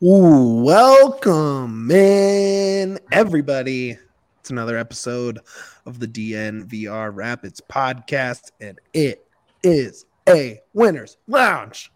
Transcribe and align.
Ooh, 0.00 0.62
welcome 0.62 1.88
man, 1.88 3.00
everybody. 3.10 3.98
It's 4.38 4.48
another 4.48 4.78
episode 4.78 5.40
of 5.86 5.98
the 5.98 6.06
DNVR 6.06 7.10
Rapids 7.12 7.60
podcast, 7.68 8.52
and 8.60 8.78
it 8.94 9.26
is 9.64 10.06
a 10.28 10.60
winners 10.72 11.16
lounge. 11.26 11.90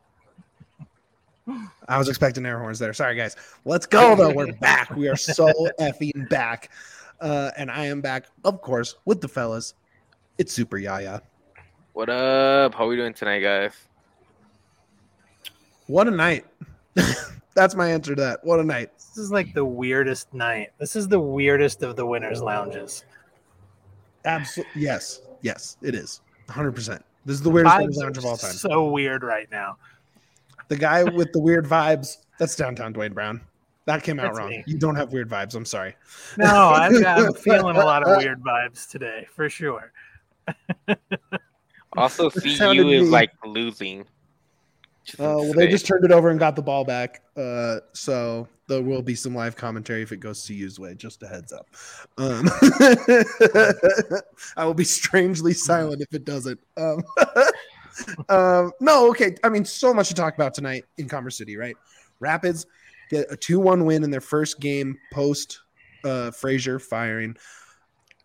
I 1.87 1.97
was 1.97 2.09
expecting 2.09 2.45
air 2.45 2.59
horns 2.59 2.81
there. 2.81 2.93
Sorry, 2.93 3.15
guys. 3.15 3.37
Let's 3.65 3.87
go 3.87 4.17
though. 4.17 4.33
We're 4.35 4.53
back. 4.61 4.91
We 4.97 5.07
are 5.07 5.15
so 5.15 5.53
effing 5.79 6.29
back, 6.29 6.73
uh, 7.21 7.53
and 7.57 7.71
I 7.71 7.85
am 7.85 8.01
back, 8.01 8.27
of 8.45 8.63
course, 8.63 8.97
with 9.05 9.21
the 9.21 9.29
fellas. 9.29 9.75
It's 10.39 10.53
Super 10.53 10.79
Yaya. 10.79 11.23
What 11.93 12.09
up? 12.09 12.75
How 12.75 12.89
we 12.89 12.97
doing 12.97 13.15
tonight, 13.15 13.43
guys? 13.43 13.75
What 15.87 16.09
a 16.09 16.11
night! 16.11 16.47
That's 17.55 17.75
my 17.75 17.91
answer 17.91 18.15
to 18.15 18.23
that. 18.23 18.45
What 18.45 18.61
a 18.61 18.65
night. 18.65 18.91
This 18.97 19.19
is 19.19 19.31
like 19.31 19.53
the 19.55 19.65
weirdest 19.65 20.33
night. 20.33 20.71
This 20.79 20.97
is 20.97 21.09
the 21.09 21.21
weirdest 21.21 21.83
of 21.83 21.97
the 21.97 22.07
winners' 22.07 22.41
lounges. 22.41 23.05
Absolutely. 24.25 24.83
Yes. 24.83 25.21
Yes, 25.43 25.77
it 25.83 25.95
is. 25.95 26.21
100%. 26.49 27.01
This 27.25 27.35
is 27.35 27.43
the 27.43 27.51
weirdest 27.51 27.75
Vibes 27.75 27.81
winners 27.81 27.97
lounge 27.99 28.19
of 28.19 28.25
all 28.25 28.37
time. 28.37 28.53
So 28.53 28.89
weird 28.89 29.23
right 29.23 29.51
now. 29.51 29.77
The 30.69 30.77
guy 30.77 31.05
with 31.05 31.33
the 31.33 31.41
weird 31.41 31.67
vibes, 31.67 32.19
that's 32.39 32.57
downtown 32.57 32.93
Duane 32.93 33.13
Brown. 33.13 33.41
That 33.85 34.03
came 34.05 34.21
out 34.21 34.27
That's 34.27 34.39
wrong. 34.39 34.51
me. 34.51 34.65
You 34.67 34.79
don't 34.79 34.95
have 34.95 35.13
weird 35.13 35.29
vibes. 35.29 35.55
I'm 35.55 35.65
sorry. 35.65 35.97
No, 36.39 36.47
I'm, 36.47 37.05
I'm 37.05 37.33
feeling 37.35 37.77
a 37.77 37.85
lot 37.85 38.07
of 38.07 38.17
weird 38.17 38.41
vibes 38.43 38.89
today 38.89 39.27
for 39.35 39.49
sure. 39.49 39.93
Also, 41.95 42.29
It 42.29 42.41
see 42.41 42.73
you 42.73 42.89
is 42.89 43.11
like 43.11 43.33
losing. 43.45 44.07
Uh, 45.19 45.37
well, 45.39 45.53
they 45.53 45.67
just 45.67 45.87
turned 45.87 46.05
it 46.05 46.13
over 46.13 46.31
and 46.31 46.39
got 46.39 46.57
the 46.57 46.63
ball 46.63 46.85
back. 46.85 47.23
Uh, 47.37 47.79
so 47.93 48.49
there 48.69 48.83
will 48.83 49.03
be 49.03 49.15
some 49.15 49.35
live 49.35 49.57
commentary 49.57 50.03
if 50.03 50.13
it 50.13 50.19
goes 50.19 50.45
to 50.47 50.55
use 50.55 50.79
way. 50.79 50.95
Just 50.95 51.23
a 51.23 51.29
heads 51.29 51.53
up. 51.53 51.67
Um, 52.19 52.49
I 54.57 54.65
will 54.65 54.75
be 54.75 54.85
strangely 54.85 55.53
silent 55.53 56.03
if 56.03 56.15
it 56.15 56.25
doesn't. 56.25 56.61
Um, 56.77 57.03
um, 58.29 58.73
no, 58.81 59.11
okay. 59.11 59.37
I 59.43 59.49
mean, 59.49 59.65
so 59.65 59.93
much 59.93 60.09
to 60.09 60.15
talk 60.15 60.35
about 60.35 60.55
tonight 60.55 60.85
in 60.99 61.09
Commerce 61.09 61.37
City, 61.37 61.57
right? 61.57 61.77
Rapids 62.21 62.67
get 63.11 63.27
a 63.31 63.37
two-one 63.37 63.85
win 63.85 64.05
in 64.05 64.11
their 64.11 64.21
first 64.21 64.61
game 64.61 64.99
post 65.13 65.61
uh, 66.05 66.31
Fraser 66.31 66.79
firing. 66.79 67.37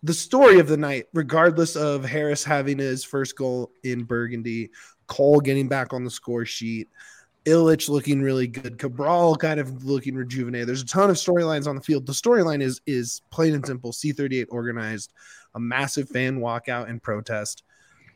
The 0.03 0.13
story 0.13 0.59
of 0.59 0.67
the 0.67 0.77
night, 0.77 1.07
regardless 1.13 1.75
of 1.75 2.05
Harris 2.05 2.43
having 2.43 2.77
his 2.77 3.03
first 3.03 3.35
goal 3.35 3.71
in 3.83 4.03
Burgundy, 4.03 4.69
Cole 5.07 5.39
getting 5.39 5.67
back 5.67 5.93
on 5.93 6.03
the 6.03 6.09
score 6.11 6.45
sheet, 6.45 6.89
Ilić 7.45 7.89
looking 7.89 8.21
really 8.21 8.47
good, 8.47 8.77
Cabral 8.77 9.35
kind 9.35 9.59
of 9.59 9.83
looking 9.85 10.15
rejuvenated. 10.15 10.67
There's 10.67 10.81
a 10.81 10.85
ton 10.85 11.09
of 11.09 11.15
storylines 11.15 11.65
on 11.67 11.75
the 11.75 11.81
field. 11.81 12.05
The 12.05 12.13
storyline 12.13 12.61
is 12.61 12.81
is 12.85 13.21
plain 13.31 13.53
and 13.55 13.65
simple. 13.65 13.91
C38 13.91 14.47
organized 14.49 15.13
a 15.55 15.59
massive 15.59 16.09
fan 16.09 16.39
walkout 16.39 16.89
and 16.89 17.01
protest. 17.01 17.63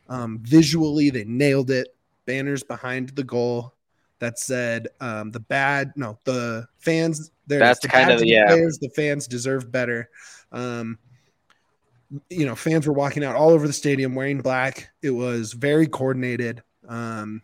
Um, 0.10 0.40
visually, 0.42 1.10
they 1.10 1.24
nailed 1.24 1.72
it. 1.72 1.96
Banners 2.26 2.64
behind 2.64 3.10
the 3.10 3.24
goal 3.24 3.74
that 4.20 4.38
said 4.38 4.88
um, 5.00 5.32
the 5.32 5.40
bad 5.40 5.92
no 5.96 6.20
the 6.26 6.68
fans. 6.78 7.32
That's 7.48 7.80
The 7.80 7.88
kind 7.88 8.12
of- 8.12 8.24
yeah. 8.26 8.48
players, 8.48 8.78
the 8.80 8.90
fans 8.90 9.28
deserve 9.28 9.72
better. 9.72 10.10
Um, 10.52 11.00
you 12.30 12.46
know, 12.46 12.56
fans 12.56 12.86
were 12.86 12.94
walking 12.94 13.24
out 13.24 13.36
all 13.36 13.50
over 13.52 13.66
the 13.66 13.74
stadium 13.74 14.14
wearing 14.16 14.42
black. 14.42 14.90
It 15.02 15.12
was 15.12 15.54
very 15.54 15.88
coordinated. 15.88 16.62
Um, 16.88 17.42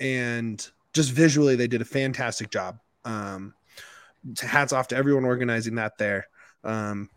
and 0.00 0.66
just 0.92 1.12
visually, 1.12 1.56
they 1.56 1.66
did 1.66 1.82
a 1.82 1.86
fantastic 1.86 2.50
job. 2.50 2.78
Um, 3.04 3.54
hats 4.40 4.72
off 4.72 4.88
to 4.88 4.96
everyone 4.96 5.24
organizing 5.24 5.76
that 5.76 5.98
there. 5.98 6.28
Um, 6.64 7.08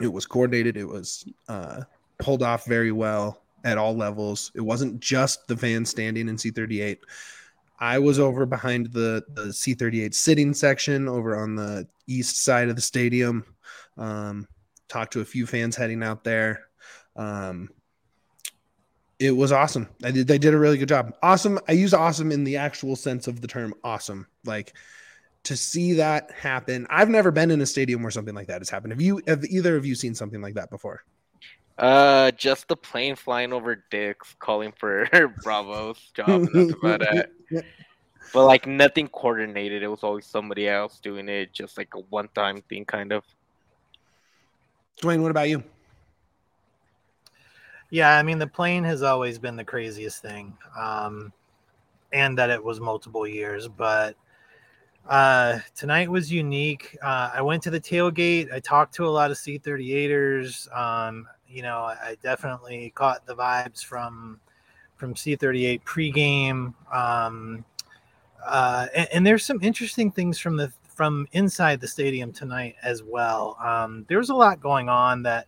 it 0.00 0.12
was 0.12 0.26
coordinated, 0.26 0.76
it 0.76 0.86
was 0.86 1.24
uh, 1.48 1.82
pulled 2.18 2.42
off 2.42 2.66
very 2.66 2.92
well 2.92 3.42
at 3.64 3.78
all 3.78 3.96
levels. 3.96 4.50
It 4.54 4.60
wasn't 4.60 5.00
just 5.00 5.46
the 5.46 5.56
fans 5.56 5.90
standing 5.90 6.28
in 6.28 6.36
C38. 6.36 6.98
I 7.78 7.98
was 7.98 8.18
over 8.18 8.46
behind 8.46 8.92
the, 8.92 9.24
the 9.34 9.46
C38 9.46 10.14
sitting 10.14 10.54
section 10.54 11.08
over 11.08 11.36
on 11.36 11.54
the 11.54 11.86
east 12.06 12.44
side 12.44 12.68
of 12.68 12.76
the 12.76 12.82
stadium. 12.82 13.44
Um, 13.96 14.46
talked 14.88 15.12
to 15.14 15.20
a 15.20 15.24
few 15.24 15.46
fans 15.46 15.76
heading 15.76 16.02
out 16.02 16.24
there. 16.24 16.66
Um, 17.16 17.70
it 19.18 19.30
was 19.30 19.52
awesome. 19.52 19.88
I 20.02 20.10
did, 20.10 20.26
they 20.26 20.38
did 20.38 20.54
a 20.54 20.58
really 20.58 20.78
good 20.78 20.88
job. 20.88 21.14
Awesome. 21.22 21.58
I 21.68 21.72
use 21.72 21.94
awesome 21.94 22.32
in 22.32 22.44
the 22.44 22.56
actual 22.56 22.96
sense 22.96 23.26
of 23.28 23.40
the 23.40 23.48
term 23.48 23.74
awesome. 23.84 24.26
Like 24.44 24.74
to 25.44 25.56
see 25.56 25.94
that 25.94 26.30
happen. 26.32 26.86
I've 26.90 27.08
never 27.08 27.30
been 27.30 27.50
in 27.50 27.60
a 27.60 27.66
stadium 27.66 28.02
where 28.02 28.10
something 28.10 28.34
like 28.34 28.48
that 28.48 28.60
has 28.60 28.70
happened. 28.70 28.92
Have 28.92 29.00
you, 29.00 29.20
have 29.26 29.44
either 29.44 29.76
of 29.76 29.86
you 29.86 29.94
seen 29.94 30.14
something 30.14 30.40
like 30.40 30.54
that 30.54 30.70
before? 30.70 31.04
Uh, 31.76 32.30
just 32.32 32.68
the 32.68 32.76
plane 32.76 33.16
flying 33.16 33.52
over 33.52 33.84
dicks, 33.90 34.34
calling 34.38 34.72
for 34.78 35.08
Bravo's 35.42 35.98
job. 36.14 36.28
And 36.28 36.48
that's 36.70 36.78
about 36.78 37.02
it. 37.02 37.32
But 38.32 38.46
like 38.46 38.66
nothing 38.66 39.06
coordinated. 39.06 39.84
It 39.84 39.88
was 39.88 40.02
always 40.02 40.26
somebody 40.26 40.68
else 40.68 40.98
doing 40.98 41.28
it, 41.28 41.52
just 41.52 41.78
like 41.78 41.94
a 41.94 42.00
one-time 42.00 42.62
thing, 42.68 42.84
kind 42.84 43.12
of. 43.12 43.22
Duane, 45.00 45.22
what 45.22 45.30
about 45.30 45.48
you? 45.48 45.62
Yeah, 47.94 48.18
I 48.18 48.24
mean 48.24 48.40
the 48.40 48.46
plane 48.48 48.82
has 48.82 49.04
always 49.04 49.38
been 49.38 49.54
the 49.54 49.62
craziest 49.62 50.20
thing, 50.20 50.58
um, 50.76 51.32
and 52.12 52.36
that 52.36 52.50
it 52.50 52.62
was 52.62 52.80
multiple 52.80 53.24
years. 53.24 53.68
But 53.68 54.16
uh, 55.08 55.60
tonight 55.76 56.10
was 56.10 56.28
unique. 56.28 56.98
Uh, 57.00 57.30
I 57.32 57.40
went 57.40 57.62
to 57.62 57.70
the 57.70 57.80
tailgate. 57.80 58.52
I 58.52 58.58
talked 58.58 58.96
to 58.96 59.06
a 59.06 59.08
lot 59.08 59.30
of 59.30 59.36
C38ers. 59.36 60.76
Um, 60.76 61.28
you 61.48 61.62
know, 61.62 61.82
I 61.82 62.16
definitely 62.20 62.90
caught 62.96 63.24
the 63.26 63.36
vibes 63.36 63.84
from 63.84 64.40
from 64.96 65.14
C38 65.14 65.84
pregame. 65.84 66.74
Um, 66.92 67.64
uh, 68.44 68.88
and, 68.92 69.08
and 69.12 69.24
there's 69.24 69.44
some 69.44 69.60
interesting 69.62 70.10
things 70.10 70.40
from 70.40 70.56
the 70.56 70.72
from 70.88 71.28
inside 71.30 71.80
the 71.80 71.86
stadium 71.86 72.32
tonight 72.32 72.74
as 72.82 73.04
well. 73.04 73.56
Um, 73.62 74.04
there 74.08 74.18
was 74.18 74.30
a 74.30 74.34
lot 74.34 74.60
going 74.60 74.88
on 74.88 75.22
that 75.22 75.46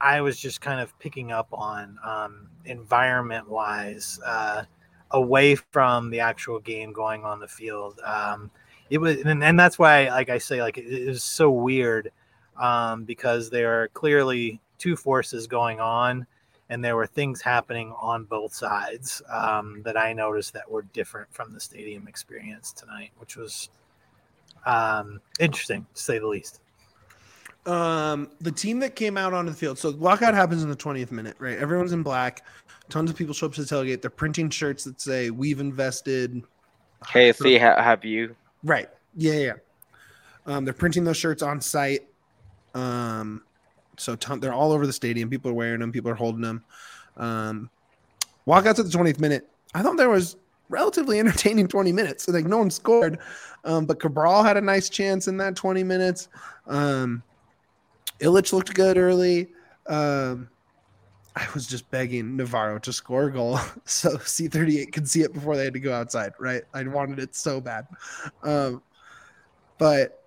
I 0.00 0.20
was 0.20 0.38
just 0.38 0.60
kind 0.60 0.80
of 0.80 0.98
picking 0.98 1.30
up 1.30 1.48
on 1.52 1.98
um, 2.04 2.48
environment 2.64 3.48
wise, 3.48 4.18
uh, 4.24 4.64
away 5.10 5.56
from 5.56 6.10
the 6.10 6.20
actual 6.20 6.58
game 6.60 6.92
going 6.92 7.24
on 7.24 7.40
the 7.40 7.48
field. 7.48 8.00
Um, 8.04 8.50
it 8.88 8.98
was, 8.98 9.20
and, 9.20 9.42
and 9.42 9.58
that's 9.58 9.78
why, 9.78 10.08
like 10.08 10.30
I 10.30 10.38
say, 10.38 10.62
like 10.62 10.78
it, 10.78 10.86
it 10.86 11.08
was 11.08 11.22
so 11.22 11.50
weird 11.50 12.10
um, 12.58 13.04
because 13.04 13.50
there 13.50 13.82
are 13.82 13.88
clearly 13.88 14.60
two 14.78 14.96
forces 14.96 15.46
going 15.46 15.80
on, 15.80 16.26
and 16.68 16.84
there 16.84 16.96
were 16.96 17.06
things 17.06 17.42
happening 17.42 17.92
on 18.00 18.24
both 18.24 18.54
sides 18.54 19.22
um, 19.28 19.82
that 19.84 19.96
I 19.96 20.12
noticed 20.12 20.52
that 20.54 20.70
were 20.70 20.82
different 20.82 21.32
from 21.32 21.52
the 21.52 21.60
stadium 21.60 22.06
experience 22.08 22.72
tonight, 22.72 23.10
which 23.18 23.36
was 23.36 23.70
um, 24.66 25.20
interesting 25.38 25.86
to 25.94 26.02
say 26.02 26.18
the 26.18 26.26
least. 26.28 26.60
Um, 27.66 28.30
the 28.40 28.52
team 28.52 28.80
that 28.80 28.96
came 28.96 29.16
out 29.16 29.34
onto 29.34 29.50
the 29.50 29.56
field. 29.56 29.78
So 29.78 29.90
lockout 29.90 30.34
happens 30.34 30.62
in 30.62 30.70
the 30.70 30.76
20th 30.76 31.10
minute, 31.10 31.36
right? 31.38 31.58
Everyone's 31.58 31.92
in 31.92 32.02
black. 32.02 32.44
Tons 32.88 33.10
of 33.10 33.16
people 33.16 33.34
show 33.34 33.46
up 33.46 33.54
to 33.54 33.64
the 33.64 33.74
tailgate. 33.74 34.00
They're 34.00 34.10
printing 34.10 34.50
shirts 34.50 34.84
that 34.84 35.00
say 35.00 35.30
"We've 35.30 35.60
invested." 35.60 36.42
Hey, 37.06 37.32
see, 37.32 37.58
ha- 37.58 37.80
have 37.80 38.04
you? 38.04 38.34
Right. 38.64 38.88
Yeah, 39.14 39.34
yeah. 39.34 39.52
Um, 40.46 40.64
they're 40.64 40.74
printing 40.74 41.04
those 41.04 41.16
shirts 41.16 41.42
on 41.42 41.60
site. 41.60 42.08
Um, 42.74 43.42
so 43.96 44.16
ton- 44.16 44.40
they're 44.40 44.52
all 44.52 44.72
over 44.72 44.86
the 44.86 44.92
stadium. 44.92 45.30
People 45.30 45.50
are 45.50 45.54
wearing 45.54 45.80
them. 45.80 45.92
People 45.92 46.10
are 46.10 46.16
holding 46.16 46.40
them. 46.40 46.64
Um, 47.16 47.70
walkouts 48.46 48.78
at 48.78 48.90
the 48.90 48.98
20th 48.98 49.20
minute. 49.20 49.48
I 49.74 49.82
thought 49.82 49.96
there 49.96 50.10
was 50.10 50.36
relatively 50.68 51.18
entertaining 51.20 51.68
20 51.68 51.92
minutes. 51.92 52.24
So 52.24 52.32
Like 52.32 52.46
no 52.46 52.58
one 52.58 52.70
scored, 52.70 53.18
um, 53.64 53.86
but 53.86 54.00
Cabral 54.00 54.42
had 54.42 54.56
a 54.56 54.60
nice 54.60 54.88
chance 54.88 55.28
in 55.28 55.36
that 55.38 55.56
20 55.56 55.84
minutes. 55.84 56.28
Um, 56.66 57.22
Ilić 58.20 58.52
looked 58.52 58.74
good 58.74 58.98
early. 58.98 59.48
Um, 59.86 60.48
I 61.36 61.46
was 61.54 61.66
just 61.66 61.90
begging 61.90 62.36
Navarro 62.36 62.78
to 62.80 62.92
score 62.92 63.24
a 63.24 63.32
goal 63.32 63.58
so 63.84 64.16
C38 64.16 64.92
could 64.92 65.08
see 65.08 65.22
it 65.22 65.32
before 65.32 65.56
they 65.56 65.64
had 65.64 65.74
to 65.74 65.80
go 65.80 65.92
outside, 65.92 66.32
right? 66.38 66.62
I 66.74 66.82
wanted 66.84 67.18
it 67.18 67.34
so 67.34 67.60
bad. 67.60 67.86
Um, 68.42 68.82
but 69.78 70.24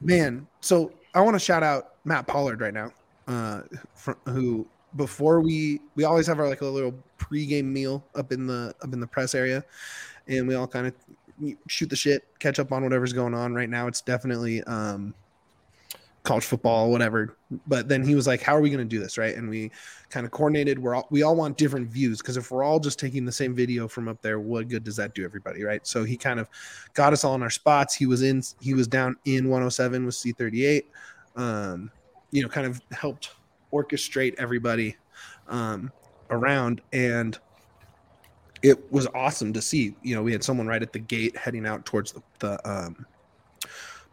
man, 0.00 0.46
so 0.60 0.92
I 1.14 1.20
want 1.20 1.34
to 1.34 1.40
shout 1.40 1.62
out 1.62 1.94
Matt 2.04 2.26
Pollard 2.26 2.60
right 2.60 2.74
now, 2.74 2.92
uh, 3.26 3.62
who 4.26 4.66
before 4.94 5.40
we 5.40 5.80
we 5.94 6.04
always 6.04 6.26
have 6.26 6.38
our 6.38 6.48
like 6.48 6.60
a 6.60 6.66
little 6.66 6.94
pregame 7.18 7.64
meal 7.64 8.04
up 8.14 8.32
in 8.32 8.46
the 8.46 8.74
up 8.82 8.92
in 8.92 9.00
the 9.00 9.06
press 9.06 9.34
area, 9.34 9.64
and 10.28 10.46
we 10.46 10.54
all 10.54 10.66
kind 10.68 10.86
of 10.86 10.94
shoot 11.68 11.90
the 11.90 11.96
shit, 11.96 12.26
catch 12.38 12.58
up 12.58 12.70
on 12.70 12.84
whatever's 12.84 13.12
going 13.12 13.34
on. 13.34 13.54
Right 13.54 13.68
now, 13.68 13.88
it's 13.88 14.00
definitely 14.00 14.62
um, 14.64 15.14
college 16.26 16.44
football, 16.44 16.90
whatever. 16.90 17.36
But 17.66 17.88
then 17.88 18.04
he 18.04 18.14
was 18.14 18.26
like, 18.26 18.42
"How 18.42 18.54
are 18.56 18.60
we 18.60 18.68
going 18.68 18.86
to 18.86 18.96
do 18.96 19.00
this?" 19.00 19.16
Right? 19.16 19.34
And 19.34 19.48
we 19.48 19.70
kind 20.10 20.26
of 20.26 20.32
coordinated. 20.32 20.78
We're 20.78 20.96
all, 20.96 21.06
we 21.10 21.22
all 21.22 21.36
want 21.36 21.56
different 21.56 21.88
views 21.88 22.18
because 22.18 22.36
if 22.36 22.50
we're 22.50 22.64
all 22.64 22.80
just 22.80 22.98
taking 22.98 23.24
the 23.24 23.32
same 23.32 23.54
video 23.54 23.88
from 23.88 24.08
up 24.08 24.20
there, 24.20 24.40
what 24.40 24.68
good 24.68 24.84
does 24.84 24.96
that 24.96 25.14
do 25.14 25.24
everybody? 25.24 25.62
Right? 25.62 25.86
So 25.86 26.04
he 26.04 26.16
kind 26.16 26.40
of 26.40 26.48
got 26.92 27.12
us 27.12 27.24
all 27.24 27.34
in 27.34 27.42
our 27.42 27.50
spots. 27.50 27.94
He 27.94 28.06
was 28.06 28.22
in. 28.22 28.42
He 28.60 28.74
was 28.74 28.88
down 28.88 29.16
in 29.24 29.44
107 29.44 30.04
with 30.04 30.14
C38. 30.14 30.82
Um, 31.36 31.90
you 32.32 32.42
know, 32.42 32.48
kind 32.48 32.66
of 32.66 32.82
helped 32.90 33.30
orchestrate 33.72 34.34
everybody 34.38 34.96
um, 35.48 35.92
around 36.30 36.80
and 36.92 37.38
it 38.62 38.90
was 38.90 39.06
awesome 39.08 39.52
to 39.52 39.62
see 39.62 39.94
you 40.02 40.14
know 40.14 40.22
we 40.22 40.32
had 40.32 40.42
someone 40.42 40.66
right 40.66 40.82
at 40.82 40.92
the 40.92 40.98
gate 40.98 41.36
heading 41.36 41.66
out 41.66 41.84
towards 41.84 42.12
the, 42.12 42.22
the 42.40 42.68
um, 42.68 43.06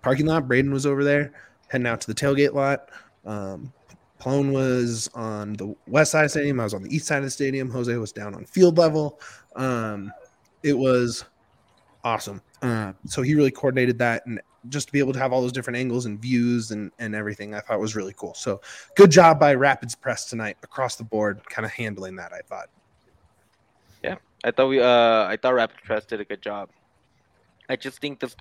parking 0.02 0.26
lot 0.26 0.48
braden 0.48 0.72
was 0.72 0.86
over 0.86 1.04
there 1.04 1.34
heading 1.74 1.88
out 1.88 2.00
to 2.00 2.08
the 2.08 2.14
tailgate 2.16 2.54
lot 2.54 2.90
um, 3.26 3.74
Plone 4.20 4.54
was 4.54 5.10
on 5.16 5.52
the 5.54 5.76
west 5.86 6.12
side 6.12 6.24
of 6.24 6.26
the 6.32 6.40
stadium. 6.40 6.58
I 6.62 6.64
was 6.64 6.74
on 6.74 6.84
the 6.84 6.96
east 6.96 7.08
side 7.08 7.18
of 7.18 7.24
the 7.26 7.30
stadium. 7.30 7.70
Jose 7.70 7.94
was 7.98 8.14
down 8.14 8.34
on 8.36 8.46
field 8.46 8.78
level. 8.78 9.20
Um, 9.58 10.14
it 10.64 10.78
was 10.78 11.26
awesome. 12.06 12.42
Uh, 12.62 12.94
so 13.06 13.22
he 13.22 13.36
really 13.36 13.52
coordinated 13.52 13.98
that, 14.00 14.26
and 14.26 14.40
just 14.70 14.88
to 14.88 14.94
be 14.94 15.00
able 15.00 15.12
to 15.12 15.20
have 15.20 15.34
all 15.34 15.42
those 15.42 15.52
different 15.52 15.76
angles 15.76 16.06
and 16.06 16.22
views 16.22 16.72
and, 16.72 16.90
and 17.00 17.14
everything, 17.14 17.54
I 17.54 17.60
thought 17.60 17.82
was 17.82 17.98
really 17.98 18.14
cool. 18.16 18.34
So 18.34 18.62
good 18.96 19.12
job 19.12 19.42
by 19.42 19.56
Rapids 19.56 19.94
Press 19.94 20.30
tonight 20.30 20.56
across 20.64 20.96
the 20.96 21.04
board, 21.04 21.42
kind 21.50 21.66
of 21.66 21.74
handling 21.74 22.16
that. 22.16 22.32
I 22.32 22.40
thought. 22.48 22.70
Yeah, 24.02 24.16
I 24.46 24.52
thought 24.52 24.68
we 24.68 24.80
uh 24.80 25.26
I 25.26 25.38
thought 25.42 25.54
Rapids 25.54 25.82
Press 25.84 26.06
did 26.06 26.22
a 26.22 26.26
good 26.26 26.42
job. 26.42 26.70
I 27.68 27.76
just 27.76 28.00
think 28.00 28.22
this. 28.22 28.38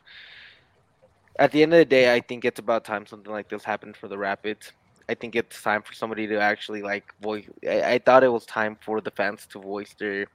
At 1.39 1.51
the 1.53 1.63
end 1.63 1.73
of 1.73 1.79
the 1.79 1.85
day, 1.85 2.15
I 2.15 2.21
think 2.21 2.45
it's 2.45 2.61
about 2.61 2.85
time 2.85 3.07
something 3.07 3.33
like 3.33 3.49
this 3.49 3.65
happened 3.65 3.97
for 3.97 4.09
the 4.09 4.19
Rapids. 4.19 4.73
I 5.09 5.15
think 5.15 5.35
it's 5.35 5.63
time 5.63 5.83
for 5.83 5.95
somebody 5.95 6.27
to 6.29 6.39
actually 6.41 6.83
like 6.83 7.05
voice. 7.21 7.49
I, 7.69 7.95
I 7.95 7.99
thought 7.99 8.23
it 8.25 8.29
was 8.33 8.47
time 8.47 8.77
for 8.85 9.01
the 9.01 9.11
fans 9.11 9.47
to 9.53 9.59
voice 9.59 9.95
their 9.99 10.27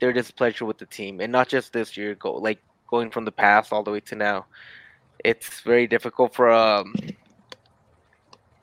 their 0.00 0.12
displeasure 0.12 0.64
with 0.64 0.78
the 0.78 0.86
team, 0.86 1.20
and 1.20 1.32
not 1.32 1.48
just 1.48 1.72
this 1.72 1.96
year. 1.96 2.14
Go 2.14 2.34
like 2.34 2.60
going 2.88 3.10
from 3.10 3.24
the 3.24 3.32
past 3.32 3.72
all 3.72 3.82
the 3.82 3.90
way 3.90 4.00
to 4.00 4.16
now. 4.16 4.46
It's 5.24 5.60
very 5.60 5.86
difficult 5.86 6.34
for 6.34 6.50
um 6.50 6.94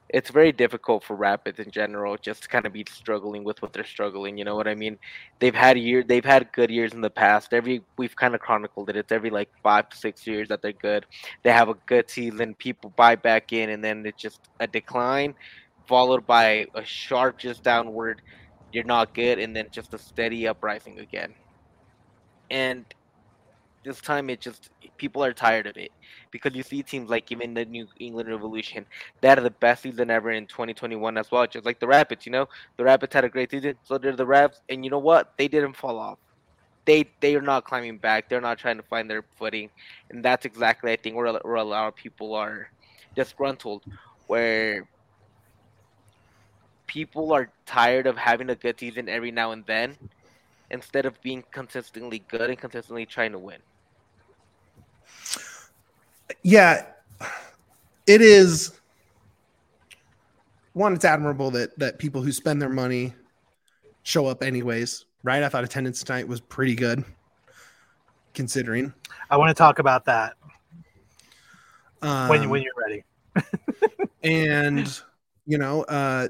it's 0.09 0.29
very 0.29 0.51
difficult 0.51 1.03
for 1.03 1.15
rapids 1.15 1.59
in 1.59 1.69
general 1.69 2.17
just 2.17 2.43
to 2.43 2.49
kind 2.49 2.65
of 2.65 2.71
be 2.71 2.85
struggling 2.89 3.43
with 3.43 3.61
what 3.61 3.73
they're 3.73 3.85
struggling 3.85 4.37
you 4.37 4.45
know 4.45 4.55
what 4.55 4.67
i 4.67 4.75
mean? 4.75 4.97
They've 5.39 5.55
had 5.55 5.77
year 5.77 6.03
they've 6.03 6.25
had 6.25 6.51
good 6.51 6.69
years 6.69 6.93
in 6.93 7.01
the 7.01 7.09
past. 7.09 7.53
Every 7.53 7.81
we've 7.97 8.15
kind 8.15 8.33
of 8.35 8.41
chronicled 8.41 8.89
it. 8.89 8.95
It's 8.95 9.11
every 9.11 9.29
like 9.29 9.49
five 9.61 9.89
to 9.89 9.97
six 9.97 10.25
years 10.25 10.47
that 10.49 10.61
they're 10.61 10.71
good. 10.71 11.05
They 11.43 11.51
have 11.51 11.69
a 11.69 11.75
good 11.85 12.09
season. 12.09 12.55
People 12.55 12.91
buy 12.95 13.15
back 13.15 13.53
in 13.53 13.69
and 13.69 13.83
then 13.83 14.05
it's 14.05 14.21
just 14.21 14.39
a 14.59 14.67
decline 14.67 15.35
followed 15.87 16.27
by 16.27 16.65
a 16.75 16.83
sharp 16.83 17.37
just 17.37 17.63
downward 17.63 18.21
you're 18.73 18.83
not 18.83 19.13
good 19.13 19.39
and 19.39 19.55
then 19.55 19.67
just 19.71 19.93
a 19.93 19.97
steady 19.97 20.47
uprising 20.47 20.99
again. 20.99 21.33
And 22.51 22.85
this 23.87 24.01
time 24.01 24.29
it 24.29 24.41
just 24.41 24.69
people 24.97 25.23
are 25.23 25.33
tired 25.33 25.65
of 25.65 25.77
it 25.77 25.91
because 26.31 26.53
you 26.53 26.61
see 26.61 26.83
teams 26.83 27.09
like 27.09 27.31
even 27.31 27.53
the 27.53 27.65
New 27.65 27.87
England 27.99 28.29
Revolution 28.29 28.85
that 29.21 29.39
are 29.39 29.41
the 29.41 29.49
best 29.49 29.83
season 29.83 30.09
ever 30.09 30.31
in 30.31 30.45
2021 30.45 31.17
as 31.17 31.31
well, 31.31 31.47
just 31.47 31.65
like 31.65 31.79
the 31.79 31.87
Rapids. 31.87 32.25
You 32.25 32.33
know, 32.33 32.49
the 32.75 32.83
Rapids 32.83 33.13
had 33.13 33.23
a 33.23 33.29
great 33.29 33.49
season, 33.49 33.75
so 33.83 33.97
did 33.97 34.17
the 34.17 34.25
Raps, 34.25 34.61
and 34.69 34.83
you 34.83 34.91
know 34.91 34.99
what? 34.99 35.33
They 35.37 35.47
didn't 35.47 35.73
fall 35.73 35.97
off. 35.97 36.17
They 36.85 37.05
they 37.21 37.35
are 37.35 37.41
not 37.41 37.63
climbing 37.63 37.97
back. 37.97 38.29
They're 38.29 38.41
not 38.41 38.57
trying 38.57 38.77
to 38.77 38.83
find 38.83 39.09
their 39.09 39.23
footing, 39.37 39.69
and 40.09 40.23
that's 40.23 40.45
exactly 40.45 40.91
I 40.91 40.97
think 40.97 41.15
where, 41.15 41.31
where 41.33 41.55
a 41.55 41.63
lot 41.63 41.87
of 41.87 41.95
people 41.95 42.35
are 42.35 42.69
disgruntled, 43.15 43.83
where 44.27 44.87
people 46.87 47.33
are 47.33 47.49
tired 47.65 48.07
of 48.07 48.17
having 48.17 48.49
a 48.49 48.55
good 48.55 48.79
season 48.79 49.09
every 49.09 49.31
now 49.31 49.51
and 49.51 49.65
then 49.65 49.97
instead 50.71 51.05
of 51.05 51.21
being 51.21 51.43
consistently 51.51 52.23
good 52.29 52.49
and 52.49 52.57
consistently 52.57 53.05
trying 53.05 53.31
to 53.31 53.39
win 53.39 53.57
yeah, 56.43 56.85
it 58.05 58.21
is. 58.21 58.73
One, 60.73 60.93
it's 60.93 61.05
admirable 61.05 61.51
that 61.51 61.77
that 61.79 61.99
people 61.99 62.21
who 62.21 62.31
spend 62.31 62.61
their 62.61 62.69
money 62.69 63.13
show 64.03 64.27
up 64.27 64.43
anyways, 64.43 65.05
right? 65.23 65.43
I 65.43 65.49
thought 65.49 65.63
attendance 65.63 66.03
tonight 66.03 66.27
was 66.27 66.39
pretty 66.39 66.75
good, 66.75 67.03
considering. 68.33 68.93
I 69.29 69.37
want 69.37 69.49
to 69.49 69.55
talk 69.55 69.79
about 69.79 70.05
that 70.05 70.35
um, 72.01 72.29
when 72.29 72.49
when 72.49 72.61
you're 72.61 72.73
ready. 72.77 73.03
and 74.23 75.01
you 75.45 75.57
know, 75.57 75.83
uh, 75.83 76.27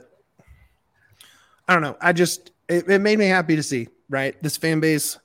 I 1.67 1.73
don't 1.73 1.83
know. 1.83 1.97
I 2.01 2.13
just 2.13 2.51
it, 2.67 2.89
it 2.89 3.01
made 3.01 3.19
me 3.19 3.25
happy 3.25 3.55
to 3.55 3.63
see. 3.63 3.89
Right, 4.09 4.41
this 4.41 4.55
fan 4.55 4.79
base 4.79 5.17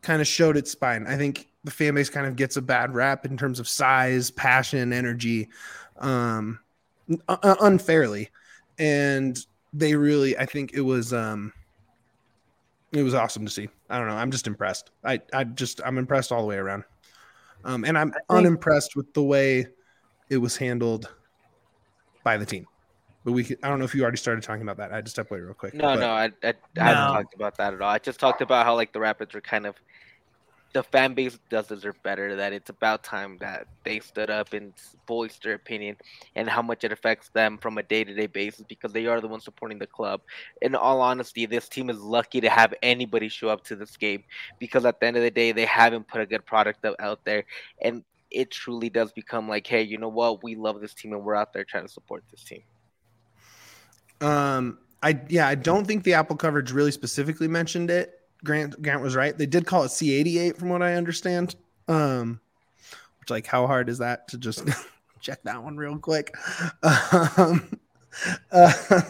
kind 0.00 0.20
of 0.20 0.26
showed 0.26 0.56
its 0.56 0.70
spine. 0.70 1.06
I 1.06 1.16
think 1.16 1.48
the 1.64 1.70
fan 1.70 1.94
base 1.94 2.10
kind 2.10 2.26
of 2.26 2.36
gets 2.36 2.56
a 2.56 2.62
bad 2.62 2.94
rap 2.94 3.24
in 3.24 3.36
terms 3.36 3.60
of 3.60 3.68
size, 3.68 4.30
passion, 4.30 4.92
energy, 4.92 5.48
um, 5.98 6.58
uh, 7.28 7.56
unfairly, 7.60 8.30
and 8.78 9.46
they 9.72 9.94
really, 9.94 10.36
I 10.36 10.46
think 10.46 10.72
it 10.74 10.80
was, 10.80 11.12
um, 11.12 11.52
it 12.92 13.02
was 13.02 13.14
awesome 13.14 13.44
to 13.44 13.50
see. 13.50 13.68
I 13.88 13.98
don't 13.98 14.08
know. 14.08 14.16
I'm 14.16 14.30
just 14.30 14.46
impressed. 14.46 14.90
I, 15.04 15.20
I 15.32 15.44
just, 15.44 15.80
I'm 15.84 15.98
impressed 15.98 16.32
all 16.32 16.42
the 16.42 16.48
way 16.48 16.56
around. 16.56 16.84
Um, 17.64 17.84
and 17.84 17.96
I'm 17.96 18.10
think, 18.10 18.24
unimpressed 18.28 18.96
with 18.96 19.14
the 19.14 19.22
way 19.22 19.66
it 20.28 20.36
was 20.38 20.56
handled 20.56 21.08
by 22.24 22.36
the 22.36 22.44
team. 22.44 22.66
But 23.24 23.32
we, 23.32 23.44
could, 23.44 23.58
I 23.62 23.68
don't 23.68 23.78
know 23.78 23.84
if 23.84 23.94
you 23.94 24.02
already 24.02 24.16
started 24.16 24.42
talking 24.42 24.62
about 24.62 24.78
that. 24.78 24.92
I 24.92 24.96
had 24.96 25.04
to 25.04 25.10
step 25.10 25.30
away 25.30 25.40
real 25.40 25.54
quick. 25.54 25.74
No, 25.74 25.94
but, 25.94 26.00
no, 26.00 26.10
I, 26.10 26.24
I, 26.24 26.48
I 26.48 26.54
no. 26.74 26.82
haven't 26.82 27.14
talked 27.14 27.34
about 27.34 27.56
that 27.58 27.72
at 27.72 27.80
all. 27.80 27.88
I 27.88 27.98
just 27.98 28.18
talked 28.18 28.40
about 28.40 28.66
how 28.66 28.74
like 28.74 28.92
the 28.92 29.00
Rapids 29.00 29.32
were 29.32 29.40
kind 29.40 29.64
of 29.64 29.76
the 30.72 30.82
fan 30.82 31.14
base 31.14 31.38
does 31.50 31.68
deserve 31.68 32.02
better. 32.02 32.36
That 32.36 32.52
it's 32.52 32.70
about 32.70 33.04
time 33.04 33.36
that 33.40 33.66
they 33.84 34.00
stood 34.00 34.30
up 34.30 34.52
and 34.52 34.72
voiced 35.06 35.42
their 35.42 35.54
opinion 35.54 35.96
and 36.34 36.48
how 36.48 36.62
much 36.62 36.84
it 36.84 36.92
affects 36.92 37.28
them 37.28 37.58
from 37.58 37.78
a 37.78 37.82
day 37.82 38.04
to 38.04 38.14
day 38.14 38.26
basis 38.26 38.64
because 38.68 38.92
they 38.92 39.06
are 39.06 39.20
the 39.20 39.28
ones 39.28 39.44
supporting 39.44 39.78
the 39.78 39.86
club. 39.86 40.22
In 40.62 40.74
all 40.74 41.00
honesty, 41.00 41.46
this 41.46 41.68
team 41.68 41.90
is 41.90 41.98
lucky 41.98 42.40
to 42.40 42.48
have 42.48 42.74
anybody 42.82 43.28
show 43.28 43.48
up 43.48 43.64
to 43.64 43.76
this 43.76 43.96
game 43.96 44.24
because 44.58 44.84
at 44.84 45.00
the 45.00 45.06
end 45.06 45.16
of 45.16 45.22
the 45.22 45.30
day, 45.30 45.52
they 45.52 45.66
haven't 45.66 46.08
put 46.08 46.20
a 46.20 46.26
good 46.26 46.46
product 46.46 46.84
out 46.98 47.24
there, 47.24 47.44
and 47.80 48.02
it 48.30 48.50
truly 48.50 48.88
does 48.88 49.12
become 49.12 49.48
like, 49.48 49.66
hey, 49.66 49.82
you 49.82 49.98
know 49.98 50.08
what? 50.08 50.42
We 50.42 50.54
love 50.54 50.80
this 50.80 50.94
team 50.94 51.12
and 51.12 51.22
we're 51.22 51.34
out 51.34 51.52
there 51.52 51.64
trying 51.64 51.86
to 51.86 51.92
support 51.92 52.24
this 52.30 52.42
team. 52.42 52.62
Um, 54.22 54.78
I 55.02 55.20
yeah, 55.28 55.48
I 55.48 55.54
don't 55.54 55.84
think 55.84 56.04
the 56.04 56.14
Apple 56.14 56.36
coverage 56.36 56.72
really 56.72 56.92
specifically 56.92 57.48
mentioned 57.48 57.90
it 57.90 58.21
Grant 58.44 58.80
Grant 58.82 59.02
was 59.02 59.14
right. 59.14 59.36
They 59.36 59.46
did 59.46 59.66
call 59.66 59.84
it 59.84 59.88
C88 59.88 60.56
from 60.56 60.68
what 60.68 60.82
I 60.82 60.94
understand. 60.94 61.54
Um, 61.88 62.40
which 63.20 63.30
like 63.30 63.46
how 63.46 63.66
hard 63.66 63.88
is 63.88 63.98
that 63.98 64.28
to 64.28 64.38
just 64.38 64.68
check 65.20 65.42
that 65.44 65.62
one 65.62 65.76
real 65.76 65.98
quick? 65.98 66.34
Um, 67.38 67.78
uh, 68.50 69.00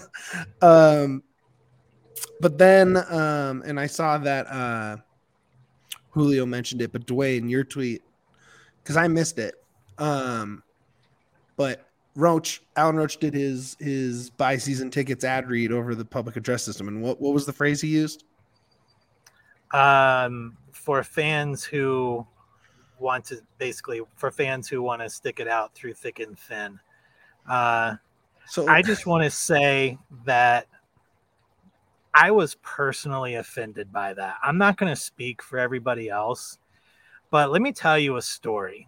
um, 0.62 1.24
but 2.40 2.56
then 2.56 2.96
um, 2.96 3.62
and 3.66 3.80
I 3.80 3.86
saw 3.86 4.18
that 4.18 4.46
uh, 4.46 4.98
Julio 6.10 6.46
mentioned 6.46 6.82
it, 6.82 6.92
but 6.92 7.06
Duane, 7.06 7.48
your 7.48 7.64
tweet 7.64 8.02
because 8.82 8.96
I 8.96 9.08
missed 9.08 9.38
it. 9.38 9.54
Um, 9.98 10.62
but 11.56 11.88
Roach, 12.14 12.62
Alan 12.76 12.96
Roach 12.96 13.18
did 13.18 13.34
his 13.34 13.76
his 13.80 14.30
buy 14.30 14.56
season 14.56 14.90
tickets 14.90 15.24
ad 15.24 15.48
read 15.48 15.72
over 15.72 15.94
the 15.94 16.04
public 16.04 16.36
address 16.36 16.62
system, 16.62 16.88
and 16.88 17.02
what 17.02 17.20
what 17.20 17.34
was 17.34 17.46
the 17.46 17.52
phrase 17.52 17.80
he 17.80 17.88
used? 17.88 18.24
Um, 19.72 20.56
for 20.72 21.02
fans 21.02 21.64
who 21.64 22.26
want 22.98 23.24
to 23.26 23.40
basically 23.58 24.00
for 24.14 24.30
fans 24.30 24.68
who 24.68 24.82
want 24.82 25.02
to 25.02 25.10
stick 25.10 25.40
it 25.40 25.48
out 25.48 25.74
through 25.74 25.94
thick 25.94 26.20
and 26.20 26.38
thin. 26.38 26.78
Uh, 27.48 27.96
So 28.46 28.68
I 28.68 28.82
just 28.82 29.06
want 29.06 29.24
to 29.24 29.30
say 29.30 29.98
that 30.24 30.66
I 32.14 32.30
was 32.30 32.56
personally 32.56 33.36
offended 33.36 33.90
by 33.92 34.14
that. 34.14 34.36
I'm 34.42 34.58
not 34.58 34.76
going 34.76 34.92
to 34.92 35.00
speak 35.00 35.42
for 35.42 35.58
everybody 35.58 36.08
else, 36.08 36.58
but 37.30 37.50
let 37.50 37.62
me 37.62 37.72
tell 37.72 37.98
you 37.98 38.16
a 38.16 38.22
story. 38.22 38.86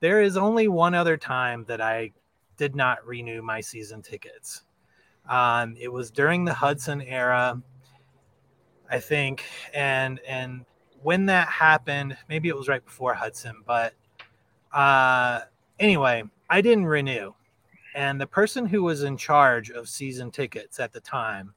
There 0.00 0.22
is 0.22 0.36
only 0.36 0.68
one 0.68 0.94
other 0.94 1.16
time 1.16 1.64
that 1.68 1.80
I 1.80 2.12
did 2.56 2.74
not 2.74 3.06
renew 3.06 3.42
my 3.42 3.60
season 3.60 4.00
tickets. 4.00 4.62
Um, 5.28 5.76
it 5.78 5.92
was 5.92 6.10
during 6.10 6.44
the 6.44 6.54
Hudson 6.54 7.02
era, 7.02 7.60
I 8.90 8.98
think, 8.98 9.44
and 9.74 10.20
and 10.26 10.64
when 11.02 11.26
that 11.26 11.48
happened, 11.48 12.16
maybe 12.28 12.48
it 12.48 12.56
was 12.56 12.68
right 12.68 12.84
before 12.84 13.14
Hudson, 13.14 13.62
but 13.66 13.94
uh, 14.72 15.40
anyway, 15.78 16.24
I 16.50 16.60
didn't 16.60 16.86
renew. 16.86 17.34
And 17.94 18.20
the 18.20 18.26
person 18.26 18.66
who 18.66 18.82
was 18.82 19.02
in 19.02 19.16
charge 19.16 19.70
of 19.70 19.88
season 19.88 20.30
tickets 20.30 20.78
at 20.80 20.92
the 20.92 21.00
time 21.00 21.54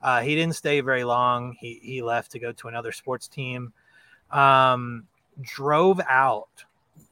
uh, 0.00 0.20
he 0.20 0.34
didn't 0.34 0.56
stay 0.56 0.80
very 0.80 1.04
long. 1.04 1.56
He, 1.60 1.78
he 1.82 2.02
left 2.02 2.32
to 2.32 2.38
go 2.38 2.52
to 2.52 2.68
another 2.68 2.92
sports 2.92 3.28
team 3.28 3.72
um, 4.32 5.04
drove 5.40 6.00
out 6.08 6.64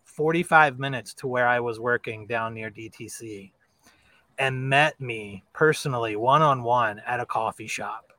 45 0.05 0.79
minutes 0.79 1.15
to 1.15 1.27
where 1.27 1.47
i 1.47 1.61
was 1.61 1.81
working 1.81 2.27
down 2.27 2.53
near 2.53 2.71
dtc 2.71 3.51
and 4.39 4.69
met 4.69 5.01
me 5.01 5.43
personally 5.53 6.17
one-on-one 6.17 7.01
at 7.07 7.21
a 7.21 7.27
coffee 7.27 7.67
shop 7.67 8.10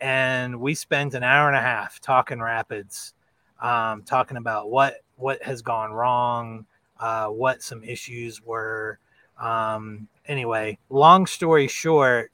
and 0.00 0.60
we 0.60 0.74
spent 0.74 1.14
an 1.14 1.22
hour 1.22 1.48
and 1.48 1.56
a 1.56 1.60
half 1.60 2.00
talking 2.00 2.40
rapids 2.40 3.14
um, 3.60 4.02
talking 4.02 4.36
about 4.36 4.70
what 4.70 5.02
what 5.16 5.42
has 5.42 5.62
gone 5.62 5.92
wrong 5.92 6.66
uh, 6.98 7.26
what 7.26 7.62
some 7.62 7.82
issues 7.82 8.42
were 8.42 8.98
um, 9.40 10.08
anyway, 10.26 10.78
long 10.90 11.26
story 11.26 11.66
short, 11.66 12.30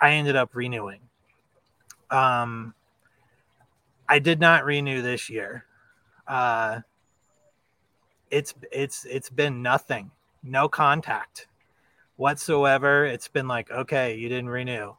I 0.00 0.12
ended 0.12 0.34
up 0.34 0.54
renewing. 0.54 1.00
Um, 2.10 2.74
I 4.08 4.18
did 4.18 4.40
not 4.40 4.64
renew 4.64 5.02
this 5.02 5.28
year. 5.28 5.66
Uh, 6.26 6.80
it's 8.30 8.54
it's 8.72 9.04
it's 9.04 9.30
been 9.30 9.62
nothing, 9.62 10.10
no 10.42 10.68
contact 10.68 11.46
whatsoever. 12.16 13.04
It's 13.04 13.28
been 13.28 13.46
like, 13.46 13.70
okay, 13.70 14.16
you 14.16 14.28
didn't 14.28 14.48
renew, 14.48 14.94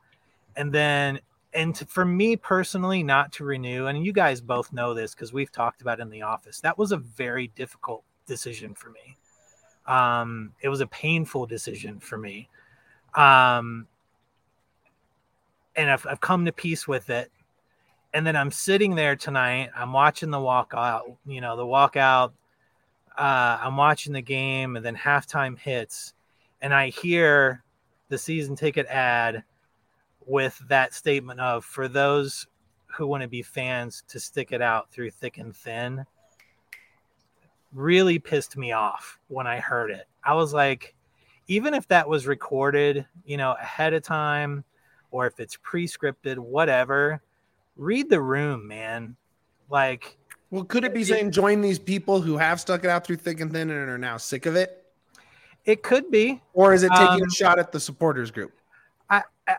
and 0.56 0.72
then 0.72 1.20
and 1.58 1.74
to, 1.74 1.86
for 1.88 2.06
me 2.06 2.36
personally, 2.36 3.02
not 3.02 3.32
to 3.34 3.44
renew, 3.44 3.88
and 3.88 4.06
you 4.06 4.14
guys 4.14 4.40
both 4.40 4.72
know 4.72 4.94
this 4.94 5.16
because 5.16 5.34
we've 5.34 5.52
talked 5.52 5.82
about 5.82 6.00
in 6.00 6.12
the 6.12 6.22
office. 6.22 6.62
That 6.62 6.78
was 6.78 6.92
a 6.92 6.98
very 6.98 7.48
difficult 7.48 8.04
decision 8.28 8.76
for 8.76 8.92
me. 8.92 9.18
Um, 9.88 10.54
it 10.62 10.70
was 10.70 10.82
a 10.82 10.88
painful 10.88 11.48
decision 11.48 12.00
for 12.00 12.16
me. 12.16 12.48
Um, 13.16 13.88
and 15.76 15.90
I've, 15.90 16.06
I've 16.06 16.22
come 16.22 16.46
to 16.46 16.52
peace 16.52 16.88
with 16.88 17.10
it. 17.10 17.32
And 18.14 18.26
then 18.26 18.36
I'm 18.36 18.52
sitting 18.52 18.94
there 18.94 19.16
tonight. 19.16 19.72
I'm 19.76 19.94
watching 19.94 20.30
the 20.30 20.38
walkout, 20.38 21.18
you 21.26 21.42
know, 21.42 21.58
the 21.58 21.66
walkout. 21.66 22.34
Uh, 23.18 23.58
I'm 23.64 23.78
watching 23.78 24.14
the 24.14 24.22
game, 24.22 24.76
and 24.76 24.86
then 24.86 24.96
halftime 24.96 25.58
hits, 25.58 26.14
and 26.62 26.72
I 26.72 26.90
hear 26.90 27.64
the 28.10 28.18
season 28.20 28.56
ticket 28.56 28.86
ad 28.86 29.44
with 30.28 30.62
that 30.68 30.94
statement 30.94 31.40
of 31.40 31.66
for 31.66 31.88
those 31.88 32.48
who 32.88 33.08
want 33.08 33.22
to 33.22 33.28
be 33.28 33.42
fans 33.42 34.04
to 34.08 34.20
stick 34.20 34.52
it 34.52 34.62
out 34.62 34.92
through 34.92 35.12
thick 35.12 35.38
and 35.38 35.56
thin 35.56 36.06
really 37.74 38.20
pissed 38.20 38.58
me 38.58 38.72
off 38.72 39.20
when 39.28 39.48
I 39.48 39.60
heard 39.60 39.92
it. 39.92 40.08
I 40.24 40.34
was 40.34 40.54
like, 40.54 40.96
even 41.48 41.74
if 41.74 41.88
that 41.88 42.08
was 42.08 42.28
recorded, 42.28 43.06
you 43.26 43.38
know, 43.38 43.56
ahead 43.60 43.94
of 43.94 44.04
time, 44.04 44.64
or 45.12 45.28
if 45.28 45.40
it's 45.40 45.58
pre-scripted, 45.62 46.38
whatever, 46.38 47.22
read 47.76 48.10
the 48.10 48.22
room, 48.22 48.68
man. 48.68 49.16
Like, 49.70 50.18
well, 50.50 50.64
could 50.64 50.84
it 50.84 50.94
be 50.94 51.04
saying 51.04 51.32
join 51.32 51.62
these 51.62 51.80
people 51.80 52.22
who 52.22 52.38
have 52.38 52.60
stuck 52.60 52.84
it 52.84 52.90
out 52.90 53.06
through 53.06 53.18
thick 53.18 53.40
and 53.40 53.52
thin 53.52 53.70
and 53.70 53.90
are 53.90 53.98
now 53.98 54.18
sick 54.18 54.46
of 54.46 54.56
it? 54.56 54.86
it 55.68 55.84
could 55.84 56.10
be. 56.10 56.42
Or 56.54 56.74
is 56.74 56.82
it 56.82 56.92
taking 56.96 57.22
Um, 57.22 57.28
a 57.28 57.30
shot 57.30 57.60
at 57.60 57.72
the 57.72 57.80
supporters 57.80 58.32
group? 58.32 58.57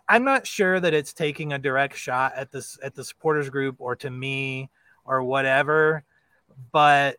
I'm 0.09 0.25
not 0.25 0.47
sure 0.47 0.81
that 0.81 0.95
it's 0.95 1.13
taking 1.13 1.53
a 1.53 1.59
direct 1.59 1.97
shot 1.97 2.35
at 2.37 2.51
this 2.53 2.79
at 2.83 2.95
the 2.95 3.05
supporters 3.05 3.49
group 3.49 3.77
or 3.79 3.97
to 3.97 4.11
me 4.11 4.71
or 5.05 5.23
whatever, 5.23 6.05
but 6.73 7.17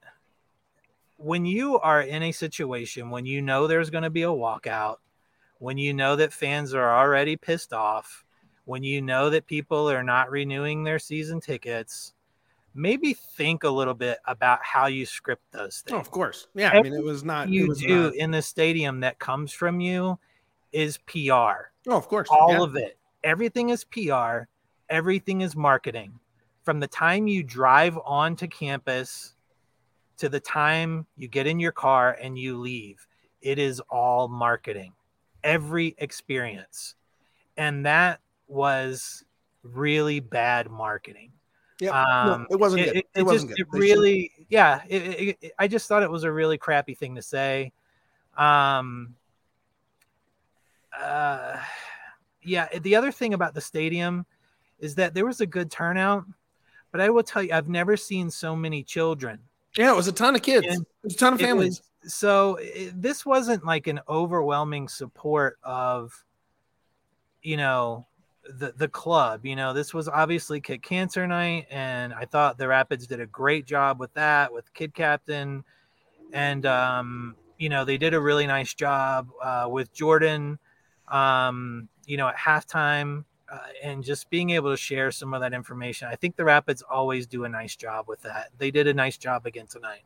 when 1.17 1.45
you 1.45 1.79
are 1.79 2.01
in 2.01 2.23
a 2.23 2.31
situation 2.31 3.09
when 3.09 3.25
you 3.25 3.41
know 3.41 3.67
there's 3.67 3.89
going 3.89 4.03
to 4.03 4.09
be 4.09 4.23
a 4.23 4.27
walkout, 4.27 4.97
when 5.57 5.77
you 5.77 5.93
know 5.93 6.15
that 6.15 6.31
fans 6.31 6.73
are 6.73 6.97
already 6.97 7.35
pissed 7.35 7.73
off, 7.73 8.23
when 8.65 8.83
you 8.83 9.01
know 9.01 9.29
that 9.29 9.45
people 9.47 9.89
are 9.89 10.03
not 10.03 10.31
renewing 10.31 10.83
their 10.83 10.99
season 10.99 11.41
tickets, 11.41 12.13
maybe 12.73 13.13
think 13.13 13.63
a 13.63 13.69
little 13.69 13.93
bit 13.93 14.19
about 14.25 14.59
how 14.63 14.85
you 14.85 15.05
script 15.05 15.43
those 15.51 15.83
Oh, 15.87 15.91
things 15.95 15.99
of 16.07 16.11
course. 16.11 16.47
Yeah, 16.53 16.69
I 16.71 16.81
mean, 16.81 16.93
it 16.93 17.03
was 17.03 17.23
not. 17.23 17.47
it 17.47 17.51
you 17.51 17.67
was 17.67 17.79
do 17.79 18.03
not- 18.05 18.15
in 18.15 18.31
the 18.31 18.41
stadium 18.41 18.99
that 19.01 19.19
comes 19.19 19.51
from 19.51 19.79
you 19.81 20.19
is 20.71 20.99
PR. 20.99 21.71
Oh, 21.91 21.97
of 21.97 22.07
course. 22.07 22.27
All 22.31 22.51
yeah. 22.53 22.63
of 22.63 22.75
it. 22.75 22.97
Everything 23.23 23.69
is 23.69 23.83
PR. 23.83 24.43
Everything 24.89 25.41
is 25.41 25.55
marketing. 25.55 26.19
From 26.63 26.79
the 26.79 26.87
time 26.87 27.27
you 27.27 27.43
drive 27.43 27.97
onto 28.05 28.47
campus 28.47 29.35
to 30.17 30.29
the 30.29 30.39
time 30.39 31.05
you 31.15 31.27
get 31.27 31.47
in 31.47 31.59
your 31.59 31.71
car 31.71 32.17
and 32.21 32.37
you 32.37 32.57
leave, 32.57 33.05
it 33.41 33.59
is 33.59 33.79
all 33.89 34.27
marketing. 34.27 34.93
Every 35.43 35.95
experience. 35.97 36.95
And 37.57 37.85
that 37.85 38.19
was 38.47 39.23
really 39.63 40.19
bad 40.19 40.69
marketing. 40.69 41.31
Yeah, 41.79 41.91
Um, 41.91 42.41
no, 42.41 42.47
it 42.51 42.59
wasn't 42.59 42.81
it, 42.81 42.85
good. 42.85 42.95
It, 42.95 42.97
It, 43.15 43.19
it 43.19 43.23
wasn't 43.23 43.51
just, 43.51 43.57
good. 43.57 43.67
It 43.67 43.71
They 43.71 43.79
really, 43.79 44.31
yeah. 44.49 44.81
It, 44.87 45.01
it, 45.01 45.37
it- 45.41 45.51
I 45.57 45.67
just 45.67 45.87
thought 45.87 46.03
it 46.03 46.11
was 46.11 46.23
a 46.23 46.31
really 46.31 46.57
crappy 46.57 46.93
thing 46.93 47.15
to 47.15 47.21
say. 47.21 47.71
Um, 48.37 49.15
uh, 50.99 51.57
yeah. 52.43 52.67
The 52.79 52.95
other 52.95 53.11
thing 53.11 53.33
about 53.33 53.53
the 53.53 53.61
stadium 53.61 54.25
is 54.79 54.95
that 54.95 55.13
there 55.13 55.25
was 55.25 55.41
a 55.41 55.45
good 55.45 55.69
turnout, 55.71 56.25
but 56.91 57.01
I 57.01 57.09
will 57.09 57.23
tell 57.23 57.43
you, 57.43 57.53
I've 57.53 57.69
never 57.69 57.97
seen 57.97 58.29
so 58.29 58.55
many 58.55 58.83
children. 58.83 59.39
yeah, 59.77 59.91
it 59.91 59.95
was 59.95 60.07
a 60.07 60.11
ton 60.11 60.35
of 60.35 60.41
kids. 60.41 60.67
And 60.67 60.81
It 60.81 60.87
was 61.03 61.13
a 61.15 61.17
ton 61.17 61.33
of 61.33 61.39
families. 61.39 61.81
was- 62.03 62.13
so 62.13 62.55
it, 62.61 62.99
this 63.01 63.25
wasn't 63.25 63.65
like 63.65 63.87
an 63.87 63.99
overwhelming 64.07 64.87
support 64.87 65.57
of, 65.63 66.13
you 67.43 67.57
know, 67.57 68.05
the 68.57 68.71
the 68.77 68.87
club. 68.87 69.45
You 69.45 69.57
know, 69.57 69.73
this 69.73 69.93
was 69.93 70.07
obviously 70.07 70.61
Kid 70.61 70.81
Cancer 70.81 71.27
Night, 71.27 71.67
and 71.69 72.13
I 72.13 72.23
thought 72.25 72.57
the 72.57 72.69
Rapids 72.69 73.05
did 73.05 73.19
a 73.19 73.25
great 73.25 73.65
job 73.65 73.99
with 73.99 74.13
that 74.13 74.51
with 74.53 74.73
Kid 74.73 74.93
Captain, 74.93 75.63
and 76.31 76.65
um, 76.65 77.35
you 77.57 77.67
know 77.67 77.83
they 77.83 77.97
did 77.97 78.13
a 78.13 78.19
really 78.19 78.47
nice 78.47 78.73
job 78.73 79.27
uh, 79.43 79.67
with 79.69 79.93
Jordan. 79.93 80.57
Um, 81.09 81.89
you 82.05 82.17
know, 82.17 82.27
at 82.27 82.37
halftime. 82.37 83.25
Uh, 83.51 83.57
and 83.81 84.03
just 84.03 84.29
being 84.29 84.51
able 84.51 84.69
to 84.69 84.77
share 84.77 85.11
some 85.11 85.33
of 85.33 85.41
that 85.41 85.55
information. 85.55 86.07
I 86.07 86.15
think 86.15 86.35
the 86.35 86.45
Rapids 86.45 86.83
always 86.83 87.25
do 87.25 87.45
a 87.45 87.49
nice 87.49 87.75
job 87.75 88.07
with 88.07 88.21
that. 88.21 88.49
They 88.59 88.69
did 88.69 88.85
a 88.85 88.93
nice 88.93 89.17
job 89.17 89.47
again 89.47 89.65
tonight. 89.65 90.03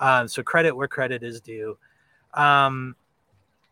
Um, 0.00 0.26
so 0.26 0.42
credit 0.42 0.74
where 0.74 0.88
credit 0.88 1.22
is 1.22 1.42
due. 1.42 1.76
Um, 2.32 2.96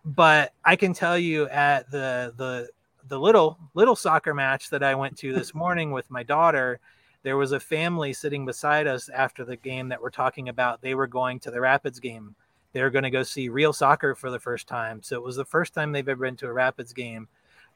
but 0.05 0.53
I 0.65 0.77
can 0.77 0.93
tell 0.93 1.19
you 1.19 1.49
at 1.49 1.91
the 1.91 2.33
the 2.37 2.69
the 3.09 3.19
little 3.19 3.59
little 3.75 3.97
soccer 3.97 4.35
match 4.35 4.71
that 4.71 4.83
I 4.83 4.95
went 4.95 5.17
to 5.19 5.33
this 5.33 5.55
morning 5.63 5.91
with 5.91 6.11
my 6.11 6.23
daughter, 6.23 6.81
there 7.23 7.37
was 7.37 7.53
a 7.53 7.61
family 7.61 8.13
sitting 8.13 8.47
beside 8.47 8.87
us 8.87 9.09
after 9.09 9.45
the 9.45 9.57
game 9.57 9.89
that 9.89 10.01
we're 10.01 10.11
talking 10.11 10.49
about. 10.49 10.81
They 10.81 10.95
were 10.95 11.07
going 11.07 11.41
to 11.41 11.51
the 11.51 11.61
Rapids 11.61 12.01
game. 12.01 12.35
They 12.77 12.83
were 12.83 12.91
going 12.91 13.05
to 13.05 13.11
go 13.11 13.23
see 13.23 13.49
real 13.49 13.73
soccer 13.73 14.15
for 14.15 14.31
the 14.31 14.39
first 14.39 14.69
time. 14.69 15.03
So 15.03 15.17
it 15.17 15.23
was 15.23 15.37
the 15.37 15.47
first 15.47 15.73
time 15.73 15.93
they've 15.93 16.07
ever 16.07 16.27
been 16.27 16.37
to 16.37 16.47
a 16.47 16.53
Rapids 16.53 16.93
game. 16.93 17.27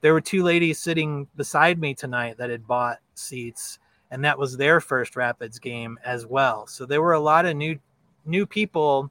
There 0.02 0.12
were 0.12 0.20
two 0.20 0.42
ladies 0.42 0.78
sitting 0.78 1.26
beside 1.36 1.78
me 1.78 1.94
tonight 1.94 2.36
that 2.36 2.50
had 2.50 2.66
bought 2.66 2.98
seats, 3.14 3.78
and 4.10 4.22
that 4.26 4.38
was 4.38 4.58
their 4.58 4.78
first 4.78 5.16
Rapids 5.16 5.58
game 5.58 5.98
as 6.04 6.26
well. 6.26 6.66
So 6.66 6.84
there 6.84 7.00
were 7.00 7.14
a 7.14 7.18
lot 7.20 7.46
of 7.46 7.56
new 7.56 7.78
new 8.26 8.44
people 8.44 9.10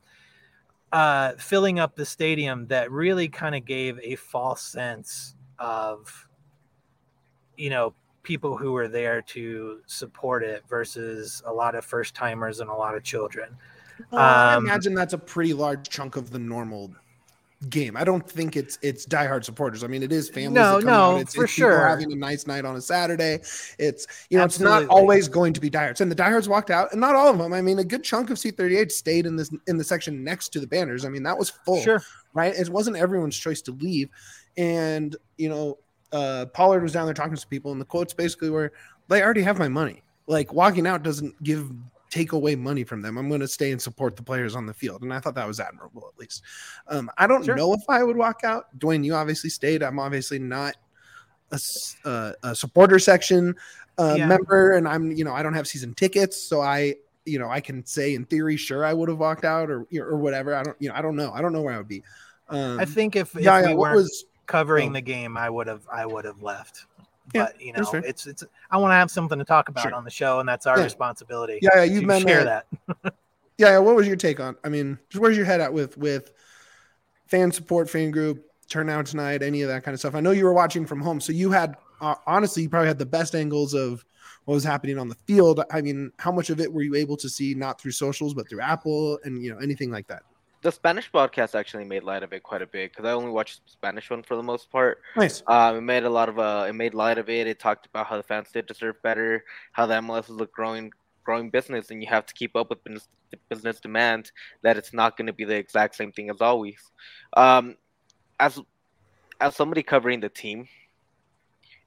uh, 0.92 1.32
filling 1.40 1.80
up 1.80 1.96
the 1.96 2.06
stadium 2.06 2.68
that 2.68 2.92
really 2.92 3.28
kind 3.28 3.56
of 3.56 3.66
gave 3.66 4.00
a 4.04 4.16
false 4.16 4.62
sense 4.62 5.34
of, 5.58 6.28
you 7.58 7.72
know, 7.72 7.96
people 8.22 8.56
who 8.56 8.74
were 8.74 8.88
there 8.88 9.24
to 9.24 9.80
support 9.88 10.44
it 10.44 10.62
versus 10.70 11.42
a 11.48 11.52
lot 11.52 11.74
of 11.74 11.84
first 11.84 12.14
timers 12.14 12.60
and 12.60 12.70
a 12.70 12.76
lot 12.76 12.94
of 12.94 13.02
children. 13.02 13.58
Well, 14.12 14.22
I 14.22 14.56
um, 14.56 14.66
imagine 14.66 14.94
that's 14.94 15.14
a 15.14 15.18
pretty 15.18 15.54
large 15.54 15.90
chunk 15.90 16.16
of 16.16 16.32
the 16.32 16.40
normal 16.40 16.92
game. 17.70 17.98
I 17.98 18.04
don't 18.04 18.28
think 18.28 18.56
it's 18.56 18.80
it's 18.82 19.06
diehard 19.06 19.44
supporters. 19.44 19.84
I 19.84 19.88
mean, 19.88 20.04
it 20.04 20.12
is 20.12 20.30
families. 20.30 20.56
No, 20.56 20.76
that 20.76 20.86
come 20.86 20.94
no, 20.94 21.16
out. 21.16 21.22
It's, 21.22 21.36
for 21.36 21.44
it's 21.44 21.56
people 21.56 21.72
sure. 21.72 21.88
having 21.88 22.12
a 22.12 22.16
nice 22.16 22.48
night 22.48 22.66
on 22.66 22.76
a 22.76 22.82
Saturday. 22.82 23.40
It's 23.78 24.08
you 24.30 24.38
know, 24.38 24.46
it's 24.46 24.60
not 24.60 24.86
always 24.88 25.28
going 25.28 25.54
to 25.54 25.60
be 25.60 25.70
diehards. 25.70 26.02
And 26.02 26.10
the 26.10 26.16
diehards 26.16 26.48
walked 26.48 26.72
out, 26.72 26.92
and 26.92 27.02
not 27.02 27.16
all 27.16 27.30
of 27.30 27.38
them. 27.38 27.54
I 27.54 27.62
mean, 27.62 27.80
a 27.80 27.84
good 27.84 28.04
chunk 28.04 28.30
of 28.30 28.38
C38 28.38 28.92
stayed 28.92 29.26
in 29.26 29.36
this 29.36 29.52
in 29.68 29.78
the 29.78 29.84
section 29.84 30.24
next 30.24 30.50
to 30.50 30.60
the 30.60 30.68
banners. 30.68 31.06
I 31.06 31.10
mean, 31.10 31.24
that 31.24 31.38
was 31.38 31.50
full 31.50 31.82
Sure. 31.82 32.02
right? 32.34 32.56
It 32.56 32.70
wasn't 32.70 32.98
everyone's 32.98 33.38
choice 33.38 33.62
to 33.64 33.72
leave. 33.72 34.10
And, 34.58 35.16
you 35.38 35.50
know, 35.50 35.78
uh, 36.12 36.46
Pollard 36.54 36.84
was 36.84 36.92
down 36.92 37.06
there 37.06 37.14
talking 37.14 37.34
to 37.36 37.40
some 37.40 37.50
people, 37.50 37.72
and 37.72 37.80
the 37.80 37.86
quotes 37.86 38.14
basically 38.14 38.50
were, 38.50 38.74
they 39.08 39.22
already 39.22 39.42
have 39.42 39.60
my 39.60 39.68
money. 39.68 40.04
Like 40.28 40.54
walking 40.54 40.86
out 40.86 41.04
doesn't 41.04 41.42
give 41.44 41.72
take 42.10 42.32
away 42.32 42.56
money 42.56 42.84
from 42.84 43.02
them. 43.02 43.18
I'm 43.18 43.30
going 43.30 43.42
to 43.42 43.48
stay 43.48 43.72
and 43.72 43.82
support 43.82 44.16
the 44.16 44.24
players 44.24 44.56
on 44.56 44.66
the 44.66 44.74
field. 44.74 45.04
And 45.04 45.14
I 45.14 45.20
thought 45.20 45.36
that 45.36 45.48
was 45.48 45.60
admirable, 45.60 46.10
at 46.12 46.20
least. 46.20 46.44
Um, 46.88 47.10
I 47.18 47.28
don't 47.28 47.46
Sure. 47.46 47.56
know 47.56 47.74
if 47.74 47.82
I 47.88 48.04
would 48.04 48.18
walk 48.18 48.42
out. 48.44 48.68
Duane, 48.80 49.04
you 49.04 49.14
obviously 49.14 49.50
stayed. 49.50 49.84
I'm 49.84 50.00
obviously 50.00 50.40
not 50.40 50.76
a, 51.52 51.60
uh, 52.06 52.34
a 52.44 52.56
supporter 52.56 53.00
section 53.00 53.56
uh, 53.98 54.16
Yeah. 54.18 54.28
member, 54.28 54.74
and 54.74 54.88
I'm, 54.88 55.12
you 55.12 55.24
know, 55.24 55.34
I 55.34 55.44
don't 55.44 55.54
have 55.54 55.68
season 55.68 55.94
tickets. 55.94 56.42
So 56.42 56.62
I, 56.62 56.96
you 57.26 57.38
know, 57.38 57.50
I 57.50 57.60
can 57.60 57.86
say 57.86 58.16
in 58.16 58.26
theory, 58.26 58.58
sure, 58.58 58.86
I 58.86 58.94
would 58.94 59.10
have 59.10 59.20
walked 59.20 59.46
out 59.46 59.70
or, 59.70 59.86
or 60.00 60.18
whatever. 60.18 60.56
I 60.56 60.64
don't, 60.64 60.78
you 60.80 60.90
know, 60.90 60.96
I 60.96 61.02
don't 61.02 61.16
know. 61.16 61.32
I 61.32 61.42
don't 61.42 61.54
know 61.54 61.62
where 61.62 61.74
I 61.74 61.78
would 61.78 61.88
be. 61.88 62.04
Um, 62.50 62.80
I 62.80 62.86
think 62.86 63.16
if, 63.16 63.36
if 63.36 63.44
yeah, 63.44 63.62
we 63.62 63.68
yeah. 63.68 63.74
What 63.76 63.96
was 63.96 64.26
covering 64.48 64.90
oh. 64.90 64.94
the 64.94 65.02
game, 65.02 65.38
I 65.38 65.50
would 65.50 65.68
have 65.68 65.88
I 65.92 66.06
would 66.06 66.26
have 66.26 66.42
left. 66.42 66.86
Yeah, 67.34 67.46
but 67.46 67.62
you 67.62 67.74
know, 67.74 67.84
it's 67.94 68.28
it's 68.28 68.44
I 68.72 68.78
want 68.78 68.92
to 68.92 68.96
have 68.96 69.12
something 69.12 69.38
to 69.38 69.46
talk 69.46 69.70
about 69.70 69.84
Sure. 69.84 69.94
on 69.94 70.04
the 70.04 70.10
show, 70.12 70.40
and 70.40 70.48
that's 70.50 70.66
our 70.66 70.78
Yeah. 70.78 70.84
responsibility. 70.84 71.60
yeah, 71.62 71.70
yeah, 71.76 71.84
you've 71.84 72.22
share 72.22 72.42
uh, 72.42 72.44
that. 72.46 72.66
Yeah, 73.58 73.72
yeah. 73.72 73.78
What 73.80 73.98
was 73.98 74.08
your 74.08 74.16
take 74.16 74.40
on? 74.40 74.56
I 74.64 74.70
mean, 74.70 74.98
just 75.10 75.22
where's 75.22 75.36
your 75.36 75.46
head 75.46 75.60
at 75.60 75.74
with 75.74 75.98
with 75.98 76.32
fan 77.28 77.52
support, 77.52 77.90
fan 77.90 78.10
group, 78.10 78.46
turnout 78.70 79.06
tonight, 79.06 79.44
any 79.44 79.64
of 79.64 79.68
that 79.68 79.84
kind 79.84 79.94
of 79.94 80.00
stuff? 80.00 80.16
I 80.16 80.22
know 80.22 80.32
you 80.32 80.46
were 80.46 80.54
watching 80.54 80.86
from 80.86 81.02
home, 81.02 81.20
so 81.20 81.34
you 81.34 81.52
had 81.52 81.76
uh, 82.02 82.16
honestly, 82.26 82.64
you 82.64 82.70
probably 82.70 82.88
had 82.88 82.98
the 82.98 83.06
best 83.06 83.36
angles 83.36 83.74
of 83.74 84.06
what 84.46 84.54
was 84.54 84.64
happening 84.64 84.98
on 84.98 85.10
the 85.10 85.16
field. 85.28 85.62
I 85.72 85.82
mean, 85.82 86.12
how 86.18 86.32
much 86.32 86.50
of 86.50 86.62
it 86.62 86.72
were 86.72 86.82
you 86.82 86.96
able 86.96 87.18
to 87.18 87.28
see 87.28 87.54
not 87.54 87.80
through 87.82 87.92
socials 87.92 88.34
but 88.34 88.50
through 88.50 88.62
Apple 88.62 89.20
and 89.26 89.44
you 89.44 89.52
know 89.52 89.60
anything 89.60 89.92
like 89.92 90.08
that? 90.08 90.24
The 90.62 90.72
Spanish 90.72 91.10
podcast 91.10 91.56
actually 91.58 91.86
made 91.86 92.04
light 92.04 92.22
of 92.22 92.34
it 92.34 92.44
quite 92.44 92.62
a 92.62 92.68
bit 92.68 92.92
because 92.92 93.06
I 93.06 93.14
only 93.14 93.32
watched 93.32 93.66
the 93.66 93.72
Spanish 93.72 94.10
one 94.10 94.24
for 94.24 94.36
the 94.36 94.44
most 94.44 94.70
part. 94.70 95.02
Nice. 95.16 95.42
Um, 95.48 95.78
it 95.78 95.82
made 95.82 96.04
a 96.04 96.10
lot 96.10 96.28
of 96.28 96.38
uh, 96.38 96.66
it 96.68 96.74
made 96.74 96.94
light 96.94 97.18
of 97.18 97.30
it. 97.30 97.48
It 97.48 97.60
talked 97.60 97.86
about 97.86 98.08
how 98.08 98.18
the 98.18 98.24
fans 98.24 98.50
did 98.52 98.66
deserve 98.66 99.02
better, 99.02 99.46
how 99.72 99.86
the 99.86 99.96
MLS 99.96 100.30
is 100.30 100.40
a 100.42 100.46
growing 100.48 100.92
growing 101.24 101.50
business, 101.50 101.92
and 101.92 102.04
you 102.04 102.10
have 102.10 102.26
to 102.26 102.34
keep 102.34 102.56
up 102.58 102.70
with 102.70 102.84
business, 102.84 103.08
business 103.48 103.80
demand. 103.80 104.32
That 104.64 104.76
it's 104.76 104.94
not 104.94 105.16
going 105.16 105.28
to 105.28 105.34
be 105.34 105.46
the 105.46 105.56
exact 105.56 105.96
same 105.96 106.12
thing 106.12 106.30
as 106.30 106.42
always. 106.42 106.92
Um, 107.38 107.78
as 108.40 108.60
as 109.40 109.56
somebody 109.56 109.82
covering 109.82 110.20
the 110.20 110.30
team, 110.30 110.68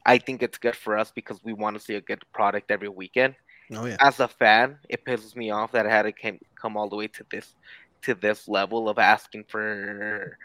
I 0.07 0.17
think 0.17 0.43
it's 0.43 0.57
good 0.57 0.77
for 0.77 0.97
us 0.97 1.13
because 1.15 1.45
we 1.45 1.53
want 1.53 1.77
to 1.77 1.83
see 1.83 1.97
a 1.97 2.01
good 2.01 2.23
product 2.33 2.71
every 2.71 2.89
weekend 2.89 3.35
Oh 3.75 3.87
yeah. 3.87 3.97
as 4.01 4.21
a 4.21 4.29
fan, 4.29 4.79
it 4.89 5.05
pisses 5.05 5.37
me 5.37 5.51
off 5.51 5.73
that 5.73 5.87
it 5.87 5.91
had 5.91 6.03
to 6.03 6.13
came, 6.13 6.39
come 6.61 6.77
all 6.77 6.89
the 6.89 6.97
way 6.97 7.07
to 7.09 7.25
this 7.31 7.55
to 8.03 8.15
this 8.15 8.49
level 8.49 8.89
of 8.89 8.99
asking 8.99 9.45
for 9.49 10.37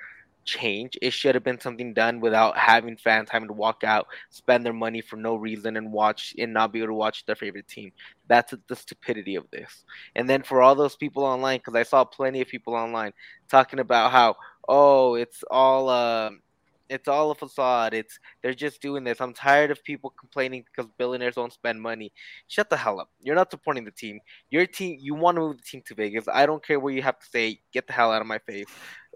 change. 0.47 0.97
It 1.01 1.11
should 1.11 1.35
have 1.35 1.43
been 1.43 1.59
something 1.59 1.93
done 1.93 2.19
without 2.19 2.57
having 2.57 2.97
fans 2.97 3.29
having 3.29 3.49
to 3.49 3.53
walk 3.53 3.83
out, 3.83 4.07
spend 4.29 4.65
their 4.65 4.73
money 4.73 5.01
for 5.01 5.17
no 5.17 5.35
reason, 5.35 5.77
and 5.77 5.91
watch 5.91 6.33
and 6.39 6.53
not 6.53 6.71
be 6.71 6.79
able 6.79 6.87
to 6.87 6.93
watch 6.93 7.25
their 7.25 7.35
favorite 7.35 7.67
team. 7.67 7.91
That's 8.27 8.53
the 8.67 8.75
stupidity 8.75 9.35
of 9.35 9.45
this. 9.51 9.85
And 10.15 10.27
then 10.27 10.41
for 10.41 10.61
all 10.61 10.73
those 10.73 10.95
people 10.95 11.23
online, 11.23 11.59
because 11.59 11.75
I 11.75 11.83
saw 11.83 12.03
plenty 12.05 12.41
of 12.41 12.47
people 12.47 12.73
online 12.73 13.11
talking 13.49 13.79
about 13.79 14.11
how 14.11 14.35
oh 14.67 15.15
it's 15.15 15.43
all 15.51 15.89
um 15.89 16.41
it's 16.89 17.07
all 17.07 17.31
a 17.31 17.35
facade. 17.35 17.93
It's 17.93 18.19
they're 18.41 18.53
just 18.53 18.81
doing 18.81 19.03
this. 19.03 19.19
I'm 19.21 19.33
tired 19.33 19.71
of 19.71 19.83
people 19.83 20.13
complaining 20.19 20.63
because 20.65 20.89
billionaires 20.97 21.35
don't 21.35 21.53
spend 21.53 21.81
money. 21.81 22.11
Shut 22.47 22.69
the 22.69 22.77
hell 22.77 22.99
up. 22.99 23.09
You're 23.21 23.35
not 23.35 23.51
supporting 23.51 23.83
the 23.85 23.91
team. 23.91 24.19
Your 24.49 24.65
team, 24.65 24.97
you 24.99 25.15
want 25.15 25.35
to 25.35 25.41
move 25.41 25.57
the 25.57 25.63
team 25.63 25.81
to 25.87 25.95
Vegas. 25.95 26.25
I 26.33 26.45
don't 26.45 26.65
care 26.65 26.79
what 26.79 26.93
you 26.93 27.01
have 27.01 27.19
to 27.19 27.25
say. 27.25 27.59
Get 27.73 27.87
the 27.87 27.93
hell 27.93 28.11
out 28.11 28.21
of 28.21 28.27
my 28.27 28.39
face. 28.39 28.67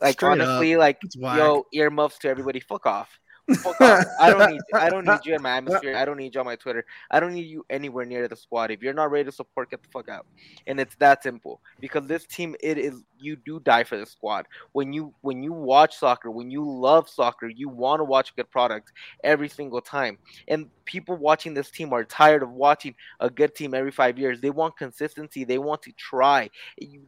Like 0.02 0.14
Straight 0.16 0.42
up. 0.42 0.48
honestly, 0.48 0.76
like 0.76 0.98
It's 1.04 1.18
whack. 1.18 1.38
yo, 1.38 1.66
earmuffs 1.74 2.18
to 2.20 2.30
everybody. 2.30 2.60
Fuck 2.60 2.86
off. 2.86 3.20
Fuck 3.56 3.82
off. 3.82 4.06
I 4.20 4.30
don't 4.32 4.52
need. 4.52 4.62
I 4.74 4.90
don't 4.90 5.06
need 5.06 5.26
you 5.26 5.36
in 5.36 5.42
my 5.42 5.52
atmosphere. 5.58 5.96
I 5.96 6.06
don't 6.06 6.18
need 6.18 6.34
you 6.34 6.40
on 6.40 6.46
my 6.46 6.56
Twitter. 6.56 6.86
I 7.10 7.20
don't 7.20 7.34
need 7.34 7.48
you 7.48 7.66
anywhere 7.70 8.06
near 8.06 8.28
the 8.28 8.36
squad. 8.36 8.72
If 8.72 8.82
you're 8.82 8.94
not 8.94 9.12
ready 9.12 9.26
to 9.26 9.32
support, 9.32 9.72
get 9.72 9.84
the 9.84 9.90
fuck 9.90 10.10
out. 10.10 10.26
And 10.68 10.80
it's 10.80 10.96
that 10.96 11.24
simple. 11.24 11.62
Because 11.80 12.08
this 12.08 12.26
team, 12.26 12.56
it 12.62 12.78
is 12.78 13.04
you 13.22 13.36
do 13.36 13.60
die 13.60 13.84
for 13.84 13.98
the 13.98 14.06
squad. 14.06 14.48
When 14.72 14.92
you 14.94 15.14
when 15.22 15.44
you 15.44 15.54
watch 15.54 15.98
soccer, 15.98 16.32
when 16.32 16.50
you 16.50 16.64
love 16.68 17.08
soccer, 17.10 17.48
you 17.48 17.70
want 17.70 18.00
to 18.00 18.04
watch 18.04 18.32
a 18.32 18.34
good 18.34 18.50
product 18.50 18.92
every 19.24 19.50
single 19.50 19.82
time. 19.82 20.18
And 20.48 20.70
people 20.86 21.16
watching 21.16 21.54
this 21.54 21.70
team 21.70 21.94
are 21.94 22.04
tired 22.04 22.44
of 22.44 22.52
watching 22.52 22.96
a 23.20 23.30
good 23.30 23.56
team 23.56 23.74
every 23.74 23.92
five 23.92 24.18
years. 24.18 24.42
They 24.42 24.50
want 24.50 24.78
consistency. 24.78 25.44
They 25.44 25.58
want 25.58 25.82
to 25.84 25.92
try. 25.94 26.50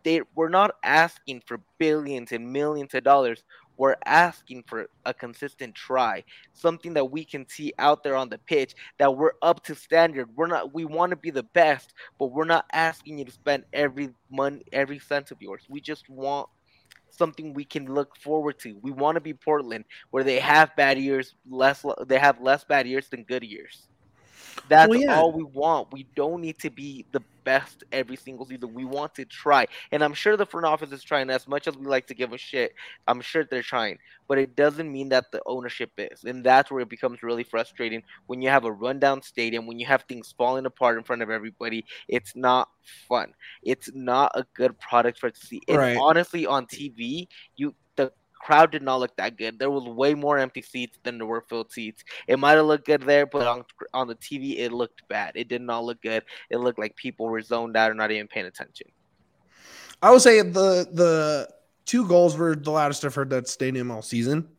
They 0.03 0.21
we're 0.35 0.49
not 0.49 0.75
asking 0.83 1.43
for 1.45 1.59
billions 1.77 2.31
and 2.31 2.51
millions 2.51 2.93
of 2.93 3.03
dollars. 3.03 3.43
We're 3.83 3.97
asking 4.05 4.63
for 4.65 4.87
a 5.05 5.13
consistent 5.13 5.75
try, 5.75 6.23
something 6.53 6.93
that 6.93 7.11
we 7.11 7.25
can 7.25 7.45
see 7.49 7.73
out 7.77 8.01
there 8.01 8.15
on 8.15 8.29
the 8.29 8.37
pitch 8.37 8.75
that 8.97 9.13
we're 9.13 9.33
up 9.41 9.61
to 9.65 9.75
standard. 9.75 10.29
We're 10.37 10.47
not. 10.47 10.73
We 10.73 10.85
want 10.85 11.09
to 11.09 11.17
be 11.17 11.31
the 11.31 11.43
best, 11.43 11.93
but 12.17 12.27
we're 12.27 12.45
not 12.45 12.63
asking 12.71 13.17
you 13.17 13.25
to 13.25 13.31
spend 13.31 13.65
every 13.73 14.11
money, 14.31 14.61
every 14.71 14.99
cent 14.99 15.31
of 15.31 15.41
yours. 15.41 15.63
We 15.67 15.81
just 15.81 16.07
want 16.07 16.47
something 17.09 17.53
we 17.53 17.65
can 17.65 17.93
look 17.93 18.15
forward 18.15 18.57
to. 18.59 18.77
We 18.81 18.91
want 18.91 19.17
to 19.17 19.21
be 19.21 19.33
Portland, 19.33 19.83
where 20.11 20.23
they 20.23 20.39
have 20.39 20.73
bad 20.77 20.97
years, 20.97 21.35
less. 21.45 21.83
They 22.07 22.19
have 22.19 22.39
less 22.39 22.63
bad 22.63 22.87
years 22.87 23.09
than 23.09 23.23
good 23.23 23.43
years. 23.43 23.89
That's 24.69 24.89
Well, 24.89 24.99
yeah. 24.99 25.13
all 25.15 25.31
we 25.33 25.43
want. 25.43 25.91
We 25.91 26.07
don't 26.15 26.41
need 26.41 26.59
to 26.59 26.69
be 26.69 27.05
the 27.11 27.21
best 27.43 27.83
every 27.91 28.15
single 28.15 28.45
season. 28.45 28.73
We 28.73 28.85
want 28.85 29.13
to 29.15 29.25
try. 29.25 29.65
And 29.91 30.03
I'm 30.03 30.13
sure 30.13 30.37
the 30.37 30.45
front 30.45 30.65
office 30.65 30.91
is 30.91 31.03
trying 31.03 31.29
as 31.29 31.47
much 31.47 31.67
as 31.67 31.77
we 31.77 31.85
like 31.85 32.07
to 32.07 32.13
give 32.13 32.31
a 32.33 32.37
shit. 32.37 32.73
I'm 33.07 33.21
sure 33.21 33.43
they're 33.43 33.61
trying. 33.61 33.97
But 34.27 34.37
it 34.37 34.55
doesn't 34.55 34.91
mean 34.91 35.09
that 35.09 35.25
the 35.31 35.41
ownership 35.45 35.91
is. 35.97 36.23
And 36.23 36.43
that's 36.43 36.71
where 36.71 36.81
it 36.81 36.89
becomes 36.89 37.21
really 37.23 37.43
frustrating 37.43 38.03
when 38.27 38.41
you 38.41 38.49
have 38.49 38.65
a 38.65 38.71
rundown 38.71 39.21
stadium, 39.21 39.65
when 39.67 39.79
you 39.79 39.85
have 39.85 40.03
things 40.03 40.33
falling 40.37 40.65
apart 40.65 40.97
in 40.97 41.03
front 41.03 41.21
of 41.21 41.29
everybody. 41.29 41.85
It's 42.07 42.35
not 42.35 42.69
fun. 43.07 43.33
It's 43.63 43.89
not 43.93 44.31
a 44.35 44.45
good 44.53 44.77
product 44.79 45.19
for 45.19 45.29
to 45.29 45.39
see. 45.39 45.61
And 45.67 45.77
Right. 45.77 45.97
honestly, 45.97 46.45
on 46.45 46.65
TV, 46.67 47.27
you 47.55 47.75
the 47.95 48.11
crowd 48.43 48.71
did 48.71 48.81
not 48.81 48.99
look 48.99 49.15
that 49.15 49.37
good. 49.37 49.57
There 49.57 49.71
was 49.71 49.85
way 49.85 50.13
more 50.13 50.37
empty 50.37 50.61
seats 50.61 50.99
than 51.03 51.17
there 51.17 51.27
were 51.27 51.41
filled 51.41 51.71
seats. 51.71 52.03
It 52.27 52.37
might 52.37 52.53
have 52.53 52.65
looked 52.65 52.85
good 52.85 53.01
there, 53.03 53.25
but 53.25 53.47
on 53.47 53.63
on 53.93 54.07
the 54.07 54.15
TV, 54.15 54.59
it 54.59 54.71
looked 54.71 55.07
bad. 55.07 55.31
It 55.35 55.47
did 55.47 55.61
not 55.61 55.85
look 55.85 56.01
good. 56.01 56.23
It 56.49 56.57
looked 56.57 56.79
like 56.79 56.95
people 56.95 57.27
were 57.27 57.41
zoned 57.41 57.77
out 57.77 57.89
or 57.89 57.93
not 57.93 58.11
even 58.11 58.27
paying 58.27 58.45
attention. 58.45 58.87
I 60.01 60.11
would 60.11 60.21
say 60.21 60.41
the 60.41 60.87
the 60.91 61.49
two 61.85 62.05
goals 62.07 62.37
were 62.37 62.55
the 62.55 62.71
loudest 62.71 63.05
I've 63.05 63.15
heard 63.15 63.29
that 63.29 63.47
stadium 63.47 63.89
all 63.89 64.01
season, 64.01 64.49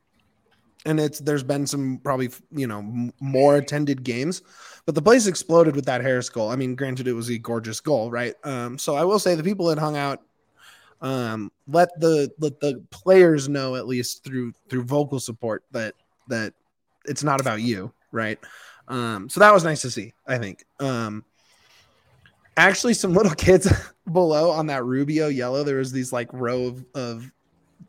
and 0.87 0.99
it's 0.99 1.19
there's 1.21 1.43
been 1.43 1.67
some 1.67 2.01
probably 2.03 2.31
you 2.53 2.67
know 2.67 3.11
more 3.21 3.57
attended 3.57 4.03
games, 4.03 4.41
but 4.87 4.95
the 4.95 5.03
place 5.03 5.27
exploded 5.27 5.77
with 5.77 5.85
that 5.85 6.01
Harris 6.01 6.31
goal. 6.31 6.51
I 6.51 6.57
mean, 6.57 6.75
granted, 6.75 7.07
it 7.07 7.13
was 7.13 7.29
a 7.29 7.39
gorgeous 7.39 7.81
goal, 7.81 8.11
right? 8.11 8.35
Um, 8.45 8.79
so 8.79 8.97
I 8.97 9.05
will 9.05 9.19
say 9.19 9.35
the 9.35 9.45
people 9.45 9.67
that 9.67 9.79
hung 9.79 9.97
out, 9.97 10.23
um, 11.05 11.53
let 11.69 12.01
the 12.01 12.33
let 12.39 12.59
the 12.61 12.83
players 12.91 13.47
know 13.47 13.77
at 13.77 13.87
least 13.87 14.25
through 14.25 14.55
through 14.71 14.85
vocal 14.85 15.21
support 15.21 15.63
that 15.71 15.93
that 16.29 16.55
it's 17.05 17.23
not 17.23 17.43
about 17.43 17.61
you, 17.61 17.93
right? 18.11 18.39
Um, 18.89 19.29
so 19.29 19.41
that 19.41 19.53
was 19.53 19.65
nice 19.65 19.83
to 19.83 19.91
see. 19.91 20.15
I 20.27 20.39
think. 20.39 20.65
Um, 20.81 21.23
actually, 22.57 22.95
some 22.95 23.13
little 23.15 23.35
kids 23.35 23.71
below 24.11 24.51
on 24.51 24.67
that 24.69 24.85
Rubio 24.85 25.29
yellow, 25.29 25.63
there 25.63 25.77
was 25.77 25.93
these 25.93 26.11
like 26.11 26.33
row 26.33 26.65
of, 26.65 26.85
of 26.95 27.31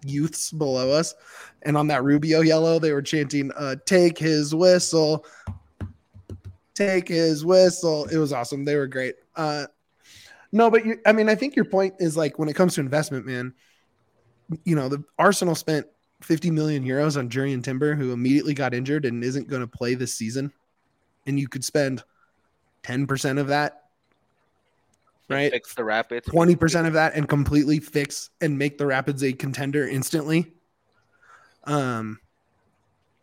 youths 0.03 0.51
below 0.51 0.91
us, 0.91 1.15
and 1.61 1.77
on 1.77 1.87
that 1.87 2.03
Rubio 2.03 2.41
yellow, 2.41 2.79
they 2.79 2.91
were 2.91 3.01
chanting, 3.01 3.49
uh, 3.53 3.77
"Take 3.85 4.17
his 4.17 4.53
whistle, 4.53 5.25
take 6.73 7.07
his 7.07 7.45
whistle." 7.45 8.07
It 8.07 8.17
was 8.17 8.33
awesome. 8.33 8.65
They 8.65 8.75
were 8.75 8.87
great. 8.87 9.15
Uh, 9.37 9.67
no, 10.51 10.69
but 10.69 10.85
you, 10.85 10.99
I 11.05 11.11
mean, 11.11 11.29
I 11.29 11.35
think 11.35 11.55
your 11.55 11.65
point 11.65 11.95
is 11.99 12.15
like 12.15 12.39
when 12.39 12.49
it 12.49 12.55
comes 12.55 12.75
to 12.75 12.81
investment, 12.81 13.25
man. 13.25 13.53
You 14.63 14.75
know, 14.75 14.89
the 14.89 15.03
Arsenal 15.17 15.55
spent 15.55 15.87
50 16.21 16.51
million 16.51 16.83
euros 16.85 17.17
on 17.17 17.29
Jurriën 17.29 17.63
Timber, 17.63 17.95
who 17.95 18.13
immediately 18.13 18.53
got 18.53 18.73
injured 18.73 19.05
and 19.05 19.23
isn't 19.23 19.47
going 19.47 19.61
to 19.61 19.67
play 19.67 19.95
this 19.95 20.13
season, 20.13 20.51
and 21.25 21.39
you 21.39 21.47
could 21.47 21.65
spend 21.65 22.03
10% 22.83 23.39
of 23.39 23.47
that 23.47 23.81
Right. 25.27 25.51
Fix 25.51 25.73
the 25.73 25.83
Rapids. 25.83 26.27
twenty 26.27 26.55
percent 26.55 26.85
of 26.87 26.93
that 26.93 27.15
and 27.15 27.27
completely 27.27 27.79
fix 27.79 28.29
and 28.41 28.57
make 28.57 28.77
the 28.77 28.85
Rapids 28.85 29.23
a 29.23 29.33
contender 29.33 29.87
instantly. 29.87 30.53
Um, 31.63 32.19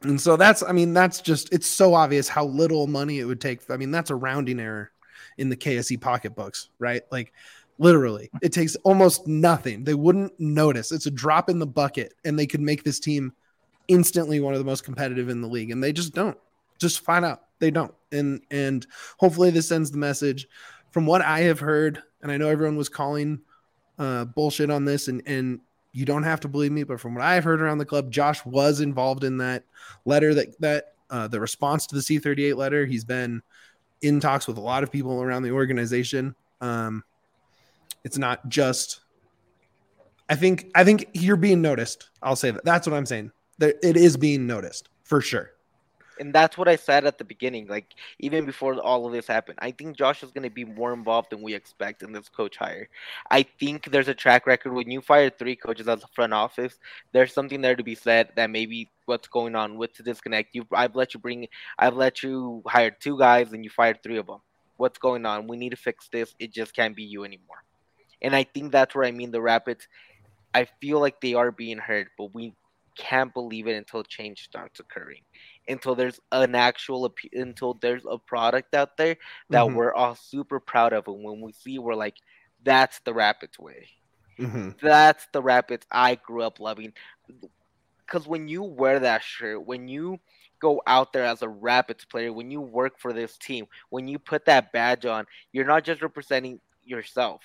and 0.02 0.20
so 0.20 0.37
that's, 0.37 0.64
I 0.64 0.72
mean, 0.72 0.94
that's 0.94 1.20
just 1.20 1.52
it's 1.52 1.66
so 1.66 1.94
obvious 1.94 2.26
how 2.28 2.46
little 2.46 2.88
money 2.88 3.20
it 3.20 3.24
would 3.24 3.40
take. 3.40 3.70
I 3.70 3.76
mean, 3.76 3.92
that's 3.92 4.11
a 4.11 4.16
rounding 4.16 4.58
error 4.58 4.90
in 5.38 5.49
the 5.49 5.57
KSE 5.57 6.01
pocketbooks, 6.01 6.68
right? 6.79 7.03
Like 7.11 7.33
Literally, 7.79 8.31
it 8.42 8.53
takes 8.53 8.77
almost 8.85 9.27
nothing. 9.27 9.83
They 9.83 9.95
wouldn't 9.95 10.38
notice. 10.38 10.92
It's 10.92 11.07
a 11.07 11.11
drop 11.11 11.49
in 11.49 11.59
the 11.59 11.66
bucket, 11.66 12.14
and 12.25 12.38
they 12.38 12.47
could 12.47 12.61
make 12.61 12.85
this 12.85 13.01
team 13.01 13.33
instantly 13.88 14.38
one 14.38 14.53
of 14.53 14.61
the 14.61 14.64
most 14.64 14.85
competitive 14.85 15.29
in 15.29 15.40
the 15.40 15.49
league, 15.49 15.73
and 15.73 15.83
they 15.83 15.92
just 15.92 16.14
don't. 16.14 16.38
Just 16.79 17.01
find 17.01 17.25
out 17.25 17.42
they 17.59 17.73
don't. 17.73 17.92
And 18.12 18.42
and 18.53 18.87
hopefully 19.18 19.51
this 19.51 19.68
sends 19.68 19.90
the 19.90 19.99
message. 19.99 20.47
From 20.90 21.07
what 21.07 21.23
I 21.23 21.40
have 21.40 21.59
heard, 21.59 22.01
and 22.23 22.31
I 22.31 22.37
know 22.37 22.49
everyone 22.49 22.77
was 22.77 22.88
calling 22.90 23.40
uh, 23.99 24.27
bullshit 24.27 24.71
on 24.71 24.85
this, 24.85 25.09
and 25.09 25.23
and 25.27 25.59
you 25.92 26.05
don't 26.05 26.23
have 26.23 26.40
to 26.40 26.49
believe 26.49 26.71
me, 26.73 26.85
but 26.85 27.01
from 27.01 27.16
what 27.16 27.25
I've 27.25 27.42
heard 27.42 27.61
around 27.61 27.79
the 27.79 27.85
club, 27.85 28.12
Josh 28.12 28.45
was 28.45 28.81
involved 28.81 29.25
in 29.25 29.38
that 29.38 29.64
letter 30.05 30.35
that 30.35 30.61
that 30.61 30.95
uh, 31.11 31.27
the 31.27 31.40
response 31.40 31.87
to 31.87 31.97
the 31.97 32.03
C38 32.03 32.55
letter. 32.55 32.87
He's 32.87 33.05
been 33.05 33.42
in 34.02 34.20
talks 34.20 34.46
with 34.46 34.58
a 34.58 34.60
lot 34.60 34.82
of 34.82 34.90
people 34.90 35.22
around 35.22 35.42
the 35.42 35.52
organization. 35.52 36.34
Um, 36.60 37.04
it's 38.04 38.18
not 38.18 38.48
just. 38.48 39.00
I 40.28 40.34
think 40.34 40.70
I 40.74 40.84
think 40.84 41.08
you're 41.12 41.36
being 41.36 41.62
noticed. 41.62 42.10
I'll 42.22 42.36
say 42.36 42.50
that. 42.50 42.64
That's 42.64 42.86
what 42.86 42.96
I'm 42.96 43.06
saying. 43.06 43.32
There, 43.58 43.74
it 43.82 43.96
is 43.96 44.16
being 44.16 44.46
noticed 44.46 44.88
for 45.04 45.20
sure 45.20 45.50
and 46.18 46.33
that's 46.35 46.59
what 46.59 46.68
I 46.68 46.77
said 46.77 47.05
at 47.05 47.18
the 47.18 47.25
beginning. 47.25 47.66
Like 47.66 47.94
even 48.18 48.44
before 48.44 48.75
all 48.75 49.07
of 49.07 49.12
this 49.12 49.27
happened, 49.27 49.59
I 49.61 49.70
think 49.70 49.96
Josh 49.96 50.22
is 50.22 50.31
going 50.31 50.44
to 50.44 50.51
be 50.51 50.64
more 50.64 50.92
involved 50.92 51.31
than 51.31 51.42
we 51.42 51.55
expect 51.55 52.03
in 52.03 52.12
this 52.12 52.29
coach 52.29 52.57
hire. 52.57 52.88
I 53.31 53.42
think 53.42 53.90
there's 53.90 54.09
a 54.09 54.14
track 54.14 54.46
record 54.46 54.72
when 54.72 54.90
you 54.90 55.01
fire 55.01 55.31
three 55.31 55.57
coaches 55.57 55.88
as 55.88 56.01
the 56.01 56.07
front 56.14 56.33
office. 56.33 56.79
There's 57.12 57.33
something 57.33 57.61
there 57.61 57.77
to 57.77 57.83
be 57.83 57.94
said 57.94 58.31
that 58.37 58.51
maybe 58.51 58.90
what's 59.07 59.29
going 59.29 59.55
on 59.55 59.77
with 59.77 59.94
the 59.94 60.03
disconnect. 60.03 60.55
You, 60.55 60.66
I've 60.72 60.94
let 60.94 61.14
you 61.14 61.20
bring, 61.20 61.48
I've 61.79 61.96
let 61.96 62.22
you 62.22 62.62
hire 62.66 62.90
two 62.90 63.18
guys 63.18 63.53
and 63.53 63.64
you 63.64 63.70
fired 63.70 64.03
three 64.03 64.18
of 64.18 64.27
them. 64.27 64.40
What's 64.77 64.98
going 64.98 65.27
on? 65.27 65.48
We 65.48 65.57
need 65.57 65.70
to 65.70 65.77
fix 65.77 66.09
this. 66.09 66.35
It 66.38 66.53
just 66.53 66.75
can't 66.75 66.96
be 66.96 67.05
you 67.05 67.25
anymore. 67.25 67.62
And 68.20 68.35
I 68.35 68.44
think 68.44 68.72
that's 68.72 68.94
where 68.94 69.05
I 69.05 69.11
mean 69.11 69.31
the 69.31 69.42
Rapids. 69.42 69.87
I 70.55 70.66
feel 70.81 71.01
like 71.01 71.20
they 71.20 71.35
are 71.35 71.51
being 71.51 71.79
hurt, 71.79 72.09
but 72.18 72.35
we 72.35 72.55
can't 72.96 73.33
believe 73.33 73.66
it 73.66 73.77
until 73.77 74.03
change 74.03 74.44
starts 74.44 74.81
occurring 74.81 75.22
until 75.68 75.94
there's 75.94 76.20
an 76.33 76.55
actual 76.55 77.12
until 77.33 77.75
there's 77.75 78.03
a 78.11 78.18
product 78.18 78.75
out 78.75 78.96
there 78.96 79.16
that 79.51 79.64
mm-hmm. 79.64 79.77
we're 79.77 79.94
all 79.94 80.14
super 80.14 80.61
proud 80.61 80.92
of 80.92 81.07
and 81.07 81.22
when 81.22 81.40
we 81.40 81.53
see 81.53 81.79
we're 81.79 81.94
like 81.94 82.16
that's 82.64 83.01
the 83.01 83.14
rapids 83.14 83.59
way 83.59 83.88
mm-hmm. 84.38 84.70
that's 84.81 85.27
the 85.33 85.42
rapids 85.42 85.87
i 85.90 86.14
grew 86.16 86.42
up 86.42 86.61
loving 86.61 86.92
because 88.07 88.27
when 88.27 88.48
you 88.48 88.62
wear 88.62 88.98
that 88.98 89.22
shirt 89.22 89.64
when 89.66 89.88
you 89.88 90.18
go 90.61 90.81
out 90.87 91.12
there 91.12 91.25
as 91.25 91.42
a 91.42 91.48
rapids 91.48 92.05
player 92.05 92.33
when 92.33 92.51
you 92.51 92.61
work 92.61 92.98
for 92.98 93.12
this 93.12 93.37
team 93.38 93.66
when 93.90 94.07
you 94.07 94.18
put 94.18 94.44
that 94.44 94.72
badge 94.72 95.07
on 95.07 95.27
you're 95.53 95.64
not 95.64 95.85
just 95.85 96.03
representing 96.03 96.61
yourself 96.85 97.42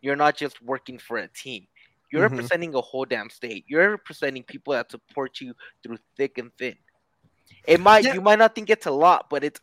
you're 0.00 0.16
not 0.16 0.36
just 0.36 0.62
working 0.62 0.98
for 0.98 1.18
a 1.18 1.28
team 1.28 1.66
you're 2.10 2.24
mm-hmm. 2.24 2.36
representing 2.36 2.74
a 2.74 2.80
whole 2.80 3.04
damn 3.04 3.30
state. 3.30 3.64
You're 3.66 3.90
representing 3.90 4.42
people 4.44 4.72
that 4.74 4.90
support 4.90 5.40
you 5.40 5.54
through 5.82 5.98
thick 6.16 6.38
and 6.38 6.50
thin. 6.58 6.76
It 7.66 7.80
might 7.80 8.04
yeah. 8.04 8.14
you 8.14 8.20
might 8.20 8.38
not 8.38 8.54
think 8.54 8.70
it's 8.70 8.86
a 8.86 8.90
lot, 8.90 9.26
but 9.30 9.44
it's 9.44 9.60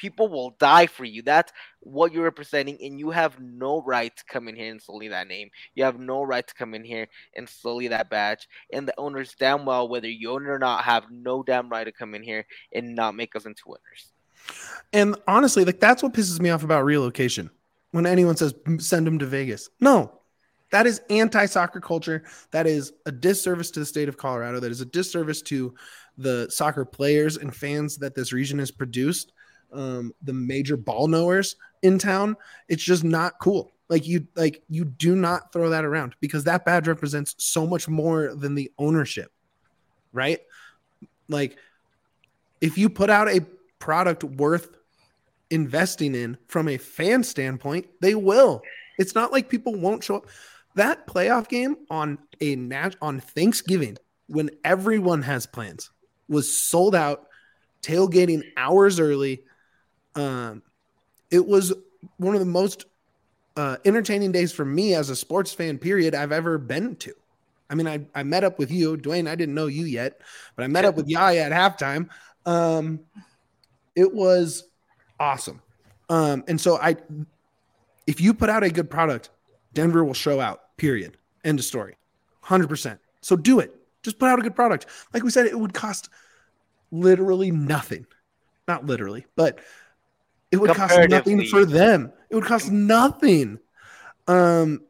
people 0.00 0.28
will 0.28 0.56
die 0.58 0.86
for 0.86 1.04
you. 1.04 1.22
That's 1.22 1.52
what 1.80 2.12
you're 2.12 2.24
representing, 2.24 2.78
and 2.82 2.98
you 2.98 3.10
have 3.10 3.38
no 3.38 3.82
right 3.82 4.14
to 4.16 4.24
come 4.24 4.48
in 4.48 4.56
here 4.56 4.70
and 4.70 4.80
sully 4.80 5.08
that 5.08 5.28
name. 5.28 5.50
You 5.74 5.84
have 5.84 5.98
no 5.98 6.22
right 6.22 6.46
to 6.46 6.54
come 6.54 6.74
in 6.74 6.84
here 6.84 7.08
and 7.36 7.48
sully 7.48 7.88
that 7.88 8.08
badge. 8.08 8.48
And 8.72 8.88
the 8.88 8.98
owners, 8.98 9.34
damn 9.38 9.66
well, 9.66 9.88
whether 9.88 10.08
you 10.08 10.30
own 10.30 10.46
it 10.46 10.48
or 10.48 10.58
not, 10.58 10.84
have 10.84 11.10
no 11.10 11.42
damn 11.42 11.68
right 11.68 11.84
to 11.84 11.92
come 11.92 12.14
in 12.14 12.22
here 12.22 12.46
and 12.74 12.94
not 12.94 13.14
make 13.14 13.36
us 13.36 13.44
into 13.44 13.62
winners. 13.66 14.12
And 14.92 15.16
honestly, 15.28 15.64
like 15.64 15.80
that's 15.80 16.02
what 16.02 16.14
pisses 16.14 16.40
me 16.40 16.50
off 16.50 16.64
about 16.64 16.84
relocation. 16.84 17.50
When 17.92 18.06
anyone 18.06 18.36
says 18.36 18.54
send 18.78 19.06
them 19.06 19.18
to 19.18 19.26
Vegas, 19.26 19.68
no, 19.80 20.19
that 20.70 20.86
is 20.86 21.00
anti 21.10 21.46
soccer 21.46 21.80
culture. 21.80 22.24
That 22.52 22.66
is 22.66 22.92
a 23.06 23.12
disservice 23.12 23.70
to 23.72 23.80
the 23.80 23.86
state 23.86 24.08
of 24.08 24.16
Colorado. 24.16 24.60
That 24.60 24.70
is 24.70 24.80
a 24.80 24.86
disservice 24.86 25.42
to 25.42 25.74
the 26.16 26.48
soccer 26.50 26.84
players 26.84 27.36
and 27.36 27.54
fans 27.54 27.96
that 27.98 28.14
this 28.14 28.32
region 28.32 28.58
has 28.58 28.70
produced, 28.70 29.32
um, 29.72 30.12
the 30.22 30.32
major 30.32 30.76
ball 30.76 31.08
knowers 31.08 31.56
in 31.82 31.98
town. 31.98 32.36
It's 32.68 32.82
just 32.82 33.04
not 33.04 33.38
cool. 33.40 33.72
Like 33.88 34.06
you, 34.06 34.26
like 34.36 34.62
you 34.68 34.84
do 34.84 35.16
not 35.16 35.52
throw 35.52 35.70
that 35.70 35.84
around 35.84 36.14
because 36.20 36.44
that 36.44 36.64
badge 36.64 36.86
represents 36.86 37.34
so 37.38 37.66
much 37.66 37.88
more 37.88 38.34
than 38.34 38.54
the 38.54 38.70
ownership, 38.78 39.32
right? 40.12 40.38
Like 41.28 41.56
if 42.60 42.78
you 42.78 42.88
put 42.88 43.10
out 43.10 43.28
a 43.28 43.44
product 43.80 44.22
worth 44.22 44.76
investing 45.50 46.14
in 46.14 46.38
from 46.46 46.68
a 46.68 46.76
fan 46.76 47.24
standpoint, 47.24 47.86
they 48.00 48.14
will. 48.14 48.62
It's 48.98 49.14
not 49.14 49.32
like 49.32 49.48
people 49.48 49.74
won't 49.74 50.04
show 50.04 50.16
up. 50.16 50.26
That 50.74 51.06
playoff 51.06 51.48
game 51.48 51.76
on 51.90 52.18
a 52.40 52.56
match 52.56 52.96
on 53.02 53.20
Thanksgiving 53.20 53.98
when 54.28 54.50
everyone 54.64 55.22
has 55.22 55.46
plans 55.46 55.90
was 56.28 56.56
sold 56.56 56.94
out, 56.94 57.26
tailgating 57.82 58.44
hours 58.56 59.00
early. 59.00 59.42
Um, 60.14 60.62
it 61.30 61.44
was 61.44 61.74
one 62.16 62.34
of 62.34 62.40
the 62.40 62.46
most 62.46 62.86
uh, 63.56 63.76
entertaining 63.84 64.32
days 64.32 64.52
for 64.52 64.64
me 64.64 64.94
as 64.94 65.10
a 65.10 65.16
sports 65.16 65.52
fan, 65.52 65.76
period, 65.76 66.14
I've 66.14 66.32
ever 66.32 66.56
been 66.56 66.96
to. 66.96 67.12
I 67.68 67.74
mean, 67.74 67.86
I, 67.86 68.00
I 68.14 68.22
met 68.22 68.44
up 68.44 68.58
with 68.58 68.70
you, 68.70 68.96
Duane. 68.96 69.28
I 69.28 69.34
didn't 69.34 69.54
know 69.54 69.66
you 69.66 69.84
yet, 69.84 70.20
but 70.56 70.64
I 70.64 70.66
met 70.68 70.84
up 70.84 70.96
with 70.96 71.08
Yaya 71.08 71.42
at 71.42 71.52
halftime. 71.52 72.08
Um, 72.46 73.00
it 73.94 74.12
was 74.12 74.64
awesome. 75.18 75.60
Um, 76.08 76.42
and 76.48 76.60
so 76.60 76.78
I, 76.78 76.96
if 78.06 78.20
you 78.20 78.34
put 78.34 78.50
out 78.50 78.64
a 78.64 78.70
good 78.70 78.90
product, 78.90 79.30
Denver 79.72 80.04
will 80.04 80.14
show 80.14 80.40
out, 80.40 80.76
period. 80.76 81.16
End 81.44 81.58
of 81.58 81.64
story. 81.64 81.96
100%. 82.44 82.98
So 83.20 83.36
do 83.36 83.60
it. 83.60 83.74
Just 84.02 84.18
put 84.18 84.28
out 84.28 84.38
a 84.38 84.42
good 84.42 84.54
product. 84.54 84.86
Like 85.12 85.22
we 85.22 85.30
said, 85.30 85.46
it 85.46 85.58
would 85.58 85.74
cost 85.74 86.08
literally 86.90 87.50
nothing. 87.50 88.06
Not 88.66 88.86
literally, 88.86 89.26
but 89.36 89.60
it 90.50 90.56
would 90.56 90.74
cost 90.74 90.98
nothing 91.08 91.46
for 91.46 91.64
them. 91.64 92.12
It 92.30 92.34
would 92.34 92.44
cost 92.44 92.70
nothing. 92.70 93.58
Um, 94.26 94.82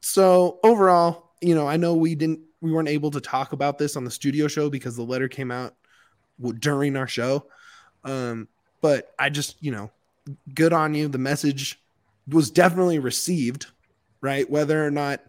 so 0.00 0.58
overall, 0.62 1.32
you 1.40 1.54
know, 1.54 1.66
I 1.66 1.76
know 1.76 1.94
we 1.94 2.14
didn't, 2.14 2.40
we 2.60 2.72
weren't 2.72 2.88
able 2.88 3.10
to 3.12 3.20
talk 3.20 3.52
about 3.52 3.78
this 3.78 3.96
on 3.96 4.04
the 4.04 4.10
studio 4.10 4.46
show 4.46 4.68
because 4.68 4.96
the 4.96 5.02
letter 5.02 5.28
came 5.28 5.50
out 5.50 5.74
during 6.58 6.96
our 6.96 7.06
show. 7.06 7.46
Um, 8.04 8.48
but 8.80 9.12
I 9.18 9.30
just, 9.30 9.56
you 9.62 9.72
know, 9.72 9.90
good 10.54 10.72
on 10.72 10.94
you. 10.94 11.08
The 11.08 11.18
message 11.18 11.80
was 12.28 12.50
definitely 12.50 12.98
received, 12.98 13.66
right? 14.20 14.48
Whether 14.48 14.84
or 14.84 14.90
not 14.90 15.20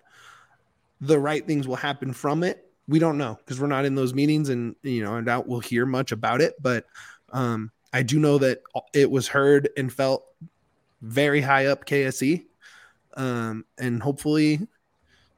the 1.00 1.20
right 1.20 1.46
things 1.46 1.68
will 1.68 1.76
happen 1.76 2.14
from 2.14 2.44
it, 2.44 2.72
we 2.92 3.00
don't 3.00 3.18
know 3.18 3.38
because 3.38 3.60
we're 3.60 3.68
not 3.68 3.86
in 3.86 3.96
those 3.96 4.14
meetings 4.14 4.50
and 4.50 4.76
you 4.84 5.04
know 5.04 5.16
i 5.16 5.22
doubt 5.22 5.48
we'll 5.48 5.60
hear 5.60 5.86
much 5.86 6.12
about 6.12 6.42
it 6.42 6.54
but 6.62 6.86
um, 7.32 7.72
i 7.94 8.04
do 8.04 8.20
know 8.20 8.38
that 8.38 8.62
it 8.94 9.10
was 9.10 9.28
heard 9.28 9.70
and 9.78 9.92
felt 9.92 10.26
very 11.02 11.42
high 11.42 11.66
up 11.66 11.86
KSE. 11.86 12.46
um, 13.16 13.66
and 13.80 14.04
hopefully 14.04 14.68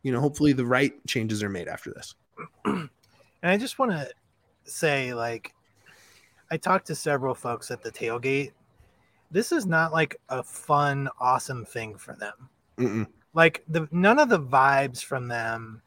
you 0.02 0.12
know 0.12 0.20
hopefully 0.20 0.52
the 0.54 0.66
right 0.66 0.94
changes 1.08 1.44
are 1.44 1.50
made 1.50 1.68
after 1.68 1.94
this 1.94 2.16
and 2.66 2.89
i 3.44 3.56
just 3.56 3.78
want 3.78 3.92
to 3.92 4.10
say 4.66 5.13
like 5.13 5.54
i 6.50 6.58
talked 6.58 6.88
to 6.88 6.96
several 6.96 7.36
folks 7.36 7.70
at 7.72 7.84
the 7.84 7.92
tailgate 7.92 8.52
this 9.32 9.52
is 9.52 9.66
not 9.66 9.94
like 9.94 10.20
a 10.30 10.44
fun 10.44 11.08
awesome 11.20 11.63
thing 11.66 11.96
for 11.96 12.16
them 12.16 12.50
Mm-mm. 12.78 13.08
Like 13.34 13.63
the 13.67 13.88
none 13.91 14.19
of 14.19 14.30
the 14.30 14.39
vibes 14.39 15.04
from 15.04 15.28
them 15.28 15.82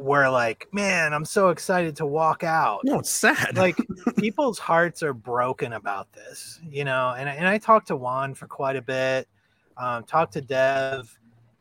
were 0.00 0.28
like, 0.30 0.66
man, 0.72 1.12
I'm 1.12 1.26
so 1.26 1.50
excited 1.50 1.96
to 1.96 2.06
walk 2.06 2.42
out. 2.42 2.80
No, 2.84 2.98
it's 2.98 3.10
sad. 3.10 3.56
like 3.56 3.76
people's 4.16 4.58
hearts 4.58 5.02
are 5.02 5.12
broken 5.12 5.74
about 5.74 6.12
this, 6.12 6.58
you 6.68 6.84
know. 6.84 7.14
And 7.16 7.28
and 7.28 7.46
I 7.46 7.58
talked 7.58 7.88
to 7.88 7.96
Juan 7.96 8.34
for 8.34 8.46
quite 8.46 8.76
a 8.76 8.82
bit, 8.82 9.28
um, 9.76 10.04
talked 10.04 10.32
to 10.32 10.40
Dev, 10.40 11.16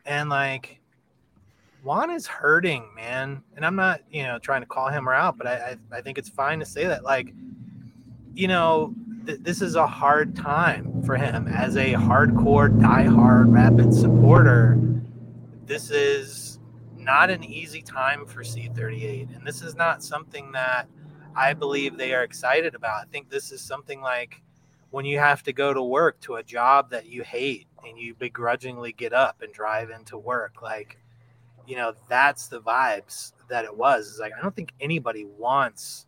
and 0.06 0.30
like 0.30 0.80
Juan 1.84 2.10
is 2.10 2.26
hurting, 2.26 2.86
man. 2.96 3.44
And 3.56 3.66
I'm 3.66 3.76
not, 3.76 4.02
you 4.10 4.24
know, 4.24 4.40
trying 4.40 4.62
to 4.62 4.68
call 4.68 4.88
him 4.88 5.08
or 5.08 5.14
out, 5.14 5.38
but 5.38 5.46
I 5.46 5.78
I, 5.92 5.98
I 5.98 6.02
think 6.02 6.18
it's 6.18 6.30
fine 6.30 6.60
to 6.60 6.66
say 6.66 6.88
that, 6.88 7.04
like, 7.04 7.34
you 8.34 8.48
know. 8.48 8.96
Th- 9.30 9.42
this 9.44 9.62
is 9.62 9.76
a 9.76 9.86
hard 9.86 10.36
time 10.36 11.04
for 11.04 11.15
him 11.15 11.48
as 11.48 11.78
a 11.78 11.94
hardcore, 11.94 12.82
die-hard 12.82 13.50
Rapid 13.50 13.94
supporter. 13.94 14.76
This 15.68 15.92
is 15.92 16.58
not 16.98 17.30
an 17.30 17.44
easy 17.44 17.84
time 17.84 18.26
for 18.26 18.42
C38. 18.42 19.36
And 19.36 19.46
this 19.46 19.62
is 19.62 19.76
not 19.76 20.02
something 20.02 20.52
that 20.54 20.88
I 21.36 21.54
believe 21.54 21.96
they 21.96 22.15
are 22.15 22.24
excited 22.24 22.74
about. 22.74 23.04
I 23.04 23.06
think 23.12 23.30
this 23.30 23.52
is 23.52 23.62
something 23.62 24.02
like 24.02 24.42
when 24.89 25.06
you 25.06 25.20
have 25.20 25.44
to 25.44 25.54
go 25.54 25.76
to 25.76 25.84
work 25.84 26.20
to 26.22 26.38
a 26.38 26.44
job 26.44 26.89
that 26.89 27.06
you 27.06 27.22
hate 27.22 27.68
and 27.88 28.00
you 28.00 28.15
begrudgingly 28.15 28.94
get 28.94 29.13
up 29.13 29.44
and 29.44 29.54
drive 29.54 29.92
into 29.92 30.18
work. 30.18 30.63
Like, 30.63 30.98
you 31.68 31.76
know, 31.76 31.94
that's 32.08 32.48
the 32.48 32.62
vibes 32.62 33.34
that 33.48 33.63
it 33.63 33.78
was. 33.78 34.10
It's 34.10 34.20
like, 34.20 34.34
I 34.36 34.42
don't 34.42 34.56
think 34.56 34.74
anybody 34.82 35.26
wants 35.26 36.08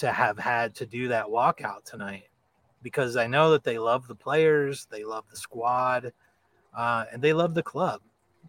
to 0.00 0.12
have 0.12 0.38
had 0.38 0.74
to 0.76 0.86
do 0.86 1.08
that 1.08 1.26
walkout 1.26 1.84
tonight 1.84 2.24
because 2.82 3.16
I 3.16 3.26
know 3.26 3.50
that 3.52 3.64
they 3.64 3.78
love 3.78 4.06
the 4.08 4.14
players, 4.14 4.86
they 4.90 5.04
love 5.04 5.24
the 5.30 5.36
squad. 5.36 6.12
uh, 6.76 7.04
and 7.12 7.20
they 7.22 7.32
love 7.32 7.54
the 7.54 7.62
club. 7.62 8.00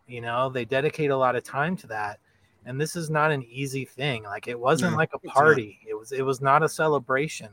You 0.08 0.22
know, 0.22 0.50
they 0.50 0.66
dedicate 0.66 1.10
a 1.12 1.18
lot 1.18 1.36
of 1.36 1.44
time 1.44 1.76
to 1.78 1.88
that, 1.88 2.20
and 2.66 2.80
this 2.80 2.96
is 2.96 3.10
not 3.10 3.32
an 3.32 3.44
easy 3.44 3.86
thing. 3.86 4.24
Like 4.24 4.48
it 4.48 4.60
wasn't 4.60 4.92
No, 4.92 4.98
like 4.98 5.12
a 5.14 5.20
party. 5.20 5.80
It 5.88 5.96
was 5.98 6.12
it 6.12 6.24
was 6.24 6.42
not 6.42 6.64
a 6.64 6.70
celebration. 6.70 7.50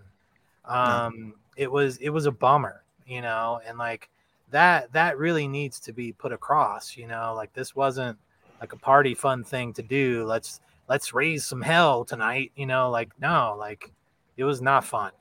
No. 0.69 0.75
Um, 0.75 1.35
it 1.57 1.71
was 1.71 1.97
it 1.99 2.11
was 2.11 2.27
a 2.27 2.33
bummer. 2.33 2.85
You 3.07 3.23
know, 3.23 3.61
and 3.67 3.79
like 3.79 4.11
that 4.51 4.93
that 4.93 5.19
really 5.19 5.49
needs 5.49 5.81
to 5.81 5.93
be 5.93 6.13
put 6.13 6.33
across. 6.33 6.97
You 6.97 7.07
know, 7.07 7.35
like 7.35 7.53
this 7.55 7.75
wasn't 7.75 8.19
like 8.61 8.73
a 8.73 8.79
party 8.79 9.15
fun 9.15 9.45
thing 9.45 9.73
to 9.75 9.83
do. 9.83 10.25
Let's 10.25 10.61
let's 10.89 11.13
raise 11.13 11.45
some 11.47 11.61
hell 11.61 12.05
tonight. 12.05 12.53
You 12.57 12.67
know, 12.67 12.91
like 12.91 13.11
no, 13.21 13.57
like 13.59 13.93
it 14.37 14.45
was 14.45 14.61
not 14.61 14.85
fun. 14.85 15.13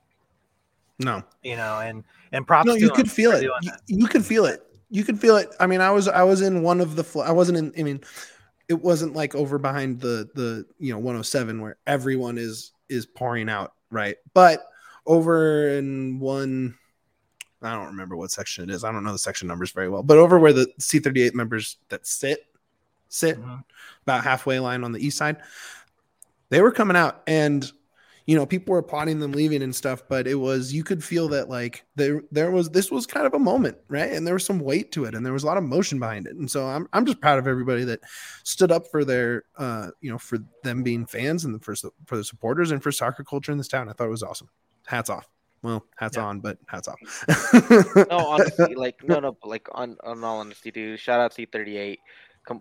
No, 1.00 1.22
You 1.44 1.56
know, 1.56 1.78
and 1.80 2.02
and 2.32 2.44
props. 2.46 2.66
no, 2.66 2.74
you 2.74 2.90
could 2.90 3.10
feel 3.10 3.30
it. 3.30 3.44
You, 3.44 3.72
you 3.86 4.06
could 4.08 4.24
feel 4.26 4.44
it. 4.46 4.64
You 4.90 5.04
could 5.04 5.20
feel 5.20 5.36
it. 5.36 5.54
I 5.60 5.66
mean, 5.66 5.80
I 5.80 5.90
was 5.92 6.08
I 6.08 6.24
was 6.24 6.40
in 6.40 6.62
one 6.62 6.80
of 6.80 6.96
the. 6.96 7.04
Fl- 7.04 7.20
I 7.22 7.30
wasn't 7.30 7.58
in. 7.58 7.72
I 7.78 7.82
mean, 7.84 8.00
it 8.68 8.74
wasn't 8.82 9.14
like 9.14 9.34
over 9.36 9.58
behind 9.58 10.00
the 10.00 10.28
the 10.34 10.66
you 10.80 10.92
know 10.92 10.98
107 10.98 11.60
where 11.60 11.76
everyone 11.86 12.36
is 12.38 12.72
is 12.88 13.06
pouring 13.06 13.48
out 13.48 13.74
right, 13.90 14.16
but 14.34 14.66
over 15.06 15.68
in 15.68 16.18
one. 16.18 16.74
I 17.60 17.74
don't 17.74 17.86
remember 17.86 18.16
what 18.16 18.30
section 18.30 18.62
it 18.68 18.72
is. 18.72 18.82
I 18.84 18.90
don't 18.92 19.02
know 19.04 19.10
the 19.12 19.18
section 19.18 19.46
numbers 19.48 19.72
very 19.72 19.88
well, 19.88 20.02
but 20.04 20.16
over 20.16 20.38
where 20.38 20.52
the 20.52 20.68
C38 20.80 21.34
members 21.34 21.76
that 21.88 22.06
sit 22.06 22.44
sit 23.08 23.36
Mhm. 23.38 23.64
About 24.08 24.24
halfway 24.24 24.58
line 24.58 24.84
on 24.84 24.92
the 24.92 25.04
east 25.04 25.18
side, 25.18 25.36
they 26.50 26.60
were 26.62 26.72
coming 26.72 26.96
out 26.96 27.22
and 27.26 27.70
you 28.26 28.36
know 28.36 28.44
people 28.44 28.72
were 28.72 28.78
applauding 28.78 29.20
them 29.20 29.32
leaving 29.32 29.62
and 29.62 29.74
stuff 29.74 30.02
but 30.06 30.26
it 30.26 30.34
was 30.34 30.70
you 30.72 30.84
could 30.84 31.02
feel 31.02 31.28
that 31.28 31.48
like 31.48 31.84
there 31.96 32.22
there 32.30 32.50
was 32.50 32.68
this 32.68 32.90
was 32.90 33.06
kind 33.06 33.26
of 33.26 33.32
a 33.32 33.38
moment 33.38 33.78
right 33.88 34.12
and 34.12 34.26
there 34.26 34.34
was 34.34 34.44
some 34.44 34.58
weight 34.60 34.92
to 34.92 35.06
it 35.06 35.14
and 35.14 35.24
there 35.24 35.32
was 35.32 35.44
a 35.44 35.46
lot 35.46 35.56
of 35.56 35.64
motion 35.64 35.98
behind 35.98 36.26
it 36.26 36.36
and 36.36 36.50
so 36.50 36.66
i'm, 36.66 36.86
I'm 36.92 37.06
just 37.06 37.22
proud 37.22 37.38
of 37.38 37.46
everybody 37.46 37.84
that 37.84 38.00
stood 38.44 38.70
up 38.70 38.86
for 38.90 39.02
their 39.02 39.44
uh 39.56 39.88
you 40.02 40.10
know 40.10 40.18
for 40.18 40.38
them 40.62 40.82
being 40.82 41.06
fans 41.06 41.46
and 41.46 41.54
the 41.54 41.58
for 41.58 41.74
for 42.04 42.18
the 42.18 42.24
supporters 42.24 42.70
and 42.70 42.82
for 42.82 42.92
soccer 42.92 43.24
culture 43.24 43.50
in 43.50 43.56
this 43.56 43.68
town 43.68 43.88
i 43.88 43.92
thought 43.94 44.08
it 44.08 44.10
was 44.10 44.22
awesome 44.22 44.50
hats 44.86 45.08
off 45.08 45.26
well 45.62 45.86
hats 45.96 46.18
Yeah. 46.18 46.24
on 46.24 46.40
but 46.40 46.58
hats 46.66 46.86
off 46.88 46.98
No, 48.10 48.18
honestly, 48.18 48.74
like 48.74 48.96
no, 49.04 49.20
no, 49.20 49.36
like 49.42 49.68
on 49.72 49.96
on 50.04 50.22
all 50.22 50.38
honesty, 50.40 50.70
dude. 50.70 51.00
Shout 51.00 51.18
out 51.20 51.32
to 51.32 51.46
C38. 51.46 51.96
Com- 51.96 52.04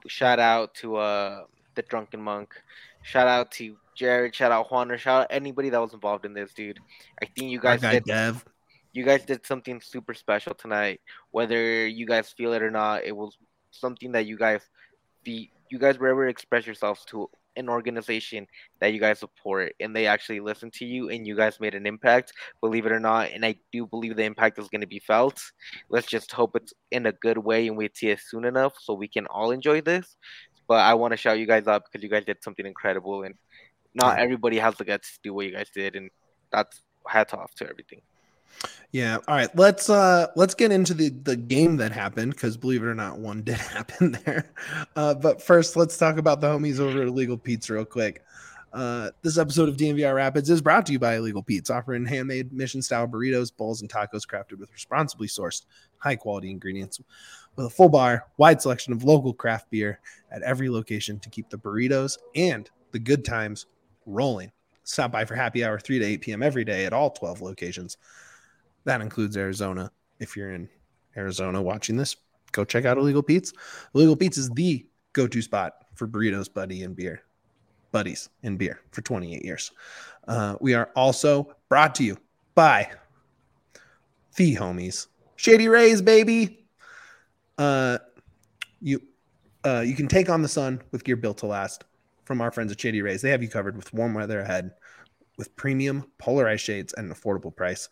shout 0.07 0.39
out 0.39 0.73
to 0.75 0.97
uh 0.97 1.43
the 1.75 1.81
drunken 1.83 2.21
monk. 2.21 2.53
Shout 3.03 3.27
out 3.27 3.51
to 3.51 3.77
Jared. 3.95 4.35
Shout 4.35 4.51
out 4.51 4.71
Juan. 4.71 4.91
Or 4.91 4.97
shout 4.97 5.21
out 5.23 5.27
anybody 5.29 5.69
that 5.69 5.79
was 5.79 5.93
involved 5.93 6.25
in 6.25 6.33
this, 6.33 6.53
dude. 6.53 6.79
I 7.21 7.25
think 7.25 7.51
you 7.51 7.59
guys 7.59 7.81
did. 7.81 8.03
Dev. 8.03 8.43
You 8.93 9.05
guys 9.05 9.23
did 9.23 9.45
something 9.45 9.79
super 9.79 10.13
special 10.13 10.53
tonight. 10.53 11.01
Whether 11.31 11.87
you 11.87 12.05
guys 12.07 12.29
feel 12.29 12.53
it 12.53 12.63
or 12.63 12.71
not, 12.71 13.05
it 13.05 13.15
was 13.15 13.37
something 13.71 14.11
that 14.13 14.25
you 14.25 14.37
guys 14.37 14.61
be. 15.23 15.51
You 15.69 15.79
guys 15.79 15.97
were 15.97 16.09
able 16.09 16.21
to 16.21 16.29
express 16.29 16.65
yourselves 16.65 17.05
to 17.05 17.29
an 17.57 17.69
organization 17.69 18.47
that 18.79 18.93
you 18.93 18.99
guys 18.99 19.19
support, 19.19 19.73
and 19.79 19.95
they 19.95 20.07
actually 20.07 20.39
listen 20.39 20.71
to 20.71 20.85
you, 20.85 21.09
and 21.09 21.27
you 21.27 21.35
guys 21.35 21.59
made 21.59 21.75
an 21.75 21.85
impact. 21.85 22.31
Believe 22.61 22.85
it 22.85 22.91
or 22.91 22.99
not, 22.99 23.31
and 23.31 23.45
I 23.45 23.55
do 23.71 23.85
believe 23.85 24.15
the 24.15 24.23
impact 24.23 24.59
is 24.59 24.69
going 24.69 24.81
to 24.81 24.87
be 24.87 24.99
felt. 24.99 25.41
Let's 25.89 26.07
just 26.07 26.31
hope 26.31 26.55
it's 26.55 26.73
in 26.91 27.07
a 27.07 27.11
good 27.11 27.37
way 27.37 27.67
and 27.67 27.77
we 27.77 27.89
see 27.93 28.09
it 28.09 28.19
soon 28.25 28.45
enough 28.45 28.73
so 28.79 28.93
we 28.93 29.07
can 29.07 29.25
all 29.27 29.51
enjoy 29.51 29.81
this. 29.81 30.15
But 30.67 30.79
I 30.79 30.93
want 30.93 31.11
to 31.11 31.17
shout 31.17 31.39
you 31.39 31.47
guys 31.47 31.67
up 31.67 31.83
because 31.85 32.03
you 32.03 32.09
guys 32.09 32.25
did 32.25 32.43
something 32.43 32.65
incredible, 32.65 33.23
and 33.23 33.35
not 33.93 34.19
everybody 34.19 34.57
has 34.59 34.75
the 34.75 34.85
guts 34.85 35.13
to 35.13 35.19
do 35.23 35.33
what 35.33 35.45
you 35.45 35.53
guys 35.53 35.69
did, 35.73 35.95
and 35.95 36.09
that's 36.51 36.81
hats 37.07 37.33
off 37.33 37.53
to 37.55 37.69
everything. 37.69 38.01
Yeah. 38.91 39.17
All 39.27 39.35
right. 39.35 39.53
Let's 39.55 39.89
uh 39.89 40.27
let's 40.35 40.53
get 40.53 40.71
into 40.71 40.93
the 40.93 41.09
the 41.09 41.35
game 41.35 41.77
that 41.77 41.91
happened 41.91 42.31
because 42.31 42.57
believe 42.57 42.83
it 42.83 42.87
or 42.87 42.95
not, 42.95 43.19
one 43.19 43.41
did 43.43 43.57
happen 43.57 44.17
there. 44.25 44.51
Uh, 44.95 45.13
but 45.13 45.41
first, 45.41 45.75
let's 45.75 45.97
talk 45.97 46.17
about 46.17 46.41
the 46.41 46.47
homies 46.47 46.79
over 46.79 47.01
at 47.01 47.07
Illegal 47.07 47.37
Pete's 47.37 47.69
real 47.69 47.85
quick. 47.85 48.23
Uh, 48.73 49.09
this 49.21 49.37
episode 49.37 49.69
of 49.69 49.77
DNVR 49.77 50.15
Rapids 50.15 50.49
is 50.49 50.61
brought 50.61 50.85
to 50.85 50.91
you 50.91 50.99
by 50.99 51.15
Illegal 51.15 51.41
Pete's, 51.41 51.69
offering 51.69 52.05
handmade 52.05 52.51
mission 52.53 52.81
style 52.81 53.07
burritos, 53.07 53.55
bowls, 53.55 53.81
and 53.81 53.89
tacos 53.89 54.27
crafted 54.27 54.59
with 54.59 54.71
responsibly 54.71 55.27
sourced, 55.27 55.65
high 55.97 56.15
quality 56.15 56.51
ingredients. 56.51 56.99
With 57.55 57.65
a 57.65 57.69
full 57.71 57.89
bar, 57.89 58.25
wide 58.37 58.61
selection 58.61 58.93
of 58.93 59.03
local 59.03 59.33
craft 59.33 59.71
beer 59.71 59.99
at 60.31 60.43
every 60.43 60.69
location 60.69 61.17
to 61.19 61.29
keep 61.29 61.49
the 61.49 61.57
burritos 61.57 62.17
and 62.35 62.69
the 62.91 62.99
good 62.99 63.25
times 63.25 63.65
rolling. 64.05 64.51
Stop 64.83 65.11
by 65.11 65.25
for 65.25 65.33
happy 65.33 65.65
hour 65.65 65.79
3 65.79 65.99
to 65.99 66.05
8 66.05 66.21
p.m. 66.21 66.43
every 66.43 66.63
day 66.63 66.85
at 66.85 66.93
all 66.93 67.09
12 67.09 67.41
locations. 67.41 67.97
That 68.87 69.01
includes 69.01 69.35
Arizona. 69.35 69.91
If 70.17 70.37
you're 70.37 70.53
in 70.53 70.69
Arizona 71.17 71.61
watching 71.61 71.97
this, 71.97 72.15
go 72.53 72.63
check 72.63 72.85
out 72.85 72.97
Illegal 72.97 73.21
Pete's. 73.21 73.51
Illegal 73.93 74.15
Pete's 74.15 74.37
is 74.37 74.49
the 74.51 74.87
go-to 75.11 75.41
spot 75.41 75.73
for 75.95 76.07
burritos, 76.07 76.51
buddy, 76.51 76.83
and 76.83 76.95
beer. 76.95 77.21
Buddies 77.91 78.29
and 78.43 78.57
beer 78.57 78.79
for 78.91 79.01
28 79.01 79.43
years. 79.43 79.71
Uh, 80.25 80.55
we 80.61 80.73
are 80.73 80.89
also 80.95 81.53
brought 81.67 81.95
to 81.95 82.05
you 82.05 82.17
by 82.55 82.89
the 84.37 84.55
homies, 84.55 85.07
Shady 85.35 85.67
Rays, 85.67 86.01
baby. 86.01 86.65
Uh, 87.57 87.97
you 88.79 89.01
uh, 89.65 89.83
you 89.85 89.95
can 89.95 90.07
take 90.07 90.29
on 90.29 90.41
the 90.41 90.47
sun 90.47 90.81
with 90.91 91.03
gear 91.03 91.17
built 91.17 91.39
to 91.39 91.45
last 91.45 91.83
from 92.23 92.39
our 92.39 92.51
friends 92.51 92.71
at 92.71 92.79
Shady 92.79 93.01
Rays. 93.01 93.21
They 93.21 93.31
have 93.31 93.43
you 93.43 93.49
covered 93.49 93.75
with 93.75 93.93
warm 93.93 94.13
weather 94.13 94.39
ahead, 94.39 94.71
with 95.37 95.53
premium 95.57 96.09
polarized 96.19 96.63
shades 96.63 96.93
at 96.93 97.03
an 97.03 97.13
affordable 97.13 97.53
price. 97.53 97.89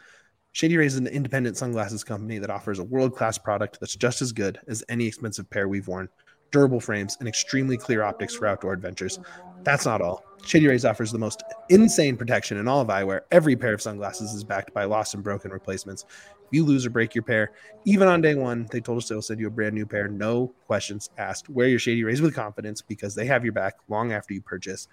Shady 0.56 0.78
Rays 0.78 0.94
is 0.94 1.00
an 1.00 1.08
independent 1.08 1.58
sunglasses 1.58 2.06
company 2.06 2.38
that 2.38 2.50
offers 2.50 2.80
a 2.80 2.84
world 2.86 3.14
class 3.14 3.38
product 3.38 3.78
that's 3.82 3.94
just 3.94 4.22
as 4.22 4.32
good 4.32 4.58
as 4.70 4.86
any 4.88 5.06
expensive 5.06 5.50
pair 5.50 5.68
we've 5.68 5.90
worn, 5.90 6.08
durable 6.50 6.80
frames, 6.80 7.18
and 7.20 7.28
extremely 7.28 7.76
clear 7.76 8.04
optics 8.04 8.34
for 8.34 8.48
outdoor 8.48 8.72
adventures. 8.72 9.20
That's 9.64 9.84
not 9.84 10.02
all. 10.02 10.24
Shady 10.46 10.68
Rays 10.68 10.86
offers 10.86 11.12
the 11.12 11.20
most 11.20 11.44
insane 11.68 12.16
protection 12.16 12.58
in 12.58 12.70
all 12.70 12.80
of 12.80 12.88
eyewear. 12.88 13.24
Every 13.32 13.58
pair 13.58 13.74
of 13.74 13.82
sunglasses 13.82 14.32
is 14.32 14.46
backed 14.46 14.74
by 14.74 14.86
lost 14.86 15.14
and 15.14 15.22
broken 15.22 15.52
replacements. 15.52 16.06
If 16.46 16.48
you 16.52 16.64
lose 16.64 16.86
or 16.86 16.90
break 16.90 17.14
your 17.16 17.26
pair, 17.26 17.52
even 17.84 18.08
on 18.08 18.22
day 18.22 18.36
one, 18.36 18.66
they 18.72 18.80
told 18.80 19.00
us 19.00 19.10
they'll 19.10 19.22
send 19.22 19.42
you 19.42 19.48
a 19.48 19.52
brand 19.52 19.76
new 19.76 19.86
pair, 19.86 20.08
no 20.08 20.54
questions 20.68 21.10
asked. 21.18 21.50
Wear 21.50 21.68
your 21.68 21.80
Shady 21.80 22.06
Rays 22.06 22.22
with 22.22 22.34
confidence 22.34 22.82
because 22.82 23.14
they 23.14 23.26
have 23.26 23.44
your 23.44 23.52
back 23.52 23.74
long 23.90 24.14
after 24.14 24.34
you 24.34 24.42
purchase. 24.42 24.88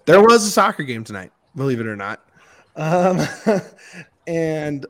There 0.05 0.21
was 0.21 0.45
a 0.45 0.51
soccer 0.51 0.83
game 0.83 1.05
tonight, 1.05 1.31
believe 1.57 1.81
it 1.81 1.87
or 1.87 1.97
not. 1.97 2.29
Um, 2.77 3.21
and 4.27 4.87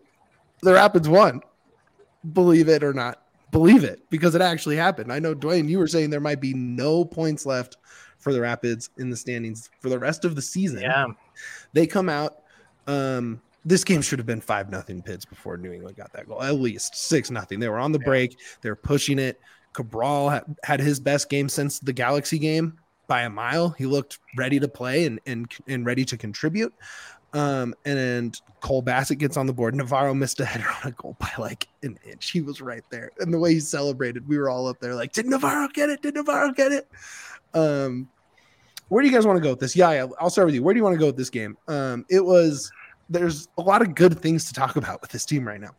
the 0.62 0.72
Rapids 0.72 1.08
won, 1.08 1.40
believe 2.32 2.68
it 2.68 2.82
or 2.82 2.92
not. 2.92 3.18
Believe 3.50 3.84
it 3.84 4.00
because 4.08 4.34
it 4.34 4.40
actually 4.40 4.76
happened. 4.76 5.12
I 5.12 5.18
know, 5.18 5.34
Duane, 5.34 5.68
you 5.68 5.78
were 5.78 5.86
saying 5.86 6.08
there 6.08 6.20
might 6.20 6.40
be 6.40 6.54
no 6.54 7.04
points 7.04 7.44
left 7.44 7.76
for 8.18 8.32
the 8.32 8.40
Rapids 8.40 8.88
in 8.96 9.10
the 9.10 9.16
standings 9.16 9.68
for 9.80 9.90
the 9.90 9.98
rest 9.98 10.24
of 10.24 10.34
the 10.34 10.42
season. 10.42 10.80
Yeah. 10.80 11.08
They 11.74 11.86
come 11.86 12.08
out. 12.08 12.36
Um, 12.86 13.42
this 13.64 13.84
game 13.84 14.00
should 14.00 14.18
have 14.18 14.26
been 14.26 14.40
five 14.40 14.70
nothing 14.70 15.02
Pids 15.02 15.24
before 15.24 15.56
New 15.56 15.72
England 15.72 15.96
got 15.96 16.12
that 16.14 16.28
goal. 16.28 16.42
At 16.42 16.54
least 16.54 16.96
six 16.96 17.30
nothing. 17.30 17.60
They 17.60 17.68
were 17.68 17.78
on 17.78 17.92
the 17.92 17.98
Yeah. 18.00 18.06
break. 18.06 18.38
They 18.62 18.70
were 18.70 18.76
pushing 18.76 19.18
it. 19.18 19.38
Cabral 19.74 20.30
had, 20.30 20.44
had 20.64 20.80
his 20.80 20.98
best 20.98 21.28
game 21.28 21.48
since 21.48 21.78
the 21.78 21.92
Galaxy 21.92 22.38
game 22.38 22.78
by 23.06 23.22
a 23.22 23.30
mile. 23.30 23.70
He 23.70 23.86
looked 23.86 24.18
ready 24.36 24.58
to 24.60 24.68
play 24.68 25.06
and 25.06 25.20
and 25.26 25.50
and 25.68 25.84
ready 25.84 26.04
to 26.06 26.16
contribute. 26.16 26.72
Um, 27.34 27.74
and 27.86 28.38
Cole 28.60 28.82
Bassett 28.82 29.18
gets 29.18 29.36
on 29.36 29.46
the 29.46 29.52
board. 29.52 29.74
Navarro 29.74 30.12
missed 30.12 30.38
a 30.40 30.44
header 30.44 30.68
on 30.82 30.90
a 30.90 30.92
goal 30.92 31.16
by 31.18 31.30
like 31.38 31.66
an 31.82 31.98
inch. 32.06 32.30
He 32.30 32.42
was 32.42 32.60
right 32.60 32.84
there. 32.90 33.10
And 33.20 33.32
the 33.32 33.38
way 33.38 33.54
he 33.54 33.60
celebrated, 33.60 34.28
we 34.28 34.36
were 34.36 34.50
all 34.50 34.66
up 34.66 34.80
there 34.80 34.94
like, 34.94 35.12
did 35.12 35.26
Navarro 35.26 35.68
get 35.72 35.88
it? 35.88 36.02
Did 36.02 36.14
Navarro 36.14 36.52
get 36.52 36.72
it? 36.72 36.88
Um, 37.54 38.08
where 38.88 39.02
do 39.02 39.08
you 39.08 39.14
guys 39.14 39.26
want 39.26 39.38
to 39.38 39.42
go 39.42 39.50
with 39.50 39.60
this? 39.60 39.74
Yeah, 39.74 39.90
yeah, 39.92 40.06
I'll 40.20 40.28
start 40.28 40.46
with 40.46 40.54
you. 40.54 40.62
Where 40.62 40.74
do 40.74 40.78
you 40.78 40.84
want 40.84 40.94
to 40.94 41.00
go 41.00 41.06
with 41.06 41.16
this 41.16 41.30
game? 41.30 41.56
Um, 41.68 42.04
it 42.10 42.22
was 42.22 42.70
there's 43.08 43.48
a 43.58 43.62
lot 43.62 43.82
of 43.82 43.94
good 43.94 44.18
things 44.18 44.46
to 44.46 44.52
talk 44.52 44.76
about 44.76 45.00
with 45.00 45.10
this 45.10 45.24
team 45.24 45.46
right 45.46 45.60
now. 45.60 45.74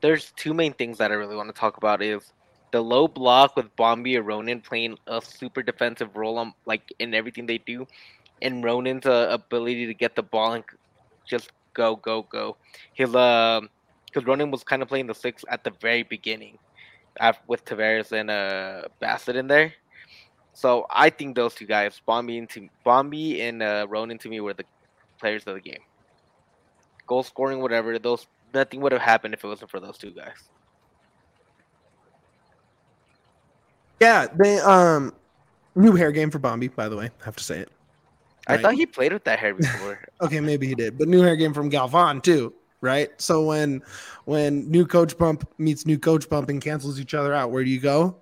There's 0.00 0.32
two 0.36 0.54
main 0.54 0.72
things 0.74 0.98
that 0.98 1.10
I 1.10 1.14
really 1.14 1.34
want 1.34 1.48
to 1.48 1.58
talk 1.58 1.76
about 1.76 2.02
is 2.02 2.32
the 2.70 2.82
low 2.82 3.08
block 3.08 3.56
with 3.56 3.74
Bombi 3.76 4.16
and 4.16 4.26
Ronan 4.26 4.60
playing 4.60 4.98
a 5.06 5.20
super 5.20 5.62
defensive 5.62 6.14
role 6.16 6.38
on 6.38 6.52
like 6.66 6.92
in 6.98 7.14
everything 7.14 7.46
they 7.46 7.58
do, 7.58 7.86
and 8.42 8.62
Ronan's 8.62 9.06
uh, 9.06 9.28
ability 9.30 9.86
to 9.86 9.94
get 9.94 10.14
the 10.14 10.22
ball 10.22 10.52
and 10.52 10.64
just 11.28 11.50
go 11.74 11.96
go 11.96 12.22
go. 12.22 12.56
His 12.94 13.14
uh, 13.14 13.60
because 14.06 14.26
Ronan 14.26 14.50
was 14.50 14.64
kind 14.64 14.82
of 14.82 14.88
playing 14.88 15.06
the 15.06 15.14
six 15.14 15.44
at 15.48 15.62
the 15.64 15.70
very 15.80 16.02
beginning, 16.02 16.58
with 17.46 17.64
Tavares 17.64 18.12
and 18.12 18.30
uh 18.30 18.88
Bassett 19.00 19.36
in 19.36 19.46
there. 19.46 19.72
So 20.52 20.86
I 20.90 21.10
think 21.10 21.36
those 21.36 21.54
two 21.54 21.66
guys, 21.66 22.00
Bombi 22.04 22.38
and 22.38 22.48
to, 22.50 22.68
Bombi 22.84 23.40
and 23.42 23.62
uh, 23.62 23.86
Ronan, 23.88 24.18
to 24.18 24.28
me 24.28 24.40
were 24.40 24.54
the 24.54 24.64
players 25.20 25.44
of 25.46 25.54
the 25.54 25.60
game. 25.60 25.82
Goal 27.06 27.22
scoring, 27.22 27.60
whatever. 27.60 27.96
Those 27.98 28.26
nothing 28.52 28.80
would 28.80 28.92
have 28.92 29.00
happened 29.00 29.34
if 29.34 29.44
it 29.44 29.46
wasn't 29.46 29.70
for 29.70 29.78
those 29.78 29.98
two 29.98 30.10
guys. 30.10 30.48
Yeah, 34.00 34.26
they 34.34 34.58
um 34.58 35.12
new 35.74 35.92
hair 35.92 36.12
game 36.12 36.30
for 36.30 36.38
Bombi, 36.38 36.68
by 36.68 36.88
the 36.88 36.96
way. 36.96 37.10
I 37.20 37.24
have 37.24 37.36
to 37.36 37.44
say 37.44 37.60
it. 37.60 37.70
Right? 38.48 38.58
I 38.58 38.62
thought 38.62 38.74
he 38.74 38.86
played 38.86 39.12
with 39.12 39.24
that 39.24 39.38
hair 39.38 39.54
before. 39.54 40.00
okay, 40.20 40.40
maybe 40.40 40.66
he 40.66 40.74
did, 40.74 40.98
but 40.98 41.08
new 41.08 41.22
hair 41.22 41.36
game 41.36 41.52
from 41.52 41.68
Galvan 41.68 42.20
too, 42.20 42.54
right? 42.80 43.10
So 43.20 43.44
when 43.44 43.82
when 44.24 44.70
new 44.70 44.86
coach 44.86 45.16
bump 45.18 45.48
meets 45.58 45.86
new 45.86 45.98
coach 45.98 46.28
bump 46.28 46.48
and 46.48 46.60
cancels 46.60 46.98
each 46.98 47.14
other 47.14 47.34
out, 47.34 47.50
where 47.50 47.64
do 47.64 47.70
you 47.70 47.80
go? 47.80 48.16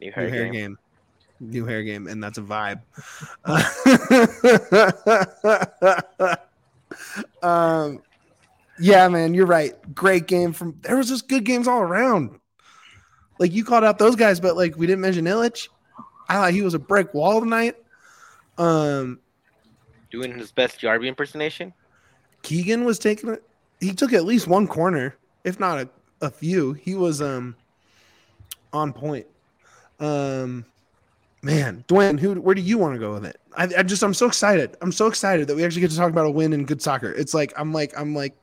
New 0.00 0.12
hair, 0.12 0.26
new 0.26 0.32
hair 0.32 0.44
game. 0.44 0.52
game 0.52 0.78
new 1.40 1.64
hair 1.64 1.82
game, 1.82 2.06
and 2.06 2.22
that's 2.22 2.38
a 2.38 2.42
vibe. 2.42 2.80
um, 7.42 8.02
yeah, 8.78 9.08
man, 9.08 9.34
you're 9.34 9.46
right. 9.46 9.74
Great 9.94 10.26
game 10.26 10.52
from 10.52 10.78
there 10.82 10.96
was 10.96 11.08
just 11.08 11.28
good 11.28 11.44
games 11.44 11.68
all 11.68 11.80
around. 11.80 12.38
Like 13.38 13.52
you 13.52 13.64
called 13.64 13.84
out 13.84 13.98
those 13.98 14.16
guys, 14.16 14.40
but 14.40 14.56
like 14.56 14.76
we 14.76 14.86
didn't 14.86 15.00
mention 15.00 15.24
Ilić. 15.24 15.68
I 16.28 16.34
thought 16.34 16.52
he 16.52 16.62
was 16.62 16.74
a 16.74 16.78
brick 16.78 17.14
wall 17.14 17.40
tonight. 17.40 17.76
Um, 18.58 19.20
doing 20.10 20.36
his 20.36 20.52
best 20.52 20.80
Yarby 20.80 21.06
impersonation. 21.06 21.72
Keegan 22.42 22.84
was 22.84 22.98
taking 22.98 23.30
it. 23.30 23.42
He 23.80 23.92
took 23.92 24.12
at 24.12 24.24
least 24.24 24.46
one 24.46 24.66
corner, 24.66 25.16
if 25.44 25.60
not 25.60 25.78
a, 25.78 25.88
a 26.20 26.30
few. 26.30 26.72
He 26.72 26.94
was 26.94 27.22
um 27.22 27.56
on 28.72 28.92
point. 28.92 29.26
Um, 30.00 30.64
Man, 31.40 31.84
Duane, 31.86 32.18
who 32.18 32.34
where 32.40 32.54
do 32.54 32.60
you 32.60 32.78
want 32.78 32.94
to 32.94 32.98
go 32.98 33.12
with 33.12 33.24
it? 33.24 33.40
I, 33.56 33.68
I 33.78 33.82
just 33.84 34.02
I'm 34.02 34.14
so 34.14 34.26
excited. 34.26 34.76
I'm 34.82 34.90
so 34.90 35.06
excited 35.06 35.46
that 35.46 35.56
we 35.56 35.64
actually 35.64 35.82
get 35.82 35.90
to 35.92 35.96
talk 35.96 36.10
about 36.10 36.26
a 36.26 36.30
win 36.30 36.52
in 36.52 36.64
good 36.64 36.82
soccer. 36.82 37.12
It's 37.12 37.32
like 37.32 37.52
I'm 37.56 37.72
like 37.72 37.96
I'm 37.96 38.14
like 38.14 38.36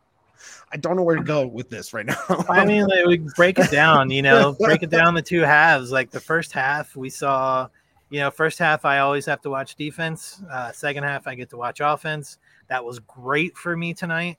I 0.72 0.78
don't 0.78 0.96
know 0.96 1.04
where 1.04 1.18
to 1.18 1.24
go 1.24 1.46
with 1.46 1.70
this 1.70 1.94
right 1.94 2.06
now. 2.06 2.18
I 2.50 2.66
mean, 2.66 2.88
like, 2.88 3.06
we 3.06 3.18
break 3.36 3.60
it 3.60 3.70
down, 3.70 4.10
you 4.10 4.22
know, 4.22 4.54
break 4.60 4.82
it 4.82 4.90
down 4.90 5.14
the 5.14 5.22
two 5.22 5.42
halves. 5.42 5.92
Like 5.92 6.10
the 6.10 6.20
first 6.20 6.52
half, 6.54 6.96
we 6.96 7.10
saw, 7.10 7.68
you 8.10 8.20
know, 8.20 8.32
first 8.32 8.60
half 8.60 8.86
I 8.86 9.00
always 9.00 9.26
have 9.26 9.42
to 9.42 9.50
watch 9.50 9.76
defense. 9.76 10.42
Uh, 10.52 10.72
second 10.72 11.04
half 11.04 11.28
I 11.28 11.36
get 11.36 11.50
to 11.50 11.58
watch 11.58 11.80
offense. 11.82 12.38
That 12.68 12.84
was 12.84 13.00
great 13.00 13.58
for 13.58 13.76
me 13.76 13.94
tonight. 13.94 14.38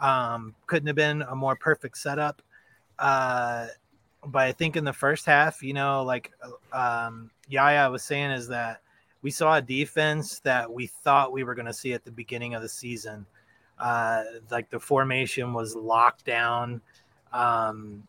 Um, 0.00 0.54
couldn't 0.66 0.86
have 0.86 0.96
been 0.96 1.22
a 1.22 1.34
more 1.34 1.56
perfect 1.56 1.98
setup. 1.98 2.42
Uh, 2.98 3.68
but 4.26 4.42
I 4.42 4.52
think 4.52 4.76
in 4.76 4.84
the 4.84 4.92
first 4.92 5.26
half, 5.26 5.62
you 5.62 5.74
know, 5.74 6.02
like 6.02 6.32
um, 6.72 7.30
Yaya 7.48 7.90
was 7.90 8.02
saying, 8.02 8.30
is 8.30 8.48
that 8.48 8.80
we 9.22 9.30
saw 9.30 9.56
a 9.56 9.62
defense 9.62 10.40
that 10.40 10.70
we 10.70 10.86
thought 10.86 11.32
we 11.32 11.44
were 11.44 11.54
going 11.54 11.66
to 11.66 11.72
see 11.72 11.92
at 11.92 12.04
the 12.04 12.10
beginning 12.10 12.54
of 12.54 12.62
the 12.62 12.68
season. 12.68 13.26
Uh, 13.78 14.22
like 14.50 14.70
the 14.70 14.78
formation 14.78 15.52
was 15.52 15.74
locked 15.74 16.24
down, 16.24 16.80
um, 17.32 18.06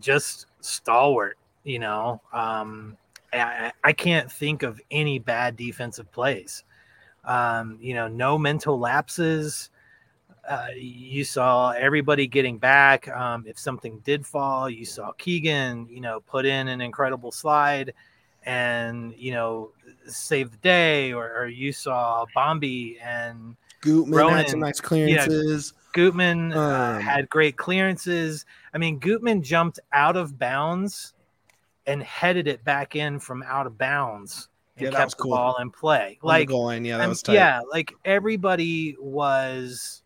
just 0.00 0.46
stalwart. 0.60 1.36
You 1.64 1.80
know, 1.80 2.20
um, 2.32 2.96
I, 3.32 3.72
I, 3.82 3.92
can't 3.92 4.30
think 4.30 4.62
of 4.62 4.80
any 4.90 5.18
bad 5.18 5.56
defensive 5.56 6.10
plays. 6.12 6.64
Um, 7.24 7.78
you 7.80 7.94
know, 7.94 8.08
no 8.08 8.38
mental 8.38 8.78
lapses. 8.78 9.70
Uh, 10.48 10.68
you 10.76 11.24
saw 11.24 11.70
everybody 11.70 12.26
getting 12.26 12.58
back. 12.58 13.08
Um, 13.08 13.44
if 13.46 13.58
something 13.58 14.00
did 14.04 14.24
fall, 14.24 14.70
you 14.70 14.84
saw 14.84 15.12
Keegan, 15.12 15.88
you 15.90 16.00
know, 16.00 16.20
put 16.20 16.46
in 16.46 16.68
an 16.68 16.80
incredible 16.80 17.32
slide 17.32 17.92
and, 18.44 19.12
you 19.16 19.32
know, 19.32 19.72
save 20.06 20.52
the 20.52 20.56
day, 20.58 21.12
or, 21.12 21.32
or 21.36 21.48
you 21.48 21.72
saw 21.72 22.24
Bombi 22.32 22.96
and 23.02 23.56
Gutman 23.80 24.18
Ronan, 24.18 24.36
had 24.36 24.48
some 24.50 24.60
nice 24.60 24.80
clearances. 24.80 25.74
Yeah, 25.74 25.82
Gutman 25.92 26.52
uh, 26.52 26.60
um, 26.60 26.96
uh, 26.96 26.98
had 27.00 27.28
great 27.28 27.56
clearances. 27.56 28.44
I 28.72 28.78
mean, 28.78 28.98
Gutman 28.98 29.42
jumped 29.42 29.80
out 29.92 30.16
of 30.16 30.38
bounds 30.38 31.14
and 31.86 32.02
headed 32.02 32.48
it 32.48 32.64
back 32.64 32.96
in 32.96 33.18
from 33.18 33.42
out 33.42 33.66
of 33.66 33.78
bounds 33.78 34.48
and 34.76 34.92
yeah, 34.92 34.98
kept 34.98 35.12
the 35.12 35.22
cool. 35.22 35.32
ball 35.32 35.56
in 35.60 35.70
play. 35.70 36.18
Like 36.22 36.48
goal 36.48 36.66
line, 36.66 36.84
yeah, 36.84 36.98
that 36.98 37.08
was 37.08 37.22
tight. 37.22 37.34
Yeah, 37.34 37.60
like 37.70 37.92
everybody 38.04 38.96
was 38.98 40.02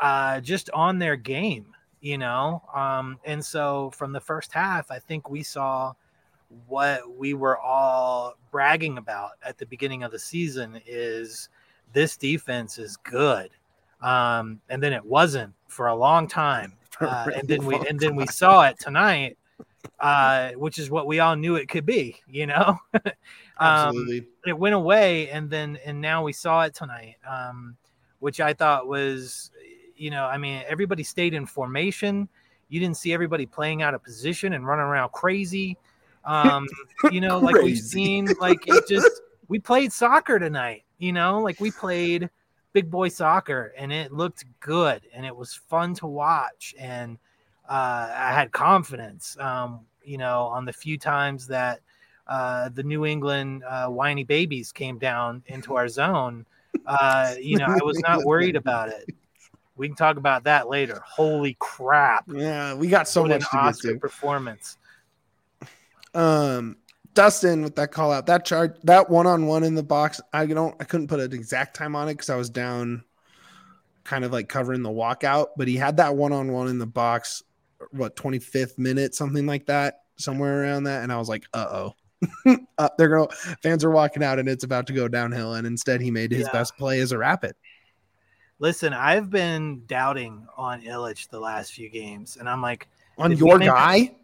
uh, 0.00 0.40
just 0.40 0.70
on 0.70 0.98
their 0.98 1.16
game, 1.16 1.74
you 2.00 2.18
know. 2.18 2.62
Um, 2.74 3.18
and 3.24 3.44
so 3.44 3.90
from 3.94 4.12
the 4.12 4.20
first 4.20 4.52
half, 4.52 4.90
I 4.90 4.98
think 4.98 5.28
we 5.28 5.42
saw 5.42 5.94
what 6.66 7.16
we 7.16 7.34
were 7.34 7.58
all 7.58 8.34
bragging 8.50 8.98
about 8.98 9.32
at 9.42 9.58
the 9.58 9.66
beginning 9.66 10.02
of 10.02 10.12
the 10.12 10.18
season 10.18 10.80
is 10.86 11.48
this 11.92 12.16
defense 12.16 12.78
is 12.78 12.96
good. 12.98 13.50
Um, 14.00 14.60
and 14.68 14.82
then 14.82 14.92
it 14.92 15.04
wasn't 15.04 15.54
for 15.66 15.88
a 15.88 15.94
long 15.94 16.28
time. 16.28 16.74
Uh, 17.00 17.30
and 17.36 17.46
then 17.46 17.64
we 17.64 17.76
and 17.88 18.00
then 18.00 18.16
we 18.16 18.26
saw 18.26 18.66
it 18.66 18.76
tonight, 18.80 19.38
uh, 20.00 20.50
which 20.52 20.78
is 20.78 20.90
what 20.90 21.06
we 21.06 21.20
all 21.20 21.36
knew 21.36 21.56
it 21.56 21.68
could 21.68 21.86
be, 21.86 22.20
you 22.28 22.46
know. 22.46 22.78
um, 22.94 23.12
Absolutely. 23.60 24.26
It 24.46 24.58
went 24.58 24.74
away, 24.74 25.30
and 25.30 25.50
then 25.50 25.78
and 25.84 26.00
now 26.00 26.22
we 26.22 26.32
saw 26.32 26.62
it 26.62 26.74
tonight, 26.74 27.16
um, 27.28 27.76
which 28.20 28.40
I 28.40 28.52
thought 28.52 28.86
was 28.86 29.50
you 29.98 30.10
know, 30.10 30.24
I 30.24 30.38
mean, 30.38 30.62
everybody 30.66 31.02
stayed 31.02 31.34
in 31.34 31.44
formation. 31.44 32.28
You 32.68 32.80
didn't 32.80 32.96
see 32.96 33.12
everybody 33.12 33.46
playing 33.46 33.82
out 33.82 33.94
of 33.94 34.02
position 34.02 34.52
and 34.52 34.66
running 34.66 34.84
around 34.84 35.12
crazy. 35.12 35.76
Um, 36.24 36.66
you 37.10 37.20
know, 37.20 37.38
like 37.38 37.56
we've 37.56 37.78
seen, 37.78 38.28
like 38.40 38.66
it 38.66 38.86
just 38.88 39.20
we 39.48 39.58
played 39.58 39.92
soccer 39.92 40.38
tonight, 40.38 40.84
you 40.98 41.12
know, 41.12 41.40
like 41.40 41.60
we 41.60 41.70
played 41.70 42.30
big 42.72 42.90
boy 42.90 43.08
soccer 43.08 43.72
and 43.76 43.92
it 43.92 44.12
looked 44.12 44.44
good 44.60 45.02
and 45.12 45.26
it 45.26 45.34
was 45.34 45.54
fun 45.54 45.94
to 45.94 46.06
watch. 46.06 46.74
And 46.78 47.18
uh, 47.68 48.10
I 48.14 48.32
had 48.32 48.50
confidence, 48.52 49.36
um, 49.38 49.80
you 50.02 50.18
know, 50.18 50.42
on 50.44 50.64
the 50.64 50.72
few 50.72 50.98
times 50.98 51.46
that 51.48 51.80
uh, 52.26 52.68
the 52.70 52.82
New 52.82 53.04
England 53.04 53.64
uh, 53.64 53.88
whiny 53.88 54.24
babies 54.24 54.72
came 54.72 54.98
down 54.98 55.42
into 55.46 55.76
our 55.76 55.88
zone. 55.88 56.46
Uh, 56.86 57.34
you 57.40 57.58
know, 57.58 57.66
I 57.66 57.82
was 57.82 57.98
not 58.00 58.24
worried 58.24 58.56
about 58.56 58.88
it. 58.88 59.08
We 59.76 59.86
can 59.88 59.96
talk 59.96 60.16
about 60.16 60.44
that 60.44 60.68
later. 60.68 61.00
Holy 61.06 61.56
crap! 61.60 62.24
Yeah, 62.26 62.74
we 62.74 62.88
got 62.88 63.06
so 63.06 63.22
what 63.22 63.30
much 63.30 63.44
an 63.52 63.72
to 63.72 63.92
get 63.92 64.00
performance. 64.00 64.76
Um, 66.14 66.78
Dustin 67.14 67.62
with 67.62 67.76
that 67.76 67.92
call 67.92 68.12
out, 68.12 68.26
that 68.26 68.44
charge, 68.44 68.72
that 68.84 69.10
one 69.10 69.26
on 69.26 69.46
one 69.46 69.64
in 69.64 69.74
the 69.74 69.82
box. 69.82 70.20
I 70.32 70.46
don't, 70.46 70.74
I 70.80 70.84
couldn't 70.84 71.08
put 71.08 71.20
an 71.20 71.32
exact 71.32 71.76
time 71.76 71.96
on 71.96 72.08
it 72.08 72.14
because 72.14 72.30
I 72.30 72.36
was 72.36 72.50
down, 72.50 73.04
kind 74.04 74.24
of 74.24 74.32
like 74.32 74.48
covering 74.48 74.82
the 74.82 74.90
walkout. 74.90 75.48
But 75.56 75.68
he 75.68 75.76
had 75.76 75.96
that 75.98 76.16
one 76.16 76.32
on 76.32 76.52
one 76.52 76.68
in 76.68 76.78
the 76.78 76.86
box, 76.86 77.42
what 77.90 78.16
twenty 78.16 78.38
fifth 78.38 78.78
minute, 78.78 79.14
something 79.14 79.46
like 79.46 79.66
that, 79.66 80.02
somewhere 80.16 80.62
around 80.62 80.84
that, 80.84 81.02
and 81.02 81.12
I 81.12 81.18
was 81.18 81.28
like, 81.28 81.44
uh 81.54 81.66
oh. 81.70 81.94
uh, 82.78 82.88
they're 82.98 83.08
going 83.08 83.28
fans 83.62 83.84
are 83.84 83.92
walking 83.92 84.24
out 84.24 84.40
and 84.40 84.48
it's 84.48 84.64
about 84.64 84.88
to 84.88 84.92
go 84.92 85.06
downhill 85.06 85.54
and 85.54 85.64
instead 85.64 86.00
he 86.00 86.10
made 86.10 86.32
his 86.32 86.46
yeah. 86.46 86.52
best 86.52 86.76
play 86.76 86.98
as 86.98 87.12
a 87.12 87.18
rapid 87.18 87.54
Listen, 88.60 88.92
I've 88.92 89.30
been 89.30 89.82
doubting 89.86 90.46
on 90.56 90.82
Ilić 90.82 91.28
the 91.28 91.38
last 91.38 91.72
few 91.72 91.88
games, 91.88 92.36
and 92.38 92.48
I'm 92.48 92.60
like, 92.60 92.88
on 93.16 93.36
your 93.36 93.58
guy. 93.58 94.14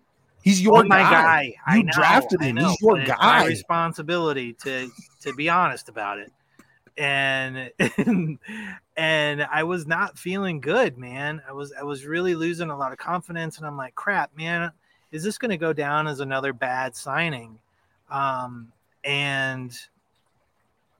He's 0.42 0.60
your 0.60 0.84
my 0.84 0.98
guy. 0.98 1.54
guy. 1.66 1.76
You 1.76 1.84
know, 1.84 1.92
drafted 1.92 2.42
him. 2.42 2.56
Know, 2.56 2.68
He's 2.68 2.80
your 2.82 3.02
guy. 3.04 3.16
my 3.20 3.46
responsibility 3.46 4.52
to 4.64 4.90
to 5.22 5.32
be 5.34 5.48
honest 5.48 5.88
about 5.88 6.18
it. 6.18 6.32
And, 6.96 7.72
and 8.96 9.42
I 9.42 9.62
was 9.64 9.86
not 9.86 10.18
feeling 10.18 10.60
good, 10.60 10.96
man. 10.96 11.42
I 11.48 11.52
was 11.52 11.72
I 11.72 11.82
was 11.82 12.06
really 12.06 12.34
losing 12.34 12.70
a 12.70 12.76
lot 12.76 12.92
of 12.92 12.98
confidence, 12.98 13.58
and 13.58 13.66
I'm 13.66 13.76
like, 13.76 13.94
crap, 13.94 14.36
man, 14.36 14.70
is 15.10 15.22
this 15.22 15.38
going 15.38 15.50
to 15.50 15.56
go 15.56 15.72
down 15.72 16.06
as 16.06 16.20
another 16.20 16.52
bad 16.52 16.94
signing? 16.96 17.58
Um, 18.10 18.72
and 19.04 19.76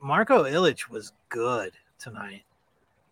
Marko 0.00 0.44
Ilić 0.44 0.88
was 0.88 1.12
good 1.28 1.72
tonight. 1.98 2.42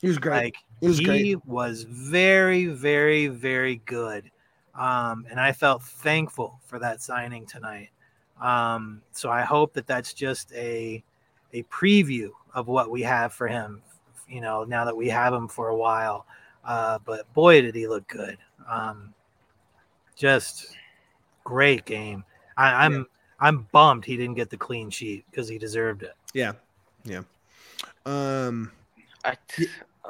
He 0.01 0.09
was 0.09 0.19
great. 0.19 0.45
Like 0.45 0.57
He 0.81 0.89
was 0.89 0.99
he 0.99 1.05
great. 1.05 1.47
was 1.47 1.85
very, 1.85 2.67
very, 2.67 3.29
very 3.29 3.77
good. 3.85 4.31
Um, 4.75 5.27
and 5.31 5.39
I 5.39 5.53
felt 5.53 5.83
thankful 5.83 6.59
for 6.67 6.79
that 6.79 7.03
signing 7.03 7.47
tonight. 7.47 7.91
Um, 8.41 9.03
so 9.13 9.31
I 9.31 9.43
hope 9.43 9.75
that 9.75 9.87
that's 9.87 10.13
just 10.13 10.53
a 10.55 11.03
a 11.53 11.63
preview 11.65 12.31
of 12.55 12.69
what 12.69 12.91
we 12.91 13.03
have 13.03 13.33
for 13.33 13.49
him. 13.49 13.83
You 14.29 14.41
know, 14.41 14.65
now 14.65 14.85
that 14.85 14.97
we 14.97 15.09
have 15.09 15.35
him 15.35 15.49
for 15.49 15.69
a 15.69 15.77
while. 15.77 16.27
Uh, 16.65 16.99
but 17.05 17.31
boy, 17.35 17.61
did 17.61 17.75
he 17.75 17.87
look 17.89 18.07
good. 18.09 18.39
Um, 18.71 19.13
just 20.17 20.77
great 21.45 21.85
game. 21.85 22.25
I, 22.57 22.85
I'm 22.85 23.07
I'm 23.41 23.67
bummed 23.73 24.05
he 24.05 24.17
didn't 24.17 24.35
get 24.35 24.51
the 24.51 24.57
clean 24.57 24.91
sheet 24.91 25.25
because 25.31 25.49
he 25.49 25.59
deserved 25.59 26.03
it. 26.03 26.15
Yeah, 26.33 26.53
yeah. 27.05 27.23
Um, 28.07 28.71
I, 29.25 29.37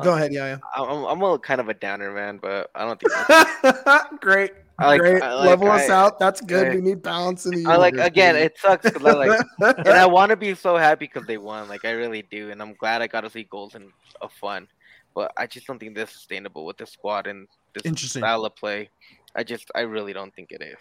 go 0.03 0.14
ahead, 0.14 0.32
yeah, 0.32 0.59
I'm, 0.76 1.05
I'm 1.05 1.22
a 1.22 1.38
kind 1.38 1.61
of 1.61 1.68
a 1.68 1.74
downer, 1.74 2.12
man, 2.12 2.38
but 2.38 2.70
I 2.74 2.84
don't 2.84 3.01
think. 3.01 3.12
yeah. 3.86 4.05
great, 4.20 4.53
I 4.72 4.72
like- 4.87 5.01
great. 5.01 5.22
I 5.22 5.35
like- 5.35 5.49
Level 5.49 5.70
us 5.70 5.89
out. 5.89 6.18
That's 6.18 6.41
good. 6.41 6.68
I- 6.68 6.74
we 6.74 6.80
need 6.80 7.03
balance 7.03 7.47
in 7.47 7.62
the. 7.62 7.70
I 7.70 7.76
like 7.76 7.95
again. 7.95 8.35
baby. 8.35 8.47
It 8.47 8.59
sucks 8.59 8.85
because 8.91 9.05
I 9.05 9.12
like, 9.12 9.41
and 9.78 9.89
I 9.89 10.07
want 10.07 10.30
to 10.30 10.37
be 10.37 10.55
so 10.55 10.76
happy 10.76 11.07
because 11.07 11.26
they 11.26 11.39
won. 11.39 11.68
Like 11.68 11.85
I 11.85 11.91
really 11.93 12.22
do, 12.22 12.51
and 12.51 12.61
I'm 12.62 12.74
glad 12.74 13.03
I 13.03 13.07
got 13.07 13.22
to 13.22 13.30
see 13.30 13.45
goals 13.45 13.74
and 13.74 13.91
of 14.20 14.33
fun. 14.33 14.68
But 15.14 15.33
I 15.37 15.47
just 15.47 15.66
don't 15.66 15.78
think 15.78 15.95
this 15.95 16.09
is 16.11 16.16
sustainable 16.16 16.64
with 16.64 16.78
this 16.78 16.91
squad 16.91 17.26
and 17.26 17.47
this 17.74 18.01
style 18.11 18.45
of 18.47 18.57
play. 18.57 18.89
I 19.35 19.45
just, 19.45 19.70
I 19.74 19.80
really 19.80 20.12
don't 20.12 20.35
think 20.35 20.53
it 20.53 20.62
is. 20.62 20.78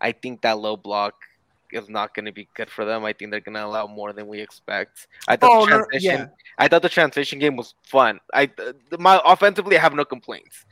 I 0.00 0.12
think 0.12 0.40
that 0.42 0.58
low 0.58 0.76
block 0.76 1.14
is 1.72 1.88
not 1.88 2.14
going 2.14 2.24
to 2.24 2.32
be 2.32 2.48
good 2.54 2.70
for 2.70 2.84
them. 2.86 3.04
I 3.04 3.12
think 3.12 3.30
they're 3.30 3.40
going 3.40 3.56
to 3.56 3.64
allow 3.64 3.86
more 3.86 4.12
than 4.14 4.26
we 4.26 4.40
expect. 4.40 5.06
I 5.26 5.36
thought 5.36 5.50
Oh, 5.52 5.64
the 5.66 5.70
no, 5.70 5.76
transition, 5.84 6.20
yeah. 6.20 6.26
I 6.56 6.68
thought 6.68 6.80
the 6.82 6.88
transition 6.88 7.38
game 7.38 7.56
was 7.56 7.74
fun. 7.82 8.20
I, 8.32 8.50
my 8.98 9.20
offensively, 9.24 9.76
I 9.76 9.80
have 9.82 9.94
no 9.94 10.04
complaints. 10.04 10.64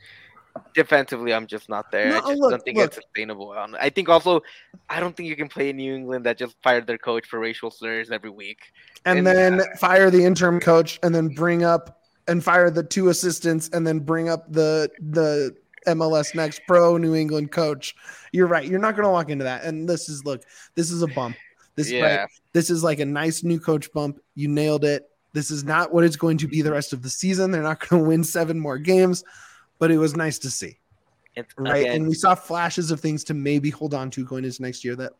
Defensively, 0.73 1.33
I'm 1.33 1.47
just 1.47 1.69
not 1.69 1.91
there. 1.91 2.07
I 2.07 2.19
just 2.19 2.27
look, 2.37 2.51
don't 2.51 2.63
think 2.63 2.77
look. 2.77 2.87
it's 2.87 2.95
sustainable. 2.95 3.51
I 3.79 3.89
think 3.89 4.09
also, 4.09 4.41
I 4.89 4.99
don't 4.99 5.15
think 5.15 5.29
you 5.29 5.35
can 5.35 5.47
play 5.47 5.69
in 5.69 5.77
New 5.77 5.95
England 5.95 6.25
that 6.25 6.37
just 6.37 6.55
fired 6.63 6.87
their 6.87 6.97
coach 6.97 7.27
for 7.27 7.39
racial 7.39 7.71
slurs 7.71 8.11
every 8.11 8.29
week. 8.29 8.59
and 9.05 9.19
and- 9.19 9.27
then 9.27 9.61
fire 9.77 10.09
the 10.09 10.23
interim 10.23 10.59
coach, 10.59 10.99
and 11.03 11.13
then 11.13 11.29
bring 11.29 11.63
up 11.63 12.01
and 12.27 12.43
fire 12.43 12.69
the 12.69 12.83
two 12.83 13.09
assistants, 13.09 13.69
and 13.73 13.85
then 13.85 13.99
bring 13.99 14.29
up 14.29 14.51
the 14.51 14.89
the 14.99 15.55
MLS 15.87 16.35
Next 16.35 16.61
Pro 16.67 16.97
New 16.97 17.15
England 17.15 17.51
coach. 17.51 17.95
You're 18.31 18.47
right. 18.47 18.67
You're 18.67 18.79
not 18.79 18.95
going 18.95 19.05
to 19.05 19.11
walk 19.11 19.29
into 19.29 19.45
that. 19.45 19.63
And 19.63 19.87
this 19.87 20.09
is 20.09 20.25
look. 20.25 20.43
This 20.75 20.91
is 20.91 21.01
a 21.01 21.07
bump. 21.07 21.35
This 21.75 21.91
yeah, 21.91 22.21
right, 22.21 22.29
this 22.53 22.69
is 22.69 22.83
like 22.83 22.99
a 22.99 23.05
nice 23.05 23.43
new 23.43 23.59
coach 23.59 23.91
bump. 23.93 24.19
You 24.35 24.47
nailed 24.47 24.83
it. 24.83 25.09
This 25.33 25.51
is 25.51 25.63
not 25.63 25.93
what 25.93 26.03
it's 26.03 26.15
going 26.15 26.39
to 26.39 26.47
be 26.47 26.63
the 26.63 26.71
rest 26.71 26.91
of 26.91 27.03
the 27.03 27.09
season. 27.09 27.51
They're 27.51 27.61
not 27.61 27.87
going 27.87 28.01
to 28.01 28.09
win 28.09 28.23
seven 28.23 28.59
more 28.59 28.79
games, 28.79 29.23
but 29.79 29.91
it 29.91 29.97
was 29.97 30.15
nice 30.15 30.39
to 30.39 30.49
see. 30.49 30.79
it's 31.35 31.53
Right. 31.57 31.83
again, 31.83 31.97
and 31.97 32.07
we 32.07 32.15
saw 32.15 32.33
flashes 32.33 32.89
of 32.89 32.99
things 32.99 33.23
to 33.25 33.33
maybe 33.35 33.69
hold 33.69 33.93
on 33.93 34.09
to 34.11 34.25
going 34.25 34.43
into 34.43 34.59
next 34.61 34.83
year 34.83 34.95
that 34.95 35.13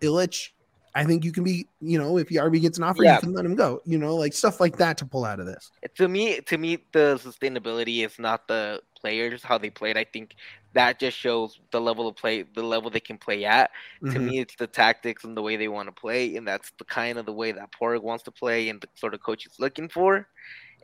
Ilić, 0.00 0.48
I 0.94 1.04
think 1.04 1.24
you 1.24 1.32
can 1.32 1.44
be, 1.44 1.68
you 1.80 1.98
know, 1.98 2.16
if 2.18 2.28
Yarby 2.28 2.60
gets 2.60 2.78
an 2.78 2.84
offer, 2.84 3.02
Yeah. 3.04 3.14
you 3.14 3.20
can 3.20 3.32
let 3.34 3.44
him 3.44 3.54
go. 3.54 3.80
You 3.84 3.98
know, 3.98 4.16
like 4.16 4.32
stuff 4.32 4.60
like 4.60 4.76
that 4.78 4.96
to 4.98 5.06
pull 5.06 5.24
out 5.24 5.40
of 5.40 5.46
this. 5.46 5.70
to 5.96 6.08
me, 6.08 6.40
to 6.40 6.56
me, 6.58 6.78
the 6.92 7.20
sustainability 7.22 8.04
is 8.04 8.18
not 8.18 8.48
the 8.48 8.80
players 8.98 9.42
how 9.42 9.58
they 9.58 9.68
played. 9.70 9.96
I 9.98 10.04
think 10.04 10.34
that 10.74 10.98
just 10.98 11.18
shows 11.18 11.60
the 11.70 11.80
level 11.80 12.08
of 12.08 12.16
play, 12.16 12.42
the 12.42 12.62
level 12.62 12.88
they 12.90 13.00
can 13.00 13.18
play 13.18 13.44
at. 13.44 13.70
To 14.00 14.18
Mhm. 14.18 14.22
me, 14.24 14.40
it's 14.40 14.56
the 14.56 14.66
tactics 14.66 15.24
and 15.24 15.36
the 15.36 15.42
way 15.42 15.56
they 15.56 15.68
want 15.68 15.88
to 15.88 15.92
play, 15.92 16.36
and 16.36 16.48
that's 16.48 16.72
the 16.78 16.84
kind 16.84 17.18
of 17.18 17.26
the 17.26 17.32
way 17.32 17.52
that 17.52 17.72
Porg 17.72 18.02
wants 18.02 18.24
to 18.24 18.30
play 18.30 18.68
and 18.70 18.80
the 18.80 18.88
sort 18.94 19.12
of 19.12 19.20
coach 19.22 19.44
he's 19.44 19.58
looking 19.58 19.88
for. 19.88 20.28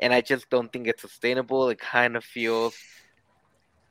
And 0.00 0.12
I 0.12 0.20
just 0.20 0.48
don't 0.50 0.72
think 0.72 0.86
it's 0.86 1.02
sustainable. 1.02 1.68
It 1.70 1.78
kind 1.78 2.16
of 2.16 2.24
feels, 2.24 2.76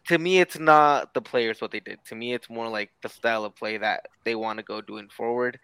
to 0.07 0.17
me, 0.17 0.39
it's 0.39 0.57
not 0.57 1.13
the 1.13 1.21
players 1.21 1.59
what 1.61 1.71
they 1.71 1.79
did. 1.81 1.99
To 2.05 2.15
me, 2.15 2.33
it's 2.33 2.49
more 2.49 2.69
like 2.69 2.91
the 3.01 3.09
style 3.09 3.43
of 3.45 3.55
play 3.55 3.77
that 3.77 4.07
they 4.23 4.35
want 4.35 4.57
to 4.57 4.63
go 4.63 4.79
doing 4.81 5.09
forward. 5.09 5.59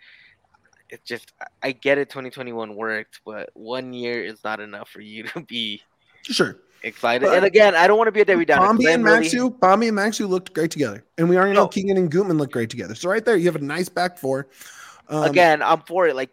It's 0.90 1.04
just, 1.08 1.32
I- 1.64 1.72
get 1.72 1.98
it. 1.98 2.10
2021 2.10 2.76
worked, 2.76 3.22
but 3.26 3.50
one 3.54 3.94
year 3.94 4.24
is 4.24 4.44
not 4.44 4.60
enough 4.60 4.90
for 4.90 5.02
you 5.02 5.24
to 5.34 5.42
be 5.42 5.82
Sure. 6.24 6.60
excited. 6.84 7.26
But- 7.28 7.38
and 7.38 7.46
again, 7.46 7.74
I 7.74 7.88
don't 7.88 7.98
want 7.98 8.10
to 8.10 8.12
be 8.12 8.22
a 8.22 8.26
Debbie 8.26 8.46
Downer. 8.46 8.68
Bombi 8.68 8.88
and 8.88 9.04
really- 9.04 9.26
Maxsø, 9.28 9.60
Bombi 9.60 9.88
and 9.88 9.98
Maxsø 9.98 10.28
looked 10.28 10.54
great 10.54 10.72
together. 10.72 11.04
And 11.18 11.30
we 11.30 11.38
already 11.38 11.54
know 11.54 11.64
No. 11.64 11.68
Keegan 11.70 11.98
and 11.98 12.12
Gutman 12.12 12.38
look 12.38 12.52
great 12.52 12.70
together. 12.70 12.96
So 12.96 13.10
right 13.10 13.24
there, 13.24 13.38
you 13.38 13.46
have 13.46 13.56
a 13.56 13.64
nice 13.64 13.88
back 13.90 14.18
four. 14.18 14.48
Um, 15.08 15.24
again, 15.24 15.62
I'm 15.62 15.82
for 15.82 16.08
it. 16.08 16.16
Like 16.16 16.32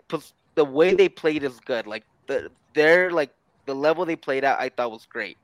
the 0.56 0.64
way 0.64 0.94
they 0.94 1.08
played 1.08 1.42
is 1.44 1.58
good. 1.60 1.86
Like 1.86 2.04
the 2.26 2.50
they're 2.74 3.10
like 3.10 3.30
the 3.70 3.76
level 3.76 4.04
they 4.04 4.16
played 4.16 4.44
at, 4.44 4.60
I 4.60 4.68
thought 4.68 4.90
was 4.90 5.06
great. 5.06 5.38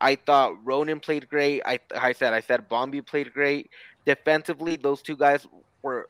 I 0.00 0.14
thought 0.16 0.54
Ronan 0.64 1.00
played 1.00 1.28
great. 1.28 1.62
I 1.66 1.80
I 1.96 2.12
said 2.12 2.32
I 2.32 2.40
said 2.40 2.68
Bombi 2.68 3.00
played 3.02 3.32
great. 3.32 3.70
Defensively, 4.06 4.76
those 4.76 5.02
two 5.02 5.16
guys 5.16 5.46
were 5.82 6.08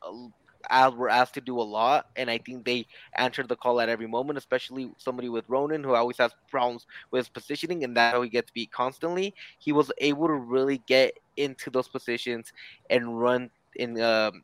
uh, 0.71 0.91
were 0.97 1.09
asked 1.09 1.35
to 1.35 1.41
do 1.41 1.59
a 1.61 1.63
lot, 1.63 2.07
and 2.17 2.31
I 2.31 2.39
think 2.39 2.65
they 2.65 2.87
answered 3.17 3.49
the 3.49 3.57
call 3.57 3.81
at 3.81 3.89
every 3.89 4.07
moment. 4.07 4.39
Especially 4.39 4.91
somebody 4.99 5.29
with 5.29 5.45
Ronan, 5.49 5.83
who 5.85 5.95
always 5.95 6.19
has 6.19 6.33
problems 6.51 6.87
with 7.11 7.21
his 7.21 7.29
positioning, 7.29 7.85
and 7.85 7.97
that's 7.97 8.15
how 8.15 8.23
he 8.23 8.29
gets 8.31 8.51
beat 8.51 8.73
constantly. 8.73 9.35
He 9.59 9.73
was 9.73 9.91
able 9.99 10.29
to 10.29 10.35
really 10.35 10.83
get 10.87 11.15
into 11.37 11.71
those 11.71 11.89
positions 11.89 12.53
and 12.91 13.19
run 13.21 13.51
in. 13.77 14.01
Um, 14.01 14.43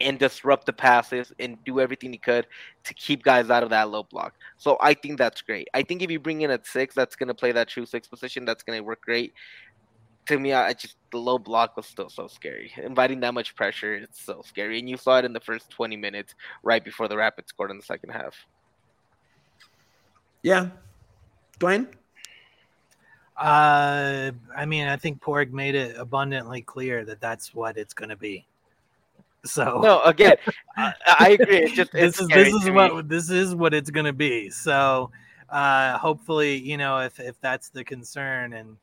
and 0.00 0.18
disrupt 0.18 0.66
the 0.66 0.72
passes 0.72 1.32
and 1.38 1.62
do 1.64 1.80
everything 1.80 2.12
he 2.12 2.18
could 2.18 2.46
to 2.84 2.94
keep 2.94 3.22
guys 3.22 3.50
out 3.50 3.62
of 3.62 3.70
that 3.70 3.90
low 3.90 4.04
block. 4.04 4.34
So 4.56 4.76
I 4.80 4.94
think 4.94 5.18
that's 5.18 5.42
great. 5.42 5.68
I 5.74 5.82
think 5.82 6.02
if 6.02 6.10
you 6.10 6.20
bring 6.20 6.42
in 6.42 6.50
a 6.50 6.60
six 6.62 6.94
that's 6.94 7.16
going 7.16 7.28
to 7.28 7.34
play 7.34 7.52
that 7.52 7.68
true 7.68 7.86
six 7.86 8.06
position, 8.08 8.44
that's 8.44 8.62
going 8.62 8.78
to 8.78 8.84
work 8.84 9.00
great. 9.02 9.32
To 10.26 10.38
me, 10.38 10.52
I 10.52 10.68
I 10.68 10.72
just 10.74 10.96
the 11.10 11.18
low 11.18 11.38
block 11.38 11.76
was 11.76 11.86
still 11.86 12.10
so 12.10 12.26
scary. 12.28 12.70
Inviting 12.76 13.20
that 13.20 13.34
much 13.34 13.56
pressure, 13.56 13.94
it's 13.94 14.20
so 14.22 14.42
scary. 14.44 14.78
And 14.78 14.88
you 14.88 14.96
saw 14.96 15.18
it 15.18 15.24
in 15.24 15.32
the 15.32 15.40
first 15.40 15.70
20 15.70 15.96
minutes 15.96 16.34
right 16.62 16.84
before 16.84 17.08
the 17.08 17.16
Rapid 17.16 17.48
scored 17.48 17.70
in 17.70 17.78
the 17.78 17.82
second 17.82 18.10
half. 18.10 18.34
yeah. 20.42 20.68
Duane? 21.58 21.88
Uh, 23.38 24.32
I 24.56 24.66
mean, 24.66 24.88
I 24.88 24.96
think 24.96 25.20
Porg 25.20 25.52
made 25.52 25.76
it 25.76 25.96
abundantly 25.96 26.60
clear 26.60 27.04
that 27.04 27.20
that's 27.20 27.54
what 27.54 27.76
it's 27.76 27.94
going 27.94 28.08
to 28.10 28.16
be. 28.16 28.47
So 29.44 29.80
No, 29.82 30.00
again, 30.02 30.36
I, 30.76 30.94
I 31.20 31.28
agree. 31.30 31.58
It's 31.58 31.72
just 31.72 31.94
it's 31.94 32.18
this 32.18 32.20
is 32.20 32.28
this 32.28 32.54
is 32.54 32.64
to 32.64 32.70
me. 32.70 32.72
what 32.72 33.08
this 33.08 33.30
is 33.30 33.54
what 33.54 33.74
it's 33.74 33.90
going 33.90 34.06
to 34.06 34.12
be. 34.12 34.50
So 34.50 35.10
uh, 35.48 35.98
hopefully, 35.98 36.56
you 36.56 36.76
know, 36.76 36.98
if 36.98 37.18
if 37.20 37.40
that's 37.40 37.70
the 37.70 37.84
concern, 37.84 38.52
and 38.52 38.76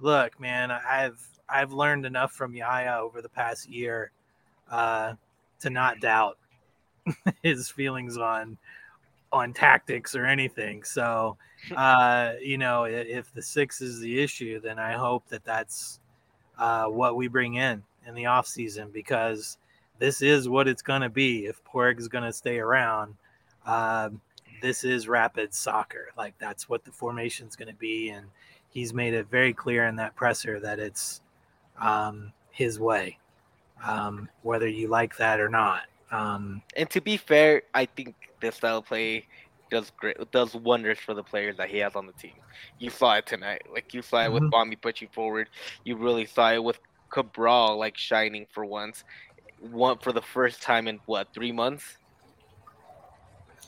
look, 0.00 0.38
man, 0.40 0.70
I've 0.70 1.20
I've 1.48 1.72
learned 1.72 2.06
enough 2.06 2.32
from 2.32 2.54
Yaya 2.54 2.98
over 3.00 3.22
the 3.22 3.28
past 3.28 3.68
year 3.68 4.10
uh, 4.70 5.14
to 5.60 5.70
not 5.70 6.00
doubt 6.00 6.38
his 7.42 7.68
feelings 7.70 8.16
on 8.18 8.58
on 9.32 9.52
tactics 9.52 10.14
or 10.14 10.24
anything. 10.24 10.82
So, 10.82 11.36
uh, 11.76 12.32
you 12.42 12.58
know, 12.58 12.84
if 12.84 13.32
the 13.34 13.42
six 13.42 13.80
is 13.80 14.00
the 14.00 14.20
issue, 14.22 14.60
then 14.60 14.78
I 14.78 14.94
hope 14.94 15.28
that 15.28 15.44
that's 15.44 16.00
uh, 16.58 16.86
what 16.86 17.16
we 17.16 17.28
bring 17.28 17.54
in 17.54 17.82
in 18.06 18.14
the 18.14 18.26
off 18.26 18.46
season 18.46 18.90
because 18.92 19.58
this 19.98 20.22
is 20.22 20.48
what 20.48 20.68
it's 20.68 20.82
going 20.82 21.02
to 21.02 21.08
be. 21.08 21.46
If 21.46 21.62
Porg 21.64 21.98
is 21.98 22.08
going 22.08 22.24
to 22.24 22.32
stay 22.32 22.58
around, 22.58 23.14
um, 23.66 24.20
this 24.62 24.84
is 24.84 25.08
rapid 25.08 25.54
soccer. 25.54 26.08
Like 26.16 26.34
that's 26.38 26.68
what 26.68 26.84
the 26.84 26.92
formation 26.92 27.46
is 27.46 27.56
going 27.56 27.68
to 27.68 27.78
be, 27.78 28.10
and 28.10 28.26
he's 28.70 28.92
made 28.92 29.14
it 29.14 29.28
very 29.30 29.52
clear 29.52 29.86
in 29.86 29.96
that 29.96 30.16
presser 30.16 30.60
that 30.60 30.78
it's 30.78 31.20
um, 31.80 32.32
his 32.50 32.78
way, 32.80 33.18
um, 33.84 34.28
whether 34.42 34.68
you 34.68 34.88
like 34.88 35.16
that 35.16 35.40
or 35.40 35.48
not. 35.48 35.82
Um, 36.10 36.62
And 36.76 36.88
to 36.90 37.00
be 37.00 37.16
fair, 37.16 37.62
I 37.74 37.84
think 37.86 38.14
this 38.40 38.56
style 38.56 38.78
of 38.78 38.86
play 38.86 39.26
does 39.70 39.92
great, 39.96 40.16
does 40.32 40.54
wonders 40.54 40.98
for 40.98 41.12
the 41.14 41.22
players 41.22 41.56
that 41.58 41.68
he 41.68 41.78
has 41.78 41.94
on 41.94 42.06
the 42.06 42.12
team. 42.14 42.32
You 42.78 42.90
saw 42.90 43.16
it 43.16 43.26
tonight, 43.26 43.62
like 43.72 43.92
you 43.92 44.02
saw 44.02 44.24
it 44.24 44.32
with 44.32 44.44
Mhm. 44.44 44.50
Bombi 44.50 44.76
pushing 44.76 45.08
forward. 45.08 45.48
You 45.84 45.96
really 45.96 46.24
saw 46.24 46.52
it 46.52 46.64
with 46.64 46.80
Cabral 47.10 47.76
like 47.78 47.96
shining 47.96 48.46
for 48.50 48.64
once, 48.64 49.04
one 49.60 49.98
for 49.98 50.12
the 50.12 50.22
first 50.22 50.62
time 50.62 50.88
in 50.88 51.00
what 51.06 51.32
three 51.32 51.52
months. 51.52 51.96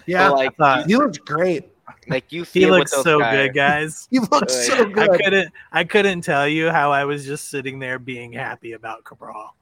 Yeah. 0.06 0.28
So, 0.28 0.34
like 0.34 0.56
thought- 0.56 0.86
he 0.86 0.96
looked 0.96 1.24
great. 1.24 1.64
like 2.08 2.32
you 2.32 2.44
see 2.44 2.60
he 2.64 2.66
looks 2.70 2.92
so 2.92 3.18
guys. 3.20 3.32
good, 3.48 3.54
guys. 3.54 4.08
He 4.10 4.18
looked 4.18 4.50
Oh, 4.50 4.54
so 4.54 4.74
yeah. 4.74 5.02
I 5.02 5.06
good. 5.08 5.20
couldn't 5.22 5.52
I 5.72 5.84
couldn't 5.84 6.20
tell 6.22 6.48
you 6.48 6.70
how 6.70 6.90
I 6.92 7.04
was 7.04 7.24
just 7.24 7.48
sitting 7.50 7.78
there 7.78 7.98
being 7.98 8.32
happy 8.32 8.72
about 8.72 9.04
Cabral 9.04 9.54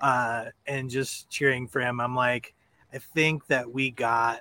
uh, 0.00 0.46
and 0.66 0.90
just 0.90 1.28
cheering 1.30 1.66
for 1.68 1.80
him. 1.80 2.00
I'm 2.00 2.14
like, 2.14 2.54
I 2.92 2.98
think 2.98 3.46
that 3.48 3.70
we 3.70 3.90
got 3.90 4.40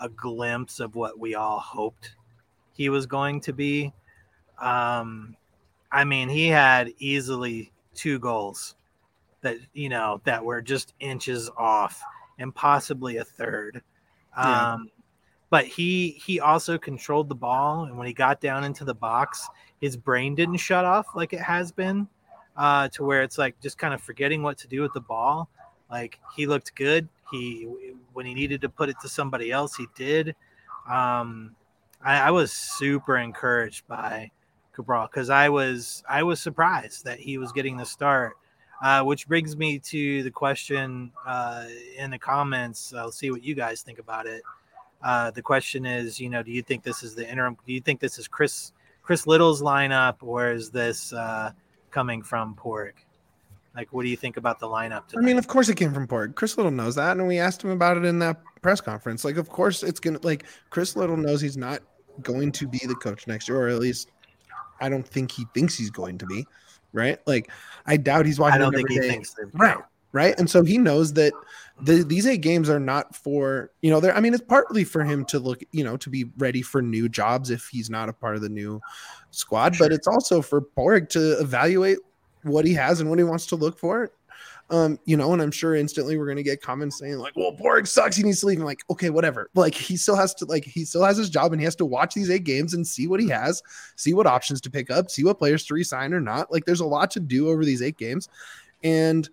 a 0.00 0.08
glimpse 0.08 0.80
of 0.80 0.96
what 0.96 1.18
we 1.18 1.34
all 1.34 1.58
hoped 1.60 2.12
he 2.72 2.88
was 2.88 3.06
going 3.06 3.40
to 3.42 3.52
be. 3.52 3.92
Um, 4.58 5.36
I 5.92 6.04
mean, 6.04 6.28
he 6.28 6.48
had 6.48 6.92
easily 6.98 7.72
two 7.94 8.18
goals 8.18 8.74
that 9.44 9.58
you 9.72 9.88
know 9.88 10.20
that 10.24 10.44
were 10.44 10.60
just 10.60 10.94
inches 10.98 11.48
off, 11.56 12.02
and 12.38 12.52
possibly 12.54 13.18
a 13.18 13.24
third. 13.24 13.82
Yeah. 14.36 14.72
Um, 14.72 14.90
but 15.50 15.66
he 15.66 16.20
he 16.26 16.40
also 16.40 16.76
controlled 16.76 17.28
the 17.28 17.34
ball, 17.36 17.84
and 17.84 17.96
when 17.96 18.08
he 18.08 18.12
got 18.12 18.40
down 18.40 18.64
into 18.64 18.84
the 18.84 18.94
box, 18.94 19.48
his 19.80 19.96
brain 19.96 20.34
didn't 20.34 20.56
shut 20.56 20.84
off 20.84 21.06
like 21.14 21.32
it 21.32 21.40
has 21.40 21.70
been, 21.70 22.08
uh, 22.56 22.88
to 22.88 23.04
where 23.04 23.22
it's 23.22 23.38
like 23.38 23.60
just 23.60 23.78
kind 23.78 23.94
of 23.94 24.00
forgetting 24.00 24.42
what 24.42 24.58
to 24.58 24.66
do 24.66 24.82
with 24.82 24.92
the 24.92 25.00
ball. 25.00 25.48
Like 25.90 26.18
he 26.34 26.46
looked 26.46 26.74
good. 26.74 27.08
He 27.30 27.68
when 28.14 28.26
he 28.26 28.34
needed 28.34 28.60
to 28.62 28.68
put 28.68 28.88
it 28.88 28.96
to 29.02 29.08
somebody 29.08 29.52
else, 29.52 29.76
he 29.76 29.86
did. 29.94 30.34
Um, 30.90 31.54
I, 32.02 32.28
I 32.28 32.30
was 32.30 32.52
super 32.52 33.16
encouraged 33.16 33.86
by 33.86 34.30
Cabral 34.72 35.06
because 35.06 35.30
I 35.30 35.48
was 35.48 36.02
I 36.08 36.22
was 36.22 36.40
surprised 36.40 37.04
that 37.04 37.20
he 37.20 37.38
was 37.38 37.52
getting 37.52 37.76
the 37.76 37.86
start. 37.86 38.36
Uh, 38.82 39.02
which 39.02 39.26
brings 39.28 39.56
me 39.56 39.78
to 39.78 40.22
the 40.24 40.30
question 40.30 41.10
uh, 41.26 41.64
in 41.96 42.10
the 42.10 42.18
comments. 42.18 42.92
I'll 42.92 43.12
see 43.12 43.30
what 43.30 43.42
you 43.42 43.54
guys 43.54 43.82
think 43.82 43.98
about 43.98 44.26
it. 44.26 44.42
Uh, 45.02 45.30
the 45.30 45.42
question 45.42 45.84
is, 45.86 46.18
you 46.18 46.28
know, 46.28 46.42
do 46.42 46.50
you 46.50 46.62
think 46.62 46.82
this 46.82 47.02
is 47.02 47.14
the 47.14 47.28
interim? 47.30 47.56
Do 47.66 47.72
you 47.72 47.80
think 47.80 48.00
this 48.00 48.18
is 48.18 48.26
Chris 48.26 48.72
Chris 49.02 49.26
Little's 49.26 49.62
lineup, 49.62 50.16
or 50.22 50.50
is 50.50 50.70
this 50.70 51.12
uh, 51.12 51.52
coming 51.90 52.22
from 52.22 52.54
Padraig? 52.54 52.94
Like, 53.76 53.92
what 53.92 54.02
do 54.02 54.08
you 54.08 54.16
think 54.16 54.36
about 54.36 54.58
the 54.58 54.66
lineup? 54.66 55.08
Tonight? 55.08 55.22
I 55.22 55.26
mean, 55.26 55.38
of 55.38 55.46
course 55.46 55.68
it 55.68 55.76
came 55.76 55.92
from 55.92 56.06
Padraig. 56.06 56.34
Chris 56.36 56.56
Little 56.56 56.72
knows 56.72 56.94
that, 56.94 57.16
and 57.16 57.26
we 57.26 57.38
asked 57.38 57.62
him 57.62 57.70
about 57.70 57.96
it 57.96 58.04
in 58.04 58.18
that 58.20 58.40
press 58.62 58.80
conference. 58.80 59.24
Like, 59.24 59.36
of 59.36 59.48
course 59.48 59.82
it's 59.82 60.00
gonna. 60.00 60.20
Like, 60.22 60.44
Chris 60.70 60.96
Little 60.96 61.16
knows 61.16 61.40
he's 61.40 61.56
not 61.56 61.80
going 62.22 62.52
to 62.52 62.66
be 62.66 62.80
the 62.86 62.94
coach 62.94 63.26
next 63.26 63.48
year, 63.48 63.60
or 63.60 63.68
at 63.68 63.80
least 63.80 64.10
I 64.80 64.88
don't 64.88 65.06
think 65.06 65.30
he 65.30 65.44
thinks 65.54 65.76
he's 65.76 65.90
going 65.90 66.18
to 66.18 66.26
be. 66.26 66.46
Right? 66.94 67.18
Like, 67.26 67.50
I 67.84 67.98
doubt 67.98 68.24
he's 68.24 68.38
watching. 68.38 68.54
I 68.54 68.58
don't 68.64 68.74
think 68.74 68.88
he 68.88 68.98
day. 68.98 69.08
thinks. 69.10 69.36
Right. 69.52 69.76
Right. 70.12 70.38
And 70.38 70.48
so 70.48 70.62
he 70.62 70.78
knows 70.78 71.12
that 71.14 71.32
the, 71.82 72.04
these 72.04 72.24
eight 72.24 72.40
games 72.40 72.70
are 72.70 72.78
not 72.78 73.16
for 73.16 73.72
you 73.82 73.90
know. 73.90 73.98
There. 73.98 74.16
I 74.16 74.20
mean, 74.20 74.32
it's 74.32 74.44
partly 74.44 74.84
for 74.84 75.02
him 75.02 75.24
to 75.26 75.40
look, 75.40 75.60
you 75.72 75.82
know, 75.82 75.96
to 75.96 76.08
be 76.08 76.30
ready 76.38 76.62
for 76.62 76.80
new 76.80 77.08
jobs 77.08 77.50
if 77.50 77.66
he's 77.66 77.90
not 77.90 78.08
a 78.08 78.12
part 78.12 78.36
of 78.36 78.42
the 78.42 78.48
new 78.48 78.80
squad, 79.32 79.74
sure. 79.74 79.88
but 79.88 79.92
it's 79.92 80.06
also 80.06 80.40
for 80.40 80.60
Padraig 80.60 81.08
to 81.10 81.40
evaluate 81.40 81.98
what 82.44 82.64
he 82.64 82.74
has 82.74 83.00
and 83.00 83.10
what 83.10 83.18
he 83.18 83.24
wants 83.24 83.46
to 83.46 83.56
look 83.56 83.76
for. 83.76 84.12
Um, 84.70 84.98
you 85.04 85.16
know, 85.16 85.32
and 85.34 85.42
I'm 85.42 85.50
sure 85.50 85.74
instantly 85.74 86.16
we're 86.16 86.26
gonna 86.26 86.42
get 86.42 86.62
comments 86.62 86.98
saying 86.98 87.18
like, 87.18 87.36
"Well, 87.36 87.52
Padraig 87.52 87.86
sucks. 87.86 88.16
He 88.16 88.22
needs 88.22 88.40
to 88.40 88.46
leave." 88.46 88.58
I'm 88.58 88.64
like, 88.64 88.82
okay, 88.88 89.10
whatever. 89.10 89.50
Like 89.54 89.74
he 89.74 89.96
still 89.96 90.16
has 90.16 90.34
to 90.36 90.46
like 90.46 90.64
he 90.64 90.86
still 90.86 91.04
has 91.04 91.18
his 91.18 91.28
job 91.28 91.52
and 91.52 91.60
he 91.60 91.64
has 91.64 91.76
to 91.76 91.84
watch 91.84 92.14
these 92.14 92.30
eight 92.30 92.44
games 92.44 92.72
and 92.72 92.86
see 92.86 93.06
what 93.06 93.20
he 93.20 93.28
has, 93.28 93.62
see 93.96 94.14
what 94.14 94.26
options 94.26 94.62
to 94.62 94.70
pick 94.70 94.90
up, 94.90 95.10
see 95.10 95.22
what 95.22 95.38
players 95.38 95.66
to 95.66 95.74
resign 95.74 96.14
or 96.14 96.20
not. 96.20 96.50
Like 96.50 96.64
there's 96.64 96.80
a 96.80 96.86
lot 96.86 97.10
to 97.12 97.20
do 97.20 97.50
over 97.50 97.64
these 97.64 97.82
eight 97.82 97.98
games, 97.98 98.28
and 98.82 99.28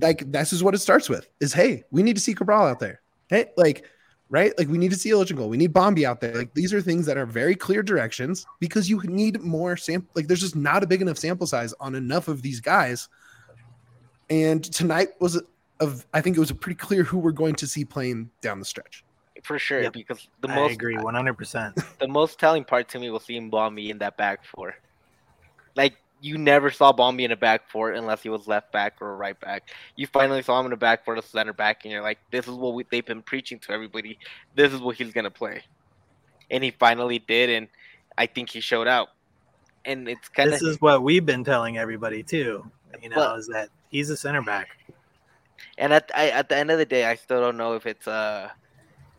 like 0.00 0.30
this 0.30 0.52
is 0.52 0.62
what 0.62 0.74
it 0.74 0.78
starts 0.78 1.08
with: 1.08 1.28
is 1.40 1.52
hey, 1.52 1.82
we 1.90 2.04
need 2.04 2.14
to 2.14 2.22
see 2.22 2.34
Cabral 2.34 2.68
out 2.68 2.78
there. 2.78 3.00
Hey, 3.28 3.46
like 3.56 3.84
right? 4.30 4.56
Like 4.58 4.68
we 4.68 4.78
need 4.78 4.90
to 4.90 4.96
see 4.96 5.10
Eligible. 5.10 5.48
We 5.48 5.56
need 5.56 5.72
Bombi 5.72 6.06
out 6.06 6.20
there. 6.20 6.34
Like 6.34 6.54
these 6.54 6.72
are 6.72 6.80
things 6.80 7.06
that 7.06 7.16
are 7.16 7.26
very 7.26 7.54
clear 7.54 7.82
directions 7.82 8.46
because 8.60 8.88
you 8.88 9.00
need 9.04 9.40
more 9.40 9.76
sample. 9.76 10.10
Like 10.14 10.28
there's 10.28 10.40
just 10.40 10.56
not 10.56 10.82
a 10.82 10.86
big 10.86 11.02
enough 11.02 11.18
sample 11.18 11.46
size 11.46 11.74
on 11.80 11.94
enough 11.94 12.28
of 12.28 12.42
these 12.42 12.60
guys. 12.60 13.08
And 14.30 14.62
tonight 14.62 15.08
was 15.20 15.40
of 15.80 16.06
I 16.12 16.20
think 16.20 16.36
it 16.36 16.40
was 16.40 16.52
pretty 16.52 16.76
clear 16.76 17.02
who 17.02 17.18
we're 17.18 17.32
going 17.32 17.54
to 17.56 17.66
see 17.66 17.84
playing 17.84 18.30
down 18.40 18.58
the 18.58 18.64
stretch. 18.64 19.04
For 19.44 19.58
sure, 19.58 19.82
yep. 19.82 19.92
because 19.92 20.28
the 20.40 20.50
I 20.50 20.56
most 20.56 20.72
agree 20.72 20.96
100. 20.96 21.34
percent 21.34 21.78
The 22.00 22.08
most 22.08 22.38
telling 22.38 22.64
part 22.64 22.88
to 22.90 22.98
me 22.98 23.10
was 23.10 23.24
seeing 23.24 23.50
Bombi 23.50 23.90
in 23.90 23.98
that 23.98 24.16
back 24.16 24.44
four. 24.44 24.74
Like 25.76 25.96
you 26.20 26.36
never 26.36 26.70
saw 26.70 26.92
Bombi 26.92 27.24
in 27.24 27.30
a 27.30 27.36
back 27.36 27.70
four 27.70 27.92
unless 27.92 28.22
he 28.22 28.28
was 28.28 28.48
left 28.48 28.72
back 28.72 29.00
or 29.00 29.16
right 29.16 29.38
back. 29.38 29.70
You 29.94 30.08
finally 30.08 30.42
saw 30.42 30.58
him 30.58 30.66
in 30.66 30.72
a 30.72 30.76
back 30.76 31.04
four, 31.04 31.14
the 31.14 31.22
center 31.22 31.52
back, 31.52 31.84
and 31.84 31.92
you're 31.92 32.02
like, 32.02 32.18
this 32.32 32.48
is 32.48 32.54
what 32.54 32.74
we, 32.74 32.84
they've 32.90 33.06
been 33.06 33.22
preaching 33.22 33.60
to 33.60 33.72
everybody. 33.72 34.18
This 34.56 34.72
is 34.72 34.80
what 34.80 34.96
he's 34.96 35.12
gonna 35.12 35.30
play, 35.30 35.62
and 36.50 36.64
he 36.64 36.72
finally 36.72 37.20
did, 37.20 37.50
and 37.50 37.68
I 38.16 38.26
think 38.26 38.50
he 38.50 38.60
showed 38.60 38.88
out. 38.88 39.10
And 39.84 40.08
it's 40.08 40.28
kind 40.28 40.48
of 40.48 40.58
this 40.58 40.62
is 40.62 40.80
what 40.80 41.02
we've 41.02 41.24
been 41.24 41.44
telling 41.44 41.78
everybody 41.78 42.24
too. 42.24 42.68
You 43.00 43.10
know, 43.10 43.16
but, 43.16 43.38
is 43.38 43.46
that 43.46 43.68
he's 43.90 44.10
a 44.10 44.16
center 44.16 44.42
back. 44.42 44.68
And 45.76 45.92
at 45.92 46.10
I, 46.14 46.30
at 46.30 46.48
the 46.48 46.56
end 46.56 46.70
of 46.70 46.78
the 46.78 46.84
day, 46.84 47.04
I 47.04 47.14
still 47.14 47.40
don't 47.40 47.56
know 47.56 47.74
if 47.74 47.86
it's 47.86 48.08
uh 48.08 48.50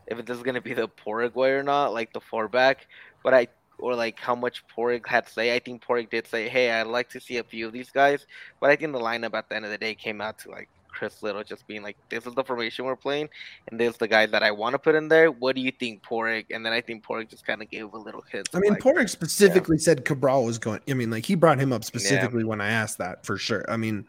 if 0.07 0.19
it's 0.19 0.41
gonna 0.41 0.61
be 0.61 0.73
the 0.73 0.87
Paraguay 0.87 1.51
or 1.51 1.63
not, 1.63 1.93
like 1.93 2.13
the 2.13 2.21
four 2.21 2.47
back. 2.47 2.87
But 3.23 3.33
I 3.33 3.47
or 3.79 3.95
like 3.95 4.19
how 4.19 4.35
much 4.35 4.63
Padraig 4.67 5.07
had 5.07 5.25
to 5.25 5.31
say. 5.33 5.55
I 5.55 5.59
think 5.59 5.81
Padraig 5.81 6.09
did 6.09 6.27
say, 6.27 6.49
"Hey, 6.49 6.71
I'd 6.71 6.87
like 6.87 7.09
to 7.11 7.19
see 7.19 7.37
a 7.37 7.43
few 7.43 7.67
of 7.67 7.73
these 7.73 7.89
guys," 7.89 8.25
but 8.59 8.69
I 8.69 8.75
think 8.75 8.93
the 8.93 8.99
lineup 8.99 9.33
at 9.33 9.49
the 9.49 9.55
end 9.55 9.65
of 9.65 9.71
the 9.71 9.77
day 9.77 9.95
came 9.95 10.21
out 10.21 10.37
to 10.39 10.51
like 10.51 10.69
Chris 10.89 11.23
Little 11.23 11.43
just 11.43 11.65
being 11.67 11.81
like, 11.81 11.97
"This 12.09 12.25
is 12.25 12.33
the 12.33 12.43
formation 12.43 12.85
we're 12.85 12.95
playing, 12.95 13.29
and 13.69 13.79
this 13.79 13.91
is 13.91 13.97
the 13.97 14.07
guys 14.07 14.31
that 14.31 14.43
I 14.43 14.51
want 14.51 14.73
to 14.73 14.79
put 14.79 14.95
in 14.95 15.07
there. 15.07 15.31
What 15.31 15.55
do 15.55 15.61
you 15.61 15.71
think, 15.71 16.03
Padraig?" 16.03 16.47
And 16.51 16.65
then 16.65 16.73
I 16.73 16.81
think 16.81 17.03
Padraig 17.03 17.29
just 17.29 17.45
kind 17.45 17.61
of 17.61 17.69
gave 17.69 17.93
a 17.93 17.97
little 17.97 18.23
hint. 18.29 18.49
I 18.53 18.59
mean, 18.59 18.73
like, 18.73 18.81
Padraig 18.81 19.09
specifically 19.09 19.77
yeah. 19.77 19.83
said 19.83 20.05
Cabral 20.05 20.43
was 20.43 20.57
going. 20.57 20.81
I 20.89 20.93
mean, 20.93 21.09
like 21.09 21.25
he 21.25 21.35
brought 21.35 21.59
him 21.59 21.71
up 21.71 21.83
specifically 21.83 22.41
yeah. 22.41 22.49
when 22.49 22.61
I 22.61 22.69
asked 22.69 22.97
that 22.97 23.25
for 23.25 23.37
sure. 23.37 23.65
I 23.69 23.77
mean, 23.77 24.05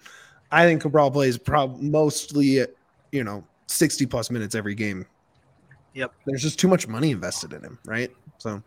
I 0.52 0.66
think 0.66 0.82
Cabral 0.82 1.10
plays 1.10 1.38
prob 1.38 1.80
mostly, 1.80 2.64
you 3.12 3.24
know, 3.24 3.44
sixty 3.66 4.06
plus 4.06 4.30
minutes 4.30 4.54
every 4.54 4.74
game. 4.74 5.06
Yep. 5.94 6.12
There's 6.26 6.42
just 6.42 6.58
too 6.58 6.68
much 6.68 6.86
money 6.86 7.10
invested 7.10 7.52
in 7.52 7.62
him, 7.62 7.78
right? 7.84 8.10
So. 8.38 8.62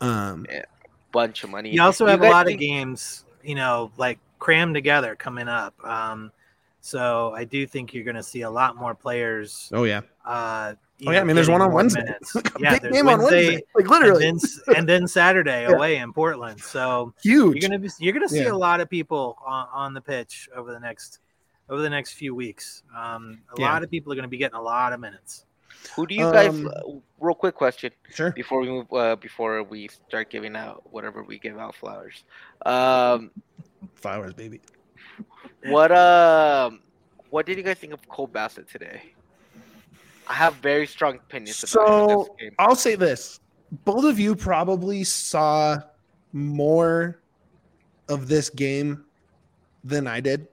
Um, 0.00 0.46
yeah, 0.50 0.64
bunch 1.12 1.44
of 1.44 1.50
money. 1.50 1.70
You 1.70 1.80
also 1.82 2.04
you 2.04 2.10
have 2.10 2.22
a 2.22 2.28
lot 2.28 2.46
think- 2.46 2.56
of 2.56 2.60
games, 2.60 3.24
you 3.44 3.54
know, 3.54 3.92
like 3.96 4.18
crammed 4.38 4.74
together 4.74 5.14
coming 5.14 5.48
up. 5.48 5.74
Um, 5.84 6.32
so 6.80 7.32
I 7.36 7.44
do 7.44 7.66
think 7.66 7.94
you're 7.94 8.02
going 8.02 8.16
to 8.16 8.22
see 8.22 8.42
a 8.42 8.50
lot 8.50 8.74
more 8.74 8.94
players. 8.94 9.70
Oh 9.72 9.84
yeah. 9.84 10.00
Uh, 10.24 10.74
oh 11.06 11.10
yeah. 11.10 11.20
I 11.20 11.24
mean, 11.24 11.36
there's 11.36 11.48
one 11.48 11.62
on 11.62 11.72
Wednesday. 11.72 12.04
yeah, 12.58 12.78
there's 12.78 12.92
game 12.92 13.06
Wednesday, 13.06 13.12
on 13.12 13.22
Wednesday, 13.22 13.62
like 13.74 13.88
literally, 13.88 14.28
and 14.28 14.40
then, 14.40 14.76
and 14.76 14.88
then 14.88 15.08
Saturday 15.08 15.62
yeah. 15.68 15.74
away 15.74 15.96
in 15.96 16.12
Portland. 16.12 16.60
So 16.60 17.14
huge. 17.22 17.56
You're 17.56 17.68
gonna 17.68 17.78
be, 17.78 17.90
you're 17.98 18.12
gonna 18.12 18.28
see 18.28 18.42
yeah. 18.42 18.52
a 18.52 18.54
lot 18.54 18.80
of 18.80 18.88
people 18.88 19.38
on, 19.46 19.68
on, 19.72 19.94
the 19.94 20.00
pitch 20.00 20.48
over 20.54 20.72
the 20.72 20.80
next 20.80 21.20
over 21.68 21.82
the 21.82 21.90
next 21.90 22.12
few 22.14 22.34
weeks. 22.34 22.82
Um, 22.96 23.40
a 23.56 23.60
yeah. 23.60 23.72
lot 23.72 23.82
of 23.82 23.90
people 23.90 24.12
are 24.12 24.16
going 24.16 24.24
to 24.24 24.28
be 24.28 24.36
getting 24.36 24.56
a 24.56 24.62
lot 24.62 24.92
of 24.92 25.00
minutes. 25.00 25.46
Who 25.96 26.06
do 26.06 26.14
you 26.14 26.30
guys? 26.30 26.48
Um, 26.48 26.68
uh, 26.68 26.92
real 27.20 27.34
quick 27.34 27.54
question. 27.54 27.92
Sure. 28.10 28.30
Before 28.30 28.60
we 28.60 28.68
move, 28.68 28.92
uh, 28.92 29.16
before 29.16 29.62
we 29.62 29.88
start 29.88 30.30
giving 30.30 30.54
out 30.56 30.82
whatever 30.92 31.22
we 31.22 31.38
give 31.38 31.58
out 31.58 31.74
flowers. 31.74 32.24
Um, 32.64 33.30
flowers, 33.94 34.34
baby. 34.34 34.60
What 35.64 35.92
um, 35.92 36.80
what 37.30 37.46
did 37.46 37.56
you 37.56 37.62
guys 37.62 37.78
think 37.78 37.92
of 37.92 38.08
Cole 38.08 38.26
Bassett 38.26 38.68
today? 38.68 39.11
I 40.28 40.34
have 40.34 40.54
very 40.56 40.86
strong 40.86 41.16
opinions. 41.16 41.68
So 41.68 42.36
I'll 42.58 42.76
say 42.76 42.94
this: 42.94 43.40
both 43.84 44.04
of 44.04 44.18
you 44.18 44.34
probably 44.34 45.04
saw 45.04 45.80
more 46.32 47.20
of 48.08 48.28
this 48.28 48.50
game 48.50 49.04
than 49.84 50.06
I 50.06 50.20
did. 50.20 50.48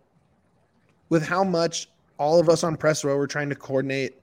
With 1.09 1.25
how 1.25 1.43
much 1.43 1.89
all 2.17 2.39
of 2.39 2.49
us 2.49 2.63
on 2.63 2.75
press 2.75 3.03
row 3.03 3.15
were 3.15 3.27
trying 3.27 3.49
to 3.49 3.55
coordinate 3.55 4.19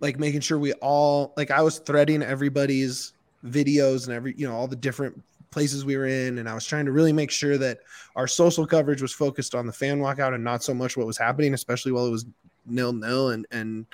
like 0.00 0.18
making 0.18 0.40
sure 0.40 0.58
we 0.58 0.72
all 0.74 1.34
like 1.36 1.50
I 1.50 1.60
was 1.62 1.78
threading 1.78 2.22
everybody's 2.22 3.12
videos 3.44 4.06
and 4.06 4.14
every 4.14 4.34
you 4.36 4.48
know 4.48 4.54
all 4.54 4.66
the 4.66 4.76
different 4.76 5.22
places 5.50 5.84
we 5.84 5.96
were 5.96 6.06
in 6.06 6.38
and 6.38 6.48
I 6.48 6.54
was 6.54 6.64
trying 6.64 6.86
to 6.86 6.92
really 6.92 7.12
make 7.12 7.30
sure 7.30 7.58
that 7.58 7.80
our 8.16 8.26
social 8.26 8.66
coverage 8.66 9.02
was 9.02 9.12
focused 9.12 9.54
on 9.54 9.66
the 9.66 9.72
fan 9.72 9.98
walkout 9.98 10.34
and 10.34 10.44
not 10.44 10.62
so 10.62 10.72
much 10.72 10.96
what 10.96 11.06
was 11.06 11.18
happening 11.18 11.54
especially 11.54 11.92
while 11.92 12.06
it 12.06 12.10
was 12.10 12.24
nil 12.66 12.92
nil 12.92 13.30
and 13.30 13.46
and 13.50 13.86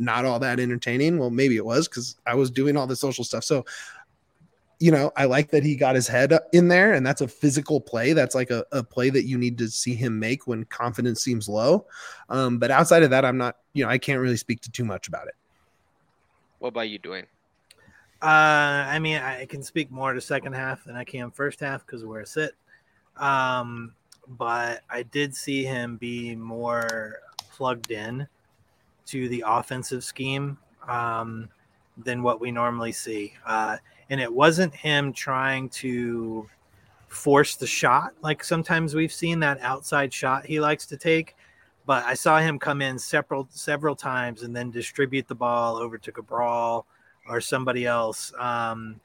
not 0.00 0.24
all 0.24 0.38
that 0.40 0.58
entertaining. 0.58 1.18
Well 1.18 1.30
maybe 1.30 1.56
it 1.56 1.64
was 1.64 1.86
cuz 1.86 2.16
I 2.26 2.34
was 2.34 2.50
doing 2.50 2.76
all 2.76 2.86
the 2.86 2.96
social 2.96 3.24
stuff. 3.24 3.44
So 3.44 3.64
you 4.80 4.90
know 4.90 5.12
I 5.16 5.26
like 5.26 5.50
that 5.50 5.62
he 5.62 5.76
got 5.76 5.94
his 5.94 6.08
head 6.08 6.32
in 6.52 6.68
there 6.68 6.94
and 6.94 7.06
that's 7.06 7.20
a 7.20 7.28
physical 7.28 7.80
play. 7.80 8.12
That's 8.12 8.34
like 8.34 8.50
a, 8.50 8.64
a 8.72 8.82
play 8.82 9.10
that 9.10 9.24
you 9.24 9.38
need 9.38 9.58
to 9.58 9.68
see 9.68 9.94
him 9.94 10.18
make 10.18 10.46
when 10.46 10.64
confidence 10.64 11.22
seems 11.22 11.48
low. 11.48 11.86
Um, 12.28 12.58
but 12.58 12.70
outside 12.70 13.02
of 13.02 13.10
that 13.10 13.24
I'm 13.24 13.38
not 13.38 13.58
you 13.74 13.84
know 13.84 13.90
I 13.90 13.98
can't 13.98 14.20
really 14.20 14.36
speak 14.36 14.60
to 14.62 14.70
too 14.70 14.84
much 14.84 15.06
about 15.06 15.28
it. 15.28 15.34
What 16.58 16.68
about 16.68 16.88
you, 16.88 16.98
Duane? 16.98 17.26
Uh, 18.22 18.84
I 18.86 18.98
mean, 18.98 19.16
I 19.16 19.46
can 19.46 19.62
speak 19.62 19.90
more 19.90 20.12
to 20.12 20.20
second 20.20 20.52
half 20.52 20.84
than 20.84 20.94
I 20.94 21.04
can 21.04 21.30
first 21.30 21.60
half 21.60 21.86
because 21.86 22.04
where 22.04 22.20
I 22.20 22.24
sit. 22.24 22.54
Um, 23.16 23.94
but 24.28 24.82
I 24.90 25.02
did 25.04 25.34
see 25.34 25.64
him 25.64 25.96
be 25.96 26.36
more 26.36 27.20
plugged 27.50 27.90
in 27.90 28.28
to 29.10 29.28
the 29.28 29.44
offensive 29.46 30.02
scheme 30.04 30.58
um, 30.88 31.48
than 31.96 32.22
what 32.22 32.40
we 32.40 32.50
normally 32.50 32.92
see. 32.92 33.32
Uh, 33.46 33.76
and 34.08 34.20
it 34.20 34.32
wasn't 34.32 34.74
him 34.74 35.12
trying 35.12 35.68
to 35.68 36.48
force 37.08 37.56
the 37.56 37.66
shot 37.66 38.12
like 38.22 38.44
sometimes 38.44 38.94
we've 38.94 39.12
seen 39.12 39.40
that 39.40 39.60
outside 39.62 40.12
shot 40.14 40.46
he 40.46 40.60
likes 40.60 40.86
to 40.86 40.96
take 40.96 41.34
but 41.90 42.04
I 42.04 42.14
saw 42.14 42.38
him 42.38 42.56
come 42.56 42.82
in 42.82 43.00
several 43.00 43.48
several 43.50 43.96
times 43.96 44.44
and 44.44 44.54
then 44.54 44.70
distribute 44.70 45.26
the 45.26 45.34
ball 45.34 45.76
over 45.76 45.98
to 45.98 46.12
Cabral 46.12 46.86
or 47.26 47.40
somebody 47.40 47.84
else. 47.84 48.32
Um, 48.38 49.00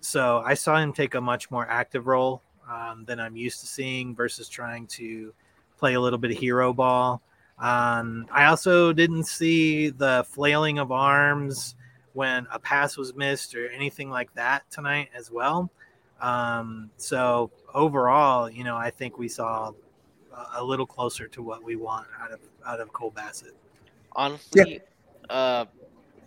so 0.00 0.42
I 0.44 0.52
saw 0.52 0.76
him 0.76 0.92
take 0.92 1.14
a 1.14 1.20
much 1.20 1.50
more 1.50 1.66
active 1.66 2.06
role 2.06 2.42
um, 2.70 3.06
than 3.06 3.20
I'm 3.20 3.36
used 3.36 3.60
to 3.60 3.66
seeing 3.66 4.14
versus 4.14 4.50
trying 4.50 4.86
to 4.88 5.32
play 5.78 5.94
a 5.94 6.00
little 6.00 6.18
bit 6.18 6.30
of 6.30 6.36
hero 6.36 6.74
ball. 6.74 7.22
Um, 7.58 8.26
I 8.30 8.46
also 8.46 8.92
didn't 8.92 9.24
see 9.24 9.88
the 9.88 10.26
flailing 10.28 10.78
of 10.78 10.92
arms 10.92 11.74
when 12.12 12.46
a 12.50 12.58
pass 12.58 12.96
was 12.96 13.14
missed 13.14 13.54
or 13.54 13.68
anything 13.70 14.10
like 14.10 14.32
that 14.34 14.70
tonight 14.70 15.08
as 15.14 15.30
well. 15.30 15.70
Um, 16.20 16.90
so 16.96 17.50
overall, 17.74 18.50
you 18.50 18.64
know, 18.64 18.76
I 18.76 18.90
think 18.90 19.18
we 19.18 19.28
saw 19.28 19.72
a, 20.32 20.60
a 20.60 20.64
little 20.64 20.86
closer 20.86 21.28
to 21.28 21.42
what 21.42 21.62
we 21.62 21.76
want 21.76 22.06
out 22.20 22.32
of 22.32 22.40
out 22.66 22.80
of 22.80 22.92
Cole 22.92 23.10
Bassett. 23.10 23.54
Honestly, 24.14 24.80
yeah. 25.30 25.34
uh, 25.34 25.64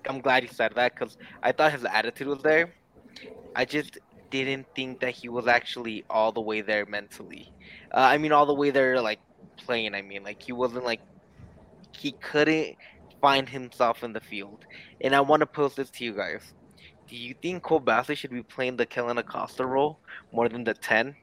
I'm 0.07 0.21
glad 0.21 0.43
you 0.43 0.49
said 0.49 0.73
that 0.75 0.93
because 0.93 1.17
I 1.41 1.51
thought 1.51 1.71
his 1.71 1.85
attitude 1.85 2.27
was 2.27 2.41
there. 2.41 2.73
I 3.55 3.65
just 3.65 3.97
didn't 4.29 4.67
think 4.75 4.99
that 4.99 5.15
he 5.15 5.27
was 5.27 5.47
actually 5.47 6.05
all 6.09 6.31
the 6.31 6.41
way 6.41 6.61
there 6.61 6.85
mentally. 6.85 7.51
Uh, 7.91 7.97
I 7.97 8.17
mean, 8.17 8.31
all 8.31 8.45
the 8.45 8.53
way 8.53 8.69
there, 8.69 9.01
like 9.01 9.19
playing. 9.57 9.95
I 9.95 10.01
mean, 10.01 10.23
like 10.23 10.41
he 10.41 10.51
wasn't 10.51 10.85
like 10.85 11.01
he 11.91 12.13
couldn't 12.13 12.75
find 13.21 13.47
himself 13.47 14.03
in 14.03 14.13
the 14.13 14.19
field. 14.19 14.65
And 15.01 15.15
I 15.15 15.21
want 15.21 15.41
to 15.41 15.45
pose 15.45 15.75
this 15.75 15.89
to 15.91 16.03
you 16.03 16.13
guys: 16.13 16.41
Do 17.07 17.15
you 17.15 17.35
think 17.41 17.63
Cole 17.63 17.79
Bassett 17.79 18.17
should 18.17 18.31
be 18.31 18.43
playing 18.43 18.77
the 18.77 18.85
Kellyn 18.85 19.17
Acosta 19.17 19.65
role 19.65 19.99
more 20.31 20.49
than 20.49 20.63
the 20.63 20.73
ten? 20.73 21.15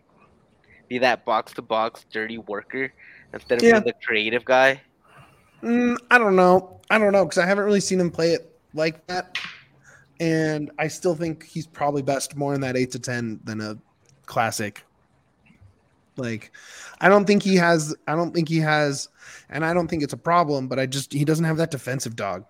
Be 0.89 0.99
that 0.99 1.25
box 1.25 1.53
to 1.55 1.63
box 1.63 2.07
dirty 2.13 2.39
worker 2.39 2.93
instead 3.33 3.59
of 3.59 3.65
yeah. 3.65 3.73
being 3.81 3.85
the 3.85 3.95
creative 4.05 4.45
guy. 4.45 4.81
Mm, 5.63 5.97
I 6.11 6.19
don't 6.19 6.37
know. 6.37 6.81
I 6.91 6.99
don't 6.99 7.13
know 7.13 7.25
because 7.25 7.39
I 7.39 7.47
haven't 7.47 7.65
really 7.65 7.81
seen 7.81 7.99
him 7.99 8.11
play 8.11 8.33
it 8.33 8.57
like 8.73 9.05
that 9.09 9.37
and 10.21 10.71
I 10.79 10.89
still 10.89 11.15
think 11.15 11.45
he's 11.45 11.67
probably 11.67 12.03
best 12.03 12.37
more 12.37 12.55
in 12.55 12.61
that 12.63 12.77
eight 12.77 12.91
to 12.93 12.99
ten 12.99 13.41
than 13.45 13.61
a 13.61 13.77
classic. 14.25 14.85
Like, 16.17 16.53
I 17.01 17.09
don't 17.09 17.27
think 17.27 17.43
he 17.43 17.57
has. 17.57 17.95
I 18.07 18.15
don't 18.15 18.35
think 18.35 18.49
he 18.49 18.59
has, 18.59 19.09
and 19.51 19.65
I 19.65 19.75
don't 19.75 19.89
think 19.89 20.03
it's 20.03 20.13
a 20.13 20.19
problem. 20.19 20.69
But 20.69 20.79
I 20.79 20.87
just 20.87 21.13
he 21.13 21.25
doesn't 21.25 21.45
have 21.45 21.57
that 21.59 21.71
defensive 21.71 22.17
dog. 22.17 22.45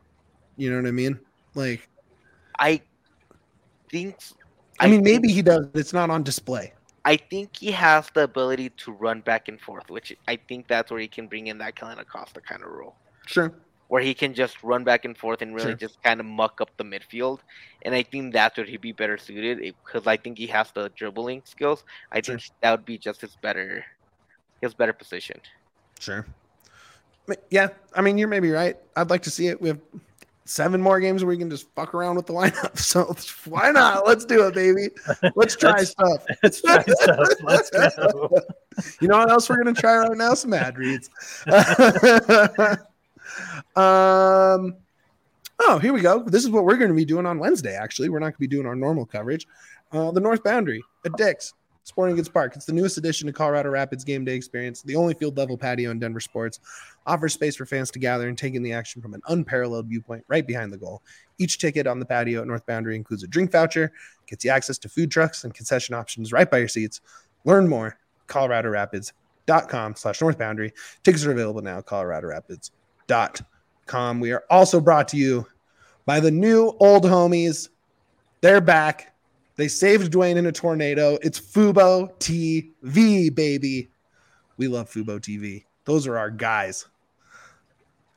You 0.57 0.71
know 0.71 0.77
what 0.77 0.89
I 0.89 0.93
mean? 0.93 1.19
Like, 1.55 1.89
I 2.59 2.81
think. 3.91 4.17
I, 4.79 4.87
I 4.87 4.89
mean, 4.89 5.03
think, 5.03 5.05
maybe 5.05 5.33
he 5.33 5.43
does. 5.43 5.67
It's 5.75 5.93
not 5.93 6.11
on 6.11 6.23
display. 6.23 6.73
I 7.05 7.17
think 7.17 7.57
he 7.57 7.71
has 7.71 8.11
the 8.15 8.25
ability 8.25 8.71
to 8.71 8.93
run 8.93 9.21
back 9.21 9.49
and 9.49 9.61
forth, 9.61 9.91
which 9.91 10.15
I 10.29 10.37
think 10.37 10.69
that's 10.69 10.91
where 10.91 11.01
he 11.01 11.09
can 11.09 11.29
bring 11.29 11.47
in 11.47 11.59
that 11.59 11.77
Kellyn 11.77 11.99
Acosta 11.99 12.41
kind 12.41 12.63
of 12.63 12.71
role. 12.71 12.97
Sure 13.27 13.53
where 13.89 14.03
he 14.03 14.15
can 14.15 14.35
just 14.35 14.63
run 14.63 14.85
back 14.85 15.05
and 15.05 15.17
forth 15.17 15.43
and 15.43 15.55
really 15.55 15.71
sure. 15.71 15.77
just 15.77 16.03
kind 16.03 16.19
of 16.21 16.27
muck 16.27 16.61
up 16.61 16.71
the 16.77 16.85
midfield. 16.85 17.39
And 17.83 17.95
I 17.95 18.03
think 18.03 18.33
that's 18.33 18.57
where 18.57 18.67
he'd 18.67 18.81
be 18.81 18.93
better 18.93 19.17
suited 19.17 19.65
eh, 19.65 19.73
because 19.85 20.07
I 20.07 20.17
think 20.17 20.39
he 20.39 20.47
has 20.49 20.73
the 20.73 20.91
dribbling 20.97 21.43
skills. 21.45 21.85
I 22.11 22.21
sure. 22.21 22.39
think 22.39 22.51
that 22.63 22.71
would 22.73 22.85
be 22.85 22.99
just 22.99 23.21
his 23.21 23.37
better, 23.37 23.85
his 24.61 24.75
better 24.75 24.93
position. 24.93 25.41
Sure. 26.01 26.27
Yeah, 27.51 27.69
I 27.95 28.03
mean 28.03 28.19
you're 28.19 28.29
maybe 28.29 28.51
right. 28.51 28.77
I'd 28.97 29.11
like 29.11 29.23
to 29.23 29.31
see 29.31 29.49
it. 29.49 29.61
We 29.61 29.69
have 29.69 29.81
seven 30.45 30.81
more 30.81 31.01
games 31.01 31.25
where 31.25 31.29
we 31.29 31.37
can 31.37 31.51
just 31.51 31.69
fuck 31.75 31.93
around 31.93 32.17
with 32.17 32.27
the 32.27 32.33
lineup. 32.33 32.79
So 32.87 33.17
why 33.51 33.71
not? 33.73 34.07
Let's 34.07 34.25
do 34.25 34.47
it, 34.47 34.55
baby. 34.55 34.89
Let's 35.35 35.57
try 35.61 35.73
let's, 35.73 35.91
stuff. 35.91 36.25
Let's 36.43 36.61
try 36.63 36.83
stuff. 36.83 37.29
Let's 37.43 37.71
go. 37.71 38.31
you 39.01 39.09
know 39.09 39.19
what 39.19 39.31
else 39.31 39.49
we're 39.49 39.57
gonna 39.57 39.75
try 39.75 39.97
right 39.97 40.17
now? 40.17 40.35
Some 40.35 40.55
ad 40.55 40.77
reads. 40.79 41.11
Um, 43.77 44.77
oh, 45.61 45.79
here 45.81 45.93
we 45.93 46.01
go. 46.01 46.23
This 46.23 46.45
is 46.45 46.51
what 46.51 46.65
we're 46.65 46.79
going 46.79 46.91
to 46.91 46.97
be 46.97 47.05
doing 47.05 47.27
on 47.27 47.39
Wednesday. 47.39 47.77
Actually, 47.77 48.09
we're 48.09 48.19
not 48.19 48.27
going 48.27 48.35
to 48.35 48.41
be 48.41 48.47
doing 48.47 48.67
our 48.67 48.75
normal 48.75 49.05
coverage. 49.05 49.47
Uh, 49.93 50.11
the 50.11 50.21
North 50.21 50.43
Boundary 50.43 50.83
at 51.05 51.13
Dick's 51.17 51.55
Sporting 51.85 52.17
Goods 52.17 52.29
Park. 52.29 52.57
It's 52.57 52.65
the 52.65 52.73
newest 52.73 52.99
addition 52.99 53.27
to 53.27 53.33
Colorado 53.33 53.69
Rapids 53.69 54.03
game 54.03 54.25
day 54.25 54.35
experience. 54.35 54.83
The 54.83 54.97
only 54.97 55.15
field 55.15 55.37
level 55.37 55.57
patio 55.57 55.91
in 55.93 56.01
Denver 56.01 56.21
sports 56.21 56.59
offers 57.07 57.35
space 57.35 57.55
for 57.55 57.65
fans 57.65 57.91
to 57.93 57.99
gather 58.01 58.29
and 58.29 58.37
take 58.37 58.55
in 58.55 58.63
the 58.63 58.73
action 58.73 59.01
from 59.01 59.15
an 59.15 59.23
unparalleled 59.29 59.87
viewpoint 59.87 60.25
right 60.27 60.45
behind 60.45 60.73
the 60.73 60.79
goal. 60.79 61.03
Each 61.39 61.59
ticket 61.59 61.87
on 61.87 62.01
the 62.01 62.07
patio 62.07 62.41
at 62.41 62.49
North 62.49 62.67
Boundary 62.67 62.97
includes 62.97 63.23
a 63.23 63.29
drink 63.29 63.53
voucher, 63.53 63.93
gets 64.27 64.45
you 64.45 64.51
access 64.51 64.79
to 64.79 64.89
food 64.89 65.11
trucks 65.11 65.45
and 65.45 65.55
concession 65.55 65.95
options 65.95 66.33
right 66.33 66.51
by 66.51 66.59
your 66.59 66.69
seats. 66.69 67.03
Learn 67.45 67.69
more, 67.69 67.99
coloradorapids.com 68.27 69.95
slash 69.95 70.21
North 70.21 70.39
Boundary. 70.39 70.73
Tickets 71.05 71.25
are 71.25 71.31
available 71.31 71.63
now, 71.63 71.83
Colorado 71.83 72.27
Rapids 72.29 72.73
com. 73.87 74.21
We 74.21 74.33
are 74.33 74.45
also 74.51 74.81
brought 74.81 75.09
to 75.09 75.17
you 75.17 75.47
by 76.05 76.21
the 76.21 76.31
new 76.31 76.77
old 76.81 77.05
homies. 77.05 77.69
They're 78.41 78.61
back. 78.61 79.15
They 79.57 79.69
saved 79.69 80.13
Duane 80.13 80.37
in 80.37 80.47
a 80.47 80.53
tornado. 80.53 81.19
It's 81.23 81.41
Fubo 81.41 82.13
TV, 82.19 83.35
baby. 83.35 83.89
We 84.59 84.69
love 84.69 84.91
Fubo 84.91 85.19
TV. 85.19 85.65
Those 85.85 86.07
are 86.07 86.19
our 86.19 86.31
guys 86.31 86.87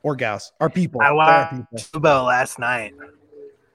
or 0.02 0.16
gals, 0.16 0.52
our 0.60 0.70
people. 0.70 1.00
I 1.00 1.12
watched 1.12 1.92
Fubo 1.92 2.26
last 2.26 2.58
night. 2.58 2.94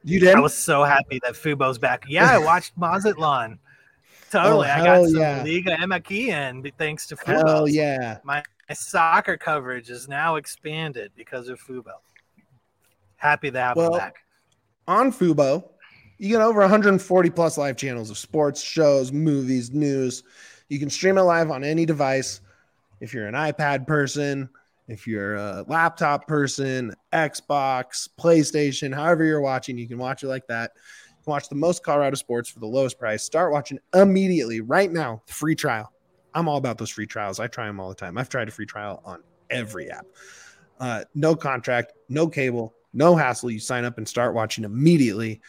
You 0.03 0.19
did? 0.19 0.35
I 0.35 0.39
was 0.39 0.55
so 0.55 0.83
happy 0.83 1.19
that 1.23 1.33
Fubo's 1.33 1.79
back. 1.79 2.03
Yeah, 2.07 2.31
I 2.31 2.37
watched 2.37 2.73
Mazatlan. 2.77 3.59
Oh, 3.59 4.29
totally. 4.31 4.67
Oh, 4.67 4.71
I 4.71 4.83
got 4.83 5.05
some 5.05 5.19
yeah. 5.19 5.43
Liga 5.43 5.77
MX 5.77 6.11
in 6.11 6.71
thanks 6.77 7.07
to 7.07 7.15
Fubo. 7.15 7.47
Hell 7.47 7.67
yeah. 7.67 8.19
My 8.23 8.43
my 8.69 8.75
soccer 8.75 9.37
coverage 9.37 9.89
is 9.89 10.07
now 10.07 10.35
expanded 10.35 11.11
because 11.15 11.49
of 11.49 11.61
Fubo. 11.61 11.93
Happy 13.17 13.51
to 13.51 13.59
have 13.59 13.77
well, 13.77 13.91
them 13.91 13.99
back. 13.99 14.15
On 14.87 15.11
Fubo, 15.11 15.69
you 16.17 16.29
get 16.29 16.41
over 16.41 16.59
140 16.61 17.29
plus 17.29 17.57
live 17.57 17.77
channels 17.77 18.09
of 18.09 18.17
sports, 18.17 18.61
shows, 18.61 19.11
movies, 19.11 19.71
news. 19.71 20.23
You 20.69 20.79
can 20.79 20.89
stream 20.89 21.17
it 21.17 21.21
live 21.21 21.51
on 21.51 21.63
any 21.63 21.85
device. 21.85 22.41
If 23.01 23.13
you're 23.13 23.27
an 23.27 23.35
iPad 23.35 23.85
person, 23.85 24.49
if 24.87 25.07
you're 25.07 25.35
a 25.35 25.65
laptop 25.67 26.27
person, 26.27 26.93
Xbox, 27.11 28.07
PlayStation, 28.19 28.93
however 28.93 29.23
you're 29.23 29.41
watching, 29.41 29.77
you 29.77 29.87
can 29.87 29.97
watch 29.97 30.23
it 30.23 30.27
like 30.27 30.47
that. 30.47 30.71
You 31.09 31.23
can 31.23 31.31
watch 31.31 31.49
the 31.49 31.55
most 31.55 31.83
Colorado 31.83 32.15
sports 32.15 32.49
for 32.49 32.59
the 32.59 32.67
lowest 32.67 32.97
price. 32.97 33.23
Start 33.23 33.51
watching 33.51 33.79
immediately 33.93 34.61
right 34.61 34.91
now. 34.91 35.21
Free 35.25 35.55
trial. 35.55 35.91
I'm 36.35 36.49
all 36.49 36.57
about 36.57 36.77
those 36.77 36.89
free 36.89 37.07
trials. 37.07 37.39
I 37.39 37.47
try 37.47 37.65
them 37.65 37.79
all 37.79 37.89
the 37.89 37.95
time. 37.95 38.17
I've 38.17 38.29
tried 38.29 38.49
a 38.49 38.51
free 38.51 38.65
trial 38.65 39.01
on 39.05 39.23
every 39.49 39.89
app. 39.89 40.05
Uh, 40.79 41.05
no 41.15 41.35
contract, 41.35 41.93
no 42.09 42.27
cable, 42.27 42.75
no 42.93 43.15
hassle. 43.15 43.49
You 43.49 43.59
sign 43.59 43.85
up 43.85 43.97
and 43.97 44.07
start 44.07 44.35
watching 44.35 44.65
immediately. 44.65 45.41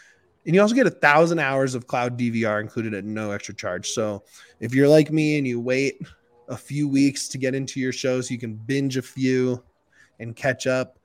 And 0.47 0.55
you 0.55 0.63
also 0.63 0.77
get 0.77 0.87
a 0.87 0.91
thousand 0.91 1.41
hours 1.41 1.75
of 1.75 1.89
cloud 1.89 2.17
DVR 2.17 2.61
included 2.61 2.95
at 2.95 3.05
no 3.05 3.33
extra 3.33 3.53
charge. 3.53 3.91
So 3.91 4.23
if 4.61 4.73
you're 4.73 4.87
like 4.87 5.11
me 5.11 5.39
and 5.39 5.47
you 5.47 5.61
wait 5.61 6.01
a 6.49 6.57
few 6.57 6.89
weeks 6.89 7.27
to 7.29 7.39
get 7.39 7.57
into 7.57 7.81
your 7.81 7.93
shows, 7.93 8.31
you 8.31 8.39
can 8.39 8.55
binge 8.55 8.97
a 8.97 9.03
few 9.03 9.63
and 10.21 10.37
catch 10.37 10.69
up. 10.69 11.01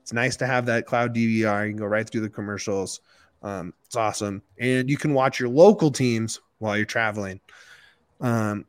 It's 0.00 0.14
nice 0.14 0.36
to 0.36 0.46
have 0.46 0.64
that 0.66 0.86
cloud 0.86 1.14
DVR. 1.14 1.66
You 1.66 1.72
can 1.72 1.76
go 1.76 1.84
right 1.84 2.08
through 2.08 2.22
the 2.22 2.30
commercials. 2.30 3.00
Um, 3.42 3.74
it's 3.84 3.96
awesome. 3.96 4.42
And 4.58 4.88
you 4.88 4.96
can 4.96 5.12
watch 5.12 5.38
your 5.38 5.50
local 5.50 5.90
teams 5.90 6.40
while 6.58 6.76
you're 6.76 6.86
traveling. 6.86 7.40
Um, 8.22 8.64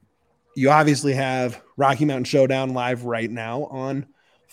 you 0.58 0.72
obviously 0.72 1.14
have 1.14 1.62
Rocky 1.78 2.04
Mountain 2.04 2.24
Showdown 2.24 2.74
live 2.74 3.04
right 3.04 3.30
now 3.30 3.66
on 3.66 4.08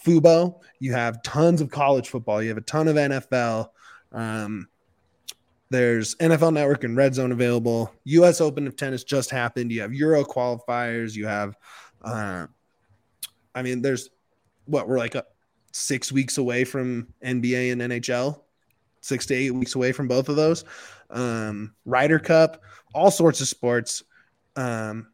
Fubo. 0.04 0.60
You 0.78 0.92
have 0.92 1.22
tons 1.22 1.62
of 1.62 1.70
college 1.70 2.10
football. 2.10 2.42
You 2.42 2.50
have 2.50 2.58
a 2.58 2.60
ton 2.60 2.88
of 2.88 2.96
NFL. 2.96 3.70
Um, 4.12 4.68
there's 5.70 6.14
NFL 6.16 6.52
Network 6.52 6.84
and 6.84 6.94
Red 6.94 7.14
Zone 7.14 7.32
available. 7.32 7.90
U.S. 8.04 8.42
Open 8.42 8.66
of 8.66 8.76
tennis 8.76 9.02
just 9.02 9.30
happened. 9.30 9.72
You 9.72 9.80
have 9.80 9.94
Euro 9.94 10.24
qualifiers. 10.24 11.14
You 11.14 11.26
have, 11.26 11.56
uh, 12.02 12.48
I 13.54 13.62
mean, 13.62 13.80
there's 13.80 14.10
what 14.66 14.86
we're 14.86 14.98
like 14.98 15.14
a, 15.14 15.24
six 15.72 16.12
weeks 16.12 16.36
away 16.36 16.64
from 16.64 17.08
NBA 17.24 17.72
and 17.72 17.80
NHL, 17.80 18.42
six 19.00 19.24
to 19.24 19.34
eight 19.34 19.52
weeks 19.52 19.74
away 19.74 19.92
from 19.92 20.06
both 20.06 20.28
of 20.28 20.36
those. 20.36 20.66
Um, 21.08 21.74
Ryder 21.86 22.18
Cup, 22.18 22.60
all 22.92 23.10
sorts 23.10 23.40
of 23.40 23.48
sports. 23.48 24.02
Um, 24.54 25.08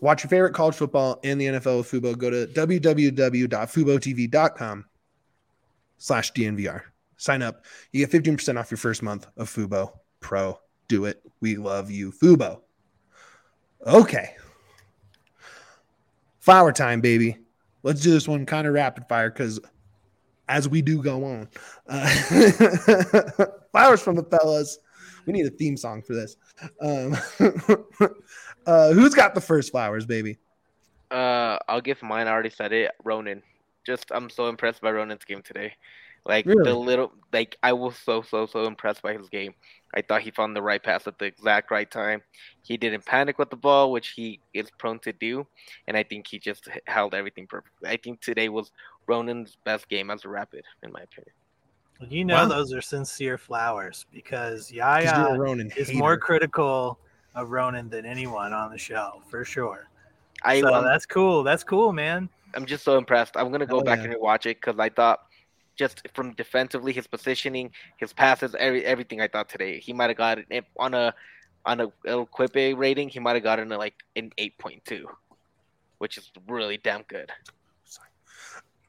Watch 0.00 0.24
your 0.24 0.30
favorite 0.30 0.54
college 0.54 0.76
football 0.76 1.20
and 1.24 1.38
the 1.40 1.46
NFL 1.46 1.78
with 1.78 1.90
Fubo. 1.90 2.16
Go 2.16 2.30
to 2.30 2.46
www.fubotv.com 2.46 4.84
slash 5.98 6.32
DNVR. 6.32 6.82
Sign 7.18 7.42
up. 7.42 7.64
You 7.92 8.06
get 8.06 8.22
15% 8.22 8.58
off 8.58 8.70
your 8.70 8.78
first 8.78 9.02
month 9.02 9.26
of 9.36 9.50
Fubo 9.50 9.98
Pro. 10.20 10.58
Do 10.88 11.04
it. 11.04 11.22
We 11.40 11.56
love 11.56 11.90
you, 11.90 12.12
Fubo. 12.12 12.62
Okay. 13.86 14.34
Flower 16.38 16.72
time, 16.72 17.02
baby. 17.02 17.36
Let's 17.82 18.00
do 18.00 18.10
this 18.10 18.26
one 18.26 18.46
kind 18.46 18.66
of 18.66 18.72
rapid 18.74 19.06
fire 19.08 19.30
because 19.30 19.60
as 20.48 20.68
we 20.68 20.82
do 20.82 21.02
go 21.02 21.24
on, 21.24 21.48
uh, 21.88 22.08
flowers 23.72 24.00
from 24.00 24.16
the 24.16 24.24
fellas. 24.24 24.78
We 25.26 25.34
need 25.34 25.46
a 25.46 25.50
theme 25.50 25.76
song 25.76 26.02
for 26.02 26.14
this. 26.14 26.36
Um, 26.80 27.16
Uh, 28.66 28.92
who's 28.92 29.14
got 29.14 29.34
the 29.34 29.40
first 29.40 29.70
flowers, 29.70 30.06
baby? 30.06 30.38
Uh, 31.10 31.58
I'll 31.68 31.80
give 31.80 32.02
mine. 32.02 32.28
I 32.28 32.30
already 32.30 32.50
said 32.50 32.72
it. 32.72 32.92
Ronan. 33.04 33.42
Just 33.86 34.12
I'm 34.12 34.30
so 34.30 34.48
impressed 34.48 34.82
by 34.82 34.90
Ronan's 34.90 35.24
game 35.24 35.42
today. 35.42 35.74
Like 36.26 36.44
really? 36.44 36.62
the 36.64 36.74
little, 36.74 37.12
like 37.32 37.56
I 37.62 37.72
was 37.72 37.96
so 37.96 38.20
so 38.20 38.46
so 38.46 38.66
impressed 38.66 39.02
by 39.02 39.14
his 39.14 39.28
game. 39.30 39.54
I 39.94 40.02
thought 40.02 40.20
he 40.20 40.30
found 40.30 40.54
the 40.54 40.62
right 40.62 40.82
pass 40.82 41.06
at 41.06 41.18
the 41.18 41.24
exact 41.24 41.70
right 41.70 41.90
time. 41.90 42.22
He 42.62 42.76
didn't 42.76 43.06
panic 43.06 43.38
with 43.38 43.50
the 43.50 43.56
ball, 43.56 43.90
which 43.90 44.10
he 44.10 44.38
is 44.52 44.68
prone 44.78 44.98
to 45.00 45.12
do, 45.12 45.46
and 45.88 45.96
I 45.96 46.02
think 46.02 46.26
he 46.28 46.38
just 46.38 46.68
held 46.86 47.14
everything 47.14 47.46
perfectly. 47.46 47.88
I 47.88 47.96
think 47.96 48.20
today 48.20 48.50
was 48.50 48.70
Ronan's 49.06 49.56
best 49.64 49.88
game 49.88 50.10
as 50.10 50.24
a 50.24 50.28
Rapid, 50.28 50.64
in 50.82 50.92
my 50.92 51.00
opinion. 51.00 51.32
You 52.08 52.24
know 52.24 52.34
Wow. 52.34 52.48
those 52.48 52.72
are 52.72 52.80
sincere 52.80 53.36
flowers 53.36 54.06
because 54.12 54.70
you're 54.70 54.84
Yaya 54.84 55.38
Ronan 55.38 55.70
is 55.76 55.92
more 55.92 56.16
critical 56.16 56.98
of 57.34 57.50
Ronan 57.50 57.88
than 57.88 58.04
anyone 58.04 58.52
on 58.52 58.70
the 58.70 58.78
show 58.78 59.22
for 59.28 59.44
sure. 59.44 59.88
I, 60.42 60.60
so 60.60 60.72
I'm, 60.72 60.84
that's 60.84 61.06
cool. 61.06 61.42
That's 61.42 61.62
cool, 61.62 61.92
man. 61.92 62.28
I'm 62.54 62.66
just 62.66 62.84
so 62.84 62.98
impressed. 62.98 63.36
I'm 63.36 63.50
gonna 63.50 63.66
go 63.66 63.76
Hell 63.76 63.84
back 63.84 63.98
yeah. 64.00 64.12
and 64.12 64.20
watch 64.20 64.46
it 64.46 64.60
because 64.60 64.78
I 64.78 64.88
thought 64.88 65.20
just 65.76 66.06
from 66.14 66.32
defensively, 66.32 66.92
his 66.92 67.06
positioning, 67.06 67.70
his 67.96 68.12
passes, 68.12 68.54
every 68.58 68.84
everything 68.84 69.20
I 69.20 69.28
thought 69.28 69.48
today, 69.48 69.78
he 69.78 69.92
might 69.92 70.10
have 70.10 70.16
gotten 70.16 70.44
it 70.50 70.64
on 70.76 70.94
a 70.94 71.14
on 71.64 71.80
a 71.80 71.84
L'Équipe 72.04 72.76
rating. 72.76 73.08
He 73.08 73.18
might 73.18 73.34
have 73.34 73.42
gotten 73.42 73.70
a, 73.72 73.78
like 73.78 73.94
an 74.16 74.32
eight 74.38 74.56
point 74.58 74.84
two, 74.84 75.06
which 75.98 76.18
is 76.18 76.30
really 76.48 76.78
damn 76.78 77.02
good. 77.02 77.30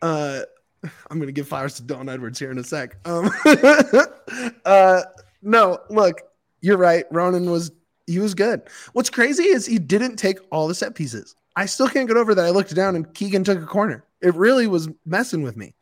uh 0.02 0.42
I'm 1.12 1.20
gonna 1.20 1.32
give 1.32 1.48
flowers 1.48 1.76
to 1.76 1.84
Don 1.84 2.10
Edwards 2.10 2.40
here 2.40 2.52
in 2.52 2.58
a 2.58 2.64
sec. 2.64 2.98
Um 3.06 3.32
uh 4.66 5.02
no, 5.44 5.80
look, 5.90 6.22
you're 6.62 6.78
right. 6.78 7.06
Ronan 7.12 7.50
was 7.50 7.72
he 8.12 8.20
was 8.20 8.34
good. 8.34 8.62
What's 8.94 9.10
crazy 9.10 9.44
is 9.44 9.66
he 9.66 9.80
didn't 9.80 10.18
take 10.18 10.40
all 10.52 10.68
the 10.68 10.76
set 10.76 10.96
pieces. 10.96 11.36
I 11.56 11.66
still 11.66 11.88
can't 11.88 12.08
get 12.08 12.18
over 12.18 12.34
that. 12.36 12.46
I 12.46 12.50
looked 12.50 12.74
down 12.76 12.96
and 12.96 13.14
Keegan 13.14 13.44
took 13.44 13.62
a 13.62 13.66
corner. 13.66 14.06
It 14.22 14.36
really 14.36 14.68
was 14.68 14.90
messing 15.06 15.44
with 15.44 15.58
me 15.58 15.76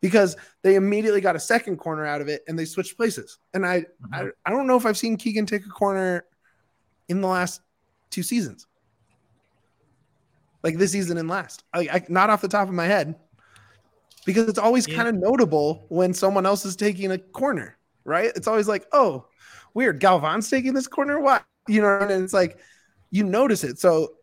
because 0.00 0.36
they 0.62 0.76
immediately 0.76 1.20
got 1.20 1.36
a 1.36 1.40
second 1.40 1.76
corner 1.76 2.06
out 2.06 2.20
of 2.20 2.28
it 2.28 2.42
and 2.48 2.58
they 2.58 2.64
switched 2.64 2.96
places. 2.96 3.38
And 3.52 3.66
I 3.66 3.80
mm-hmm. 3.80 4.14
I, 4.14 4.28
I 4.46 4.50
don't 4.50 4.66
know 4.66 4.76
if 4.76 4.86
I've 4.86 4.96
seen 4.96 5.16
Keegan 5.16 5.46
take 5.46 5.66
a 5.66 5.70
corner 5.70 6.24
in 7.08 7.20
the 7.20 7.28
last 7.28 7.60
two 8.10 8.22
seasons. 8.22 8.66
Like 10.62 10.76
this 10.76 10.92
season 10.92 11.16
and 11.18 11.28
last. 11.28 11.64
I, 11.72 11.80
I 11.80 12.04
not 12.08 12.30
off 12.30 12.42
the 12.42 12.48
top 12.48 12.68
of 12.68 12.74
my 12.74 12.86
head. 12.86 13.16
Because 14.26 14.48
it's 14.48 14.58
always 14.58 14.86
Yeah. 14.86 14.96
kind 14.96 15.08
of 15.08 15.14
notable 15.14 15.86
when 15.88 16.12
someone 16.12 16.44
else 16.44 16.66
is 16.66 16.76
taking 16.76 17.10
a 17.10 17.18
corner, 17.18 17.78
right? 18.04 18.30
It's 18.36 18.46
always 18.46 18.68
like, 18.68 18.86
oh, 18.92 19.26
weird. 19.72 19.98
Galvan's 19.98 20.50
taking 20.50 20.74
this 20.74 20.86
corner. 20.86 21.18
What? 21.18 21.42
You 21.70 21.82
know, 21.82 22.00
and 22.00 22.24
it's 22.24 22.32
like 22.32 22.58
you 23.10 23.24
notice 23.24 23.64
it. 23.64 23.78
So 23.78 24.14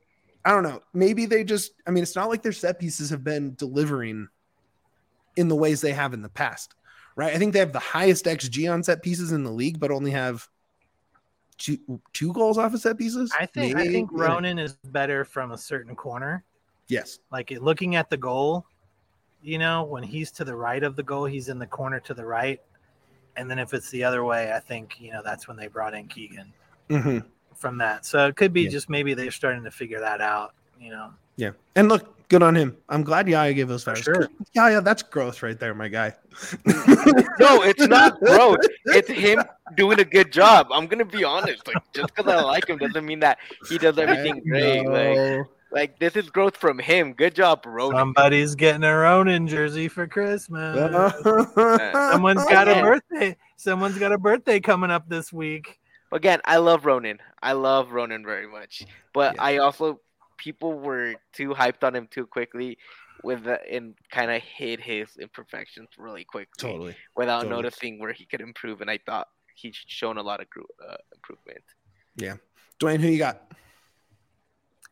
I 0.44 0.52
don't 0.52 0.64
know. 0.64 0.82
Maybe 0.94 1.26
they 1.26 1.44
just, 1.44 1.74
I 1.86 1.92
mean, 1.92 2.04
it's 2.04 2.16
not 2.16 2.30
like 2.30 2.42
their 2.42 2.52
set 2.54 2.80
pieces 2.80 3.10
have 3.10 3.24
been 3.24 3.56
delivering 3.56 4.30
in 5.36 5.48
the 5.50 5.56
ways 5.56 5.82
they 5.82 5.94
have 5.94 6.14
in 6.14 6.22
the 6.22 6.30
past, 6.30 6.74
right? 7.16 7.34
I 7.34 7.38
think 7.38 7.54
they 7.54 7.60
have 7.60 7.74
the 7.74 7.80
highest 7.80 8.26
XG 8.26 8.72
on 8.72 8.82
set 8.84 9.02
pieces 9.02 9.32
in 9.32 9.44
the 9.44 9.52
league, 9.52 9.80
but 9.80 9.92
only 9.92 10.12
have 10.12 10.48
two 11.58 11.78
two 12.14 12.32
goals 12.34 12.58
off 12.58 12.74
of 12.74 12.80
set 12.80 12.98
pieces. 12.98 13.32
I 13.38 13.46
think 13.46 13.76
I 13.76 13.80
Maybe. 13.80 13.94
think 13.94 14.12
Yeah. 14.14 14.26
Ronan 14.26 14.60
is 14.60 14.74
better 14.74 15.26
from 15.26 15.52
a 15.52 15.58
certain 15.58 15.96
corner. 15.96 16.44
Yes. 16.88 17.20
Like 17.32 17.52
looking 17.52 17.96
at 17.96 18.10
the 18.10 18.18
goal, 18.18 18.66
you 19.42 19.58
know, 19.58 19.84
when 19.84 20.04
he's 20.04 20.32
to 20.32 20.46
the 20.46 20.56
right 20.56 20.84
of 20.84 20.96
the 20.96 21.04
goal, 21.04 21.26
he's 21.26 21.50
in 21.50 21.60
the 21.60 21.68
corner 21.68 22.00
to 22.02 22.14
the 22.14 22.26
right. 22.26 22.62
And 23.36 23.52
then 23.52 23.60
if 23.60 23.74
it's 23.74 23.90
the 23.92 24.04
other 24.04 24.24
way, 24.24 24.52
I 24.54 24.60
think, 24.60 25.00
you 25.00 25.12
know, 25.12 25.22
that's 25.24 25.48
when 25.48 25.58
they 25.58 25.68
brought 25.68 25.94
in 25.94 26.08
Keegan 26.08 26.54
hmm 26.90 27.20
from 27.58 27.78
that. 27.80 28.06
So 28.06 28.28
it 28.28 28.36
could 28.36 28.54
be 28.54 28.62
Yeah. 28.64 28.70
just 28.70 28.90
maybe 28.90 29.14
they're 29.14 29.32
starting 29.32 29.64
to 29.64 29.72
figure 29.72 30.00
that 30.00 30.22
out, 30.22 30.54
you 30.80 30.92
know. 30.92 31.10
Yeah. 31.36 31.52
And 31.76 31.88
look, 31.90 32.28
good 32.30 32.42
on 32.44 32.56
him. 32.56 32.76
I'm 32.90 33.04
glad 33.04 33.28
Yaya 33.28 33.54
gave 33.54 33.68
those 33.68 33.84
For 33.84 33.96
flowers. 33.96 34.04
sure. 34.04 34.30
Yaya, 34.54 34.82
that's 34.82 35.04
growth 35.04 35.44
right 35.44 35.60
there, 35.60 35.74
my 35.74 35.88
guy. 35.88 36.14
No, 37.40 37.62
it's 37.62 37.86
not 37.88 38.20
growth. 38.20 38.60
It's 38.86 39.08
him 39.10 39.44
doing 39.76 40.00
a 40.00 40.04
good 40.06 40.32
job. 40.32 40.70
I'm 40.72 40.88
gonna 40.88 41.06
be 41.06 41.24
honest. 41.24 41.68
Like 41.68 41.78
just 41.94 42.16
because 42.16 42.32
I 42.32 42.42
like 42.42 42.68
him 42.68 42.78
doesn't 42.80 43.06
mean 43.06 43.20
that 43.20 43.38
he 43.70 43.78
does 43.78 43.98
everything 44.00 44.42
great. 44.44 44.88
Like, 44.88 45.46
like 45.72 46.00
this 46.00 46.16
is 46.16 46.30
growth 46.32 46.58
from 46.58 46.80
him. 46.80 47.14
Good 47.14 47.36
job, 47.36 47.64
Ronan. 47.66 47.98
Somebody's 48.00 48.56
getting 48.56 48.84
a 48.84 48.96
Ronan 48.98 49.48
jersey 49.48 49.88
for 49.88 50.08
Christmas. 50.08 50.76
Someone's 51.94 52.46
got 52.46 52.68
a 52.68 52.82
birthday. 52.82 53.36
Someone's 53.58 53.98
got 54.00 54.12
a 54.12 54.18
birthday 54.18 54.60
coming 54.60 54.90
up 54.90 55.08
this 55.08 55.32
week. 55.32 55.80
Again, 56.12 56.40
I 56.46 56.58
love 56.58 56.86
Ronan. 56.86 57.20
I 57.42 57.52
love 57.54 57.92
Ronan 57.92 58.24
very 58.24 58.48
much. 58.48 58.84
But 59.14 59.36
Yeah. 59.36 59.44
I 59.44 59.58
also 59.58 60.00
people 60.38 60.74
were 60.80 61.16
too 61.34 61.50
hyped 61.50 61.84
on 61.84 61.96
him 61.96 62.08
too 62.12 62.26
quickly 62.28 62.78
with 63.24 63.44
the, 63.46 63.60
and 63.74 63.96
kind 64.12 64.30
of 64.32 64.42
hid 64.44 64.80
his 64.80 65.18
imperfections 65.18 65.90
really 65.98 66.24
quickly 66.24 66.70
Totally. 66.70 66.96
without 67.16 67.42
totally. 67.42 67.56
noticing 67.64 68.00
where 68.00 68.14
he 68.14 68.26
could 68.26 68.42
improve. 68.42 68.82
And 68.82 68.90
I 68.90 69.00
thought 69.06 69.28
he's 69.56 69.76
shown 69.88 70.18
a 70.18 70.22
lot 70.22 70.40
of 70.40 70.50
gro- 70.50 70.64
uh, 70.88 70.98
improvement. 71.16 71.64
Yeah 72.16 72.36
Duane, 72.80 73.00
who 73.00 73.08
you 73.10 73.18
got? 73.18 73.52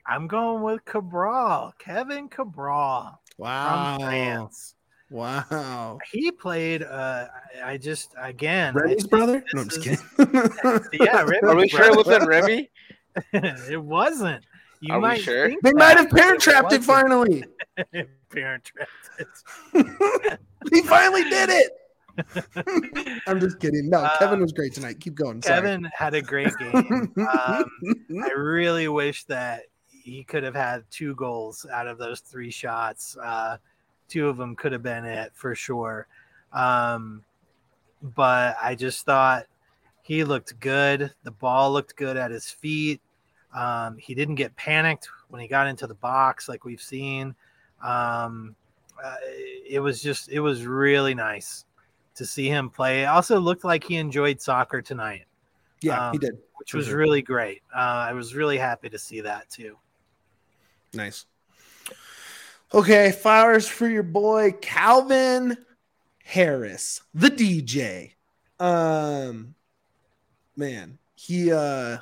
I'm 0.07 0.27
going 0.27 0.61
with 0.63 0.83
Cabral, 0.85 1.73
Kevin 1.79 2.27
Cabral 2.29 3.19
Wow. 3.37 3.97
from 3.97 4.05
France. 4.07 4.75
Wow. 5.09 5.99
He 6.11 6.31
played. 6.31 6.83
Uh, 6.83 7.27
I 7.63 7.71
I 7.73 7.77
just 7.77 8.13
again. 8.19 8.73
Remy's 8.73 9.05
brother? 9.07 9.43
No, 9.53 9.61
I'm 9.61 9.69
just 9.69 9.85
is- 9.85 10.01
kidding. 10.17 10.81
Yeah, 10.93 11.21
Remy. 11.27 11.39
Are 11.47 11.55
we 11.55 11.67
sure 11.67 11.85
it 11.85 11.95
wasn't 11.95 12.27
Remy? 12.27 12.69
it 13.33 13.81
wasn't. 13.81 14.43
You 14.81 14.93
Are 14.95 14.99
we 14.99 15.19
sure? 15.19 15.47
think 15.49 15.61
They 15.63 15.71
that, 15.71 15.77
might 15.77 15.97
have 15.97 16.09
parent 16.09 16.41
trapped 16.41 16.73
it 16.73 16.85
wasn't. 16.85 16.85
finally. 16.85 17.43
parent 18.29 18.63
trapped 18.63 18.91
it. 19.19 20.39
he 20.73 20.81
finally 20.81 21.23
did 21.29 21.49
it. 21.49 23.21
I'm 23.27 23.39
just 23.39 23.59
kidding. 23.59 23.89
No, 23.89 23.99
Uh, 23.99 24.17
Kevin 24.19 24.41
was 24.41 24.51
great 24.53 24.73
tonight. 24.73 24.99
Keep 24.99 25.15
going. 25.15 25.41
Sorry. 25.41 25.61
Kevin 25.61 25.89
had 25.93 26.13
a 26.13 26.21
great 26.21 26.51
game. 26.57 27.13
Um, 27.17 27.65
I 28.23 28.29
really 28.35 28.87
wish 28.87 29.23
that 29.25 29.63
he 29.89 30.23
could 30.23 30.43
have 30.43 30.55
had 30.55 30.83
two 30.91 31.15
goals 31.15 31.65
out 31.71 31.87
of 31.87 31.97
those 31.97 32.19
three 32.19 32.51
shots. 32.51 33.17
Uh, 33.17 33.57
two 34.07 34.27
of 34.27 34.37
them 34.37 34.55
could 34.55 34.71
have 34.71 34.83
been 34.83 35.05
it 35.05 35.31
for 35.33 35.55
sure. 35.55 36.07
Um, 36.53 37.23
but 38.01 38.57
I 38.61 38.75
just 38.75 39.05
thought 39.05 39.45
he 40.01 40.23
looked 40.23 40.59
good. 40.59 41.11
The 41.23 41.31
ball 41.31 41.71
looked 41.71 41.95
good 41.95 42.17
at 42.17 42.31
his 42.31 42.49
feet. 42.49 43.01
Um, 43.53 43.97
he 43.97 44.13
didn't 44.13 44.35
get 44.35 44.55
panicked 44.55 45.09
when 45.29 45.41
he 45.41 45.47
got 45.47 45.67
into 45.67 45.87
the 45.87 45.95
box 45.95 46.47
like 46.47 46.65
we've 46.65 46.81
seen. 46.81 47.35
Um, 47.81 48.55
uh, 49.03 49.15
it 49.67 49.81
was 49.81 50.01
just, 50.01 50.29
it 50.29 50.39
was 50.39 50.65
really 50.65 51.13
nice 51.13 51.65
to 52.15 52.25
see 52.25 52.47
him 52.47 52.69
play. 52.69 53.03
It 53.03 53.05
also 53.05 53.39
looked 53.39 53.63
like 53.63 53.83
he 53.83 53.95
enjoyed 53.95 54.41
soccer 54.41 54.81
tonight 54.81 55.25
yeah, 55.85 56.11
he 56.11 56.17
um, 56.17 56.19
did. 56.19 56.37
which 56.57 56.73
was 56.73 56.89
really 56.89 57.21
great. 57.21 57.61
Uh, 57.73 57.79
I 58.09 58.13
was 58.13 58.35
really 58.35 58.57
happy 58.57 58.89
to 58.89 58.97
see 58.97 59.21
that 59.21 59.49
too. 59.49 59.77
Nice. 60.93 61.25
Okay, 62.73 63.11
flowers 63.11 63.67
for 63.67 63.87
your 63.87 64.03
boy 64.03 64.51
Calvin 64.61 65.57
Harris, 66.23 67.01
the 67.13 67.29
DJ. 67.29 68.11
Um 68.59 69.55
man, 70.55 70.97
he 71.15 71.51
uh 71.51 71.97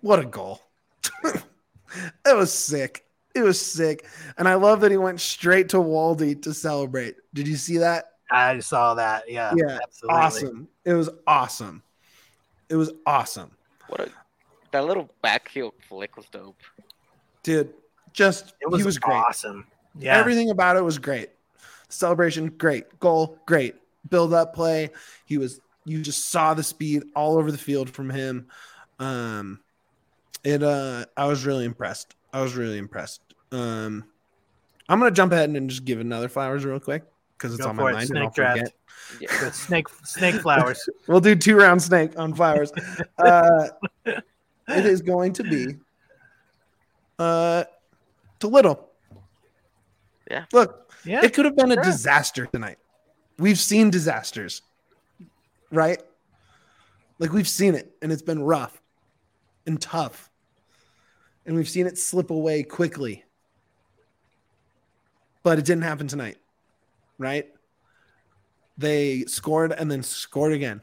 what 0.00 0.18
a 0.18 0.24
goal. 0.24 0.60
it 1.24 2.36
was 2.36 2.52
sick. 2.52 3.04
It 3.34 3.42
was 3.42 3.60
sick. 3.60 4.06
And 4.36 4.48
I 4.48 4.54
love 4.54 4.80
that 4.80 4.90
he 4.90 4.96
went 4.96 5.20
straight 5.20 5.70
to 5.70 5.76
Waldy 5.78 6.40
to 6.42 6.52
celebrate. 6.52 7.16
Did 7.32 7.48
you 7.48 7.56
see 7.56 7.78
that? 7.78 8.06
I 8.30 8.58
saw 8.60 8.94
that. 8.94 9.30
Yeah, 9.30 9.54
Yeah, 9.54 9.78
absolutely. 9.82 10.20
Awesome. 10.20 10.68
It 10.84 10.94
was 10.94 11.10
awesome. 11.26 11.82
It 12.68 12.76
was 12.76 12.92
awesome. 13.06 13.52
What 13.88 14.00
a 14.00 14.10
that 14.72 14.84
little 14.86 15.10
back 15.22 15.48
heel 15.48 15.74
flick 15.88 16.16
was 16.16 16.26
dope. 16.32 16.56
Dude, 17.42 17.74
just 18.12 18.54
It 18.60 18.70
was, 18.70 18.80
he 18.80 18.84
was 18.86 18.98
great. 18.98 19.14
awesome. 19.16 19.66
Yeah, 19.98 20.18
Everything 20.18 20.50
about 20.50 20.76
it 20.76 20.82
was 20.84 20.98
great. 20.98 21.30
Celebration, 21.88 22.48
great. 22.48 22.98
Goal, 22.98 23.38
great. 23.46 23.74
Build 24.08 24.32
up 24.32 24.54
play. 24.54 24.90
He 25.26 25.38
was 25.38 25.60
you 25.84 26.00
just 26.00 26.30
saw 26.30 26.54
the 26.54 26.62
speed 26.62 27.02
all 27.14 27.36
over 27.36 27.50
the 27.52 27.58
field 27.58 27.90
from 27.90 28.08
him. 28.10 28.46
Um 28.98 29.60
it 30.44 30.62
uh 30.62 31.04
I 31.16 31.26
was 31.26 31.44
really 31.44 31.64
impressed. 31.64 32.14
I 32.32 32.40
was 32.40 32.54
really 32.56 32.78
impressed. 32.78 33.20
Um 33.50 34.04
I'm 34.88 34.98
gonna 34.98 35.10
jump 35.10 35.32
ahead 35.32 35.50
and 35.50 35.68
just 35.70 35.84
give 35.84 36.00
another 36.00 36.28
flowers 36.28 36.64
real 36.64 36.80
quick 36.80 37.04
because 37.36 37.54
it's 37.54 37.62
Go 37.62 37.70
on 37.70 37.76
my 37.76 37.90
it, 37.90 37.92
mind. 37.94 38.08
snake 38.08 38.32
draft. 38.34 38.72
Yeah. 39.20 39.50
Snake 39.50 39.88
snake 40.04 40.36
flowers. 40.36 40.88
We'll 41.06 41.20
do 41.20 41.34
two 41.36 41.56
round 41.56 41.82
snake 41.82 42.18
on 42.18 42.34
flowers. 42.34 42.72
Uh, 43.18 43.68
it 44.06 44.86
is 44.86 45.02
going 45.02 45.32
to 45.34 45.42
be 45.44 45.76
uh 47.18 47.64
to 48.40 48.48
little. 48.48 48.88
Yeah. 50.30 50.44
Look, 50.52 50.92
Yeah, 51.04 51.24
it 51.24 51.34
could 51.34 51.44
have 51.44 51.56
been 51.56 51.72
a 51.72 51.74
sure. 51.74 51.84
disaster 51.84 52.46
tonight. 52.46 52.78
We've 53.38 53.58
seen 53.58 53.90
disasters, 53.90 54.62
right? 55.70 56.00
Like 57.18 57.32
we've 57.32 57.48
seen 57.48 57.74
it, 57.74 57.94
and 58.02 58.12
it's 58.12 58.22
been 58.22 58.42
rough 58.42 58.80
and 59.66 59.80
tough, 59.80 60.30
and 61.46 61.56
we've 61.56 61.68
seen 61.68 61.86
it 61.86 61.98
slip 61.98 62.30
away 62.30 62.62
quickly. 62.62 63.24
But 65.42 65.58
it 65.58 65.64
didn't 65.64 65.82
happen 65.82 66.06
tonight, 66.06 66.38
right? 67.18 67.48
They 68.78 69.24
scored 69.24 69.72
and 69.72 69.90
then 69.90 70.02
scored 70.02 70.52
again, 70.52 70.82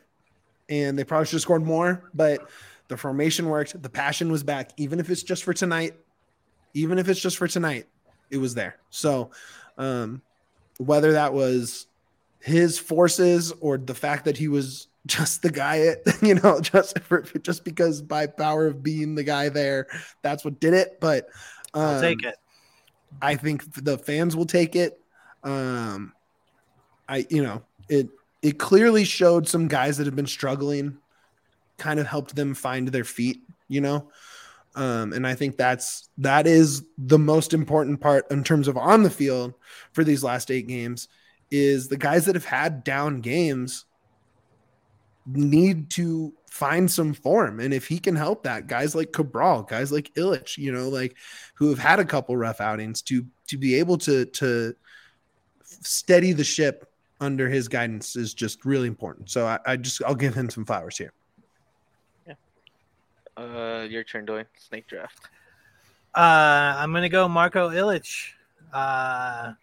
and 0.68 0.98
they 0.98 1.04
probably 1.04 1.26
should 1.26 1.34
have 1.34 1.42
scored 1.42 1.64
more. 1.64 2.10
But 2.14 2.50
the 2.90 2.98
formation 2.98 3.48
worked. 3.48 3.82
The 3.82 3.90
passion 3.90 4.32
was 4.32 4.44
back, 4.44 4.72
even 4.78 5.00
if 5.00 5.10
it's 5.10 5.24
just 5.24 5.44
for 5.44 5.54
tonight. 5.54 5.94
Even 6.76 7.00
if 7.00 7.10
it's 7.10 7.20
just 7.20 7.38
for 7.38 7.48
tonight, 7.48 7.88
it 8.32 8.38
was 8.38 8.54
there. 8.54 8.78
So, 8.90 9.32
um, 9.78 10.22
whether 10.78 11.14
that 11.14 11.34
was 11.34 11.88
his 12.40 12.80
forces 12.80 13.52
or 13.60 13.78
the 13.78 13.96
fact 13.96 14.26
that 14.26 14.38
he 14.38 14.48
was 14.48 14.88
just 15.06 15.42
the 15.42 15.52
guy 15.52 15.80
at 15.88 16.00
you 16.22 16.36
know 16.36 16.60
just 16.60 17.00
for, 17.00 17.22
just 17.22 17.64
because 17.64 18.02
by 18.02 18.28
power 18.28 18.68
of 18.68 18.84
being 18.84 19.16
the 19.16 19.24
guy 19.24 19.50
there 19.50 19.88
that's 20.22 20.44
what 20.44 20.60
did 20.60 20.74
it 20.74 21.00
but 21.00 21.30
um, 21.74 21.84
I'll 21.84 22.02
take 22.02 22.24
it. 22.24 22.36
I 23.22 23.36
think 23.36 23.74
the 23.84 23.98
fans 23.98 24.36
will 24.36 24.46
take 24.46 24.76
it. 24.76 25.02
Um, 25.44 26.14
I 27.08 27.26
you 27.30 27.44
know 27.44 27.64
it 27.88 28.10
it 28.42 28.58
clearly 28.58 29.04
showed 29.04 29.48
some 29.48 29.68
guys 29.68 29.98
that 29.98 30.06
have 30.06 30.16
been 30.16 30.28
struggling, 30.28 30.98
kind 31.78 32.00
of 32.00 32.08
helped 32.08 32.36
them 32.36 32.54
find 32.54 32.88
their 32.88 33.04
feet. 33.04 33.42
You 33.68 33.82
know, 33.82 34.10
um, 34.76 35.14
and 35.14 35.26
I 35.26 35.36
think 35.36 35.58
that's 35.58 36.10
that 36.20 36.48
is 36.48 36.86
the 36.98 37.20
most 37.20 37.54
important 37.54 38.00
part 38.00 38.30
in 38.32 38.44
terms 38.44 38.68
of 38.68 38.78
on 38.78 39.04
the 39.04 39.10
field 39.10 39.54
for 39.94 40.04
these 40.04 40.24
last 40.24 40.52
eight 40.52 40.68
games 40.68 41.08
is 41.52 41.88
the 41.88 41.98
guys 41.98 42.26
that 42.26 42.36
have 42.36 42.46
had 42.46 42.84
down 42.84 43.22
games 43.22 43.86
need 45.26 45.90
to 45.92 46.34
find 46.50 46.90
some 46.90 47.14
form. 47.14 47.60
And 47.60 47.74
if 47.74 47.88
he 47.88 48.00
can 48.00 48.16
help 48.16 48.44
that, 48.44 48.68
guys 48.68 48.96
like 48.96 49.12
Cabral, 49.12 49.64
guys 49.64 49.92
like 49.92 50.14
Ilić, 50.16 50.58
you 50.58 50.72
know, 50.72 50.90
like 50.90 51.16
who 51.56 51.70
have 51.70 51.80
had 51.80 52.00
a 52.00 52.06
couple 52.06 52.38
rough 52.38 52.62
outings 52.62 53.02
to 53.04 53.26
to 53.48 53.58
be 53.58 53.76
able 53.76 53.98
to 54.00 54.26
to 54.26 54.76
steady 55.64 56.34
the 56.34 56.44
ship 56.44 56.92
under 57.20 57.50
his 57.50 57.68
guidance 57.68 58.16
is 58.16 58.34
just 58.34 58.66
really 58.66 58.88
important. 58.88 59.30
So 59.30 59.46
I, 59.46 59.60
I 59.66 59.78
just 59.78 60.04
I'll 60.04 60.16
give 60.16 60.36
him 60.36 60.50
some 60.50 60.66
flowers 60.66 60.98
here. 60.98 61.14
Uh, 63.40 63.88
your 63.90 64.04
turn, 64.04 64.26
doing 64.26 64.46
snake 64.58 64.88
draft. 64.88 65.30
Uh, 66.14 66.76
I'm 66.78 66.92
gonna 66.92 67.08
go 67.08 67.28
Marko 67.30 67.70
Ilić. 67.70 68.32
Uh, 68.74 69.54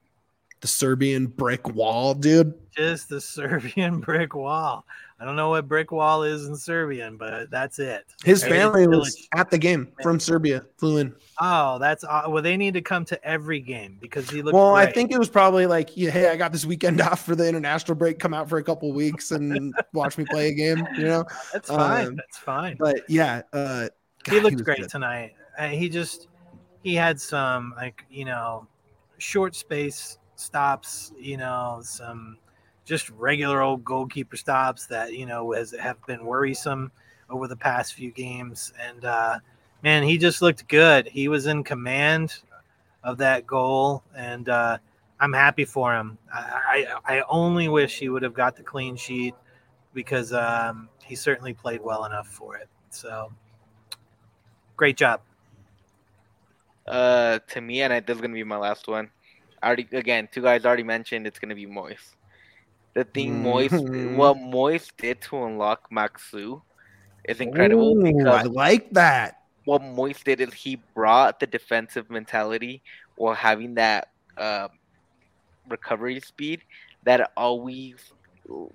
The 0.67 0.73
Serbian 0.73 1.29
brick 1.29 1.69
wall, 1.69 2.13
dude. 2.13 2.53
just 2.77 3.09
the 3.09 3.21
Serbian 3.21 4.01
brick 4.01 4.35
wall. 4.35 4.85
I 5.21 5.25
don't 5.25 5.37
know 5.37 5.51
what 5.51 5.69
brick 5.69 5.93
wall 5.93 6.25
is 6.25 6.47
in 6.49 6.57
Serbian, 6.57 7.17
but 7.17 7.53
that's 7.53 7.79
it. 7.79 8.05
His 8.25 8.43
family 8.43 8.89
was 8.89 9.29
at 9.33 9.49
the 9.49 9.59
game 9.59 9.93
from 10.03 10.19
Serbia, 10.19 10.67
flew 10.77 10.97
in. 10.97 11.15
Oh, 11.41 11.79
that's 11.79 12.03
aw- 12.03 12.29
well. 12.29 12.43
They 12.43 12.57
need 12.57 12.75
to 12.75 12.81
come 12.83 13.05
to 13.05 13.25
every 13.25 13.61
game 13.61 13.97
because 14.01 14.29
he 14.29 14.43
looked. 14.43 14.57
Well, 14.57 14.75
I 14.75 14.91
think 14.91 15.13
it 15.13 15.21
was 15.21 15.29
probably 15.29 15.67
like, 15.67 15.97
yeah, 15.97 16.11
hey, 16.11 16.31
I 16.31 16.37
got 16.37 16.51
this 16.51 16.67
weekend 16.67 17.01
off 17.01 17.25
for 17.25 17.37
the 17.37 17.49
international 17.49 17.95
break. 17.95 18.19
Come 18.19 18.35
out 18.35 18.49
for 18.49 18.59
a 18.59 18.65
couple 18.65 18.93
weeks 18.93 19.31
and 19.31 19.73
watch 19.93 20.19
me 20.19 20.25
play 20.29 20.49
a 20.49 20.53
game, 20.53 20.85
you 20.99 21.05
know. 21.05 21.25
that's 21.53 21.69
fine. 21.69 22.07
um, 22.09 22.17
that's 22.17 22.39
fine. 22.39 22.77
But 22.77 23.09
yeah, 23.09 23.43
uh, 23.53 23.87
he 24.29 24.41
looked 24.41 24.55
was 24.55 24.63
great 24.63 24.81
good. 24.81 24.91
tonight. 24.91 25.35
Uh, 25.57 25.69
he 25.69 25.89
just 25.89 26.27
he 26.83 26.97
had 26.97 27.21
some 27.21 27.73
like 27.77 28.05
you 28.11 28.25
know 28.25 28.67
short 29.19 29.55
space 29.55 30.19
stops. 30.37 31.13
You 31.19 31.37
know 31.39 31.81
some 31.83 32.39
just 32.85 33.11
regular 33.11 33.63
old 33.63 33.85
goalkeeper 33.85 34.37
stops 34.37 34.87
that 34.87 35.13
you 35.15 35.27
know 35.27 35.53
has 35.53 35.73
have 35.73 36.05
been 36.07 36.25
worrisome 36.25 36.93
over 37.29 37.49
the 37.49 37.57
past 37.57 37.95
few 37.95 38.11
games. 38.11 38.73
And 38.81 39.05
uh, 39.05 39.39
man, 39.83 40.03
he 40.03 40.17
just 40.19 40.41
looked 40.43 40.69
good. 40.69 41.09
He 41.09 41.29
was 41.29 41.47
in 41.47 41.65
command 41.65 42.41
of 43.03 43.19
that 43.19 43.47
goal, 43.47 44.03
and 44.17 44.49
uh, 44.49 44.79
I'm 45.21 45.33
happy 45.33 45.65
for 45.65 45.95
him. 45.95 46.19
I, 46.33 46.87
I 47.07 47.17
I 47.19 47.23
only 47.29 47.69
wish 47.69 47.99
he 47.99 48.09
would 48.09 48.23
have 48.23 48.35
got 48.35 48.57
the 48.57 48.63
clean 48.63 48.97
sheet 48.97 49.35
because 49.95 50.33
um, 50.33 50.89
he 51.03 51.17
certainly 51.17 51.55
played 51.55 51.81
well 51.81 52.05
enough 52.05 52.29
for 52.29 52.57
it. 52.57 52.69
So 52.91 53.33
great 54.77 54.97
job. 54.97 55.21
Uh, 56.87 57.41
to 57.49 57.61
me, 57.61 57.83
and 57.83 57.93
I, 57.93 58.01
this 58.01 58.15
is 58.15 58.21
gonna 58.21 58.35
be 58.35 58.45
my 58.45 58.57
last 58.57 58.87
one. 58.87 59.11
Already 59.67 59.89
again, 59.93 60.29
two 60.33 60.43
guys 60.43 60.65
already 60.65 60.85
mentioned 60.85 61.27
it's 61.27 61.41
gonna 61.41 61.57
be 61.57 61.67
Moist. 61.67 62.15
The 62.95 63.05
thing 63.05 63.43
Moist, 63.43 63.75
Mhm. 63.75 64.15
what 64.17 64.37
Moist 64.39 64.97
did 64.97 65.21
to 65.23 65.45
unlock 65.45 65.91
Maxsø 65.91 66.63
is 67.29 67.41
incredible 67.41 67.97
Ooh, 67.97 68.29
I 68.31 68.43
like 68.45 68.91
that. 68.93 69.35
what 69.65 69.83
Moist 69.83 70.25
did 70.25 70.41
is 70.41 70.55
he 70.55 70.77
brought 70.95 71.41
the 71.41 71.47
defensive 71.47 72.09
mentality 72.09 72.83
while 73.17 73.35
having 73.35 73.75
that 73.75 74.09
uh, 74.39 74.69
recovery 75.69 76.21
speed 76.21 76.63
that 77.05 77.33
always 77.37 77.97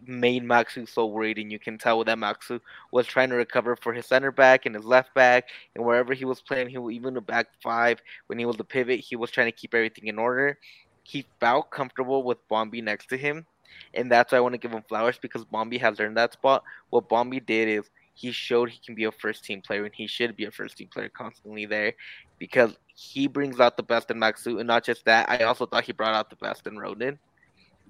made 0.05 0.43
Maxsø 0.43 0.87
so 0.87 1.05
worried, 1.05 1.37
and 1.37 1.51
you 1.51 1.59
can 1.59 1.77
tell 1.77 2.03
that 2.03 2.17
Maxsø 2.17 2.59
was 2.91 3.07
trying 3.07 3.29
to 3.29 3.35
recover 3.35 3.77
for 3.77 3.93
his 3.93 4.05
center 4.05 4.31
back 4.31 4.65
and 4.65 4.75
his 4.75 4.83
left 4.83 5.13
back, 5.13 5.45
and 5.75 5.85
wherever 5.85 6.13
he 6.13 6.25
was 6.25 6.41
playing, 6.41 6.69
he 6.69 6.77
was 6.77 6.93
even 6.93 7.13
the 7.13 7.21
back 7.21 7.47
five 7.63 8.01
when 8.27 8.37
he 8.37 8.45
was 8.45 8.57
the 8.57 8.65
pivot, 8.65 8.99
he 8.99 9.15
was 9.15 9.31
trying 9.31 9.47
to 9.47 9.51
keep 9.51 9.73
everything 9.73 10.07
in 10.07 10.19
order. 10.19 10.57
He 11.03 11.25
felt 11.39 11.71
comfortable 11.71 12.23
with 12.23 12.37
Bombi 12.47 12.81
next 12.81 13.07
to 13.07 13.17
him, 13.17 13.45
and 13.93 14.11
that's 14.11 14.31
why 14.31 14.37
I 14.37 14.41
want 14.41 14.53
to 14.53 14.59
give 14.59 14.71
him 14.71 14.83
flowers 14.87 15.17
because 15.19 15.45
Bombi 15.45 15.77
has 15.79 15.99
earned 15.99 16.17
that 16.17 16.33
spot. 16.33 16.63
What 16.89 17.09
Bombi 17.09 17.39
did 17.39 17.67
is 17.67 17.89
he 18.13 18.31
showed 18.31 18.69
he 18.69 18.79
can 18.85 18.95
be 18.95 19.05
a 19.05 19.11
first 19.11 19.43
team 19.43 19.61
player, 19.61 19.85
and 19.85 19.93
he 19.93 20.07
should 20.07 20.35
be 20.35 20.45
a 20.45 20.51
first 20.51 20.77
team 20.77 20.87
player 20.87 21.09
constantly 21.09 21.65
there 21.65 21.93
because 22.37 22.77
he 22.87 23.27
brings 23.27 23.59
out 23.59 23.77
the 23.77 23.83
best 23.83 24.11
in 24.11 24.17
Maxsø, 24.17 24.59
and 24.59 24.67
not 24.67 24.83
just 24.83 25.05
that, 25.05 25.29
I 25.29 25.43
also 25.43 25.65
thought 25.65 25.85
he 25.85 25.91
brought 25.91 26.13
out 26.13 26.29
the 26.29 26.35
best 26.35 26.67
in 26.67 26.77
Ronan 26.77 27.17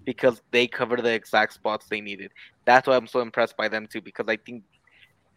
because 0.05 0.41
they 0.51 0.67
covered 0.67 1.03
the 1.03 1.13
exact 1.13 1.53
spots 1.53 1.87
they 1.87 2.01
needed. 2.01 2.31
That's 2.65 2.87
why 2.87 2.95
I'm 2.95 3.07
so 3.07 3.19
impressed 3.19 3.57
by 3.57 3.67
them 3.67 3.87
too, 3.87 4.01
because 4.01 4.25
I 4.27 4.37
think 4.37 4.63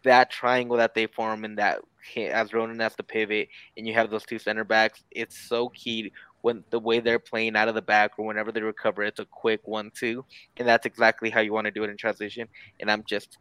that 0.03 0.29
triangle 0.29 0.77
that 0.77 0.93
they 0.93 1.07
form 1.07 1.43
and 1.43 1.57
that 1.57 1.79
as 2.17 2.53
Ronan 2.53 2.79
as 2.81 2.95
the 2.95 3.03
pivot, 3.03 3.49
and 3.75 3.87
you 3.87 3.93
have 3.95 4.09
those 4.09 4.23
two 4.23 4.39
center 4.39 4.63
backs, 4.63 5.03
it's 5.11 5.37
so 5.37 5.69
key 5.69 6.11
when 6.45 6.63
the 6.69 6.79
way 6.79 6.99
they're 6.99 7.17
playing 7.17 7.55
out 7.55 7.67
of 7.67 7.73
the 7.73 7.81
back 7.81 8.19
or 8.19 8.25
whenever 8.27 8.51
they 8.51 8.61
recover, 8.61 9.01
it's 9.01 9.19
a 9.19 9.25
quick 9.25 9.61
one-two, 9.67 10.23
and 10.57 10.67
that's 10.67 10.85
exactly 10.85 11.31
how 11.31 11.41
you 11.41 11.51
want 11.51 11.65
to 11.65 11.71
do 11.71 11.83
it 11.83 11.89
in 11.89 11.97
transition. 11.97 12.47
And 12.79 12.91
I'm 12.91 13.03
just 13.03 13.39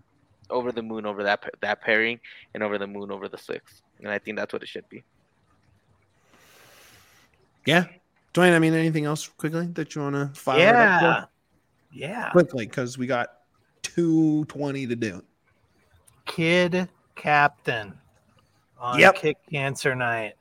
over 0.49 0.73
the 0.73 0.83
moon 0.83 1.05
over 1.05 1.23
that 1.23 1.45
that 1.61 1.83
pairing, 1.83 2.19
and 2.55 2.63
over 2.63 2.79
the 2.79 2.87
moon 2.87 3.13
over 3.13 3.29
the 3.29 3.37
six, 3.37 3.83
and 3.99 4.09
I 4.09 4.19
think 4.19 4.39
that's 4.39 4.55
what 4.55 4.63
it 4.63 4.69
should 4.71 4.89
be. 4.89 5.05
Yeah. 7.67 7.85
Duane, 8.33 8.55
I 8.55 8.59
mean, 8.59 8.73
anything 8.73 9.05
else 9.05 9.29
quickly 9.29 9.67
that 9.75 9.95
you 9.95 10.01
want 10.01 10.15
to 10.15 10.41
fire 10.41 10.61
it 10.61 10.75
up 10.75 11.01
for? 11.01 11.29
yeah. 11.93 12.09
Yeah. 12.09 12.31
quickly 12.31 12.65
because 12.67 12.97
we 12.97 13.07
got 13.07 13.29
220 13.83 14.87
to 14.87 14.97
do. 14.97 15.23
Kid 16.25 16.89
captain 17.17 17.99
on 18.79 18.99
Yep. 18.99 19.15
kick 19.17 19.37
cancer 19.53 19.95
night. 19.95 20.37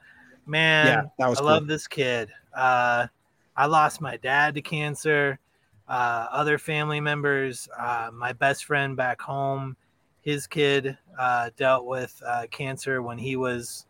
Man, 0.45 0.85
yeah, 0.87 1.01
that 1.19 1.29
was 1.29 1.39
I 1.39 1.41
cool. 1.41 1.49
love 1.51 1.67
this 1.67 1.87
kid. 1.87 2.29
Uh, 2.55 3.07
I 3.55 3.65
lost 3.65 4.01
my 4.01 4.17
dad 4.17 4.55
to 4.55 4.61
cancer. 4.61 5.39
Uh, 5.87 6.27
other 6.31 6.57
family 6.57 7.01
members, 7.01 7.67
uh, 7.77 8.09
my 8.13 8.31
best 8.33 8.65
friend 8.65 8.95
back 8.95 9.21
home, 9.21 9.75
his 10.21 10.47
kid 10.47 10.97
uh, 11.19 11.49
dealt 11.57 11.85
with 11.85 12.21
uh, 12.25 12.47
cancer 12.49 13.01
when 13.01 13.17
he 13.17 13.35
was 13.35 13.85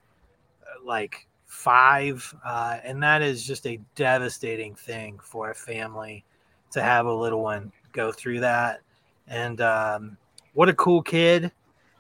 uh, 0.64 0.84
like 0.84 1.28
five, 1.46 2.34
uh, 2.44 2.80
and 2.84 3.02
that 3.04 3.22
is 3.22 3.46
just 3.46 3.68
a 3.68 3.80
devastating 3.96 4.74
thing 4.74 5.20
for 5.22 5.52
a 5.52 5.56
family 5.56 6.26
to 6.72 6.82
have 6.82 7.06
a 7.06 7.14
little 7.14 7.44
one 7.44 7.72
go 7.92 8.12
through 8.12 8.40
that. 8.40 8.82
And 9.28 9.62
um, 9.62 10.18
what 10.54 10.68
a 10.68 10.74
cool 10.74 11.04
kid! 11.04 11.52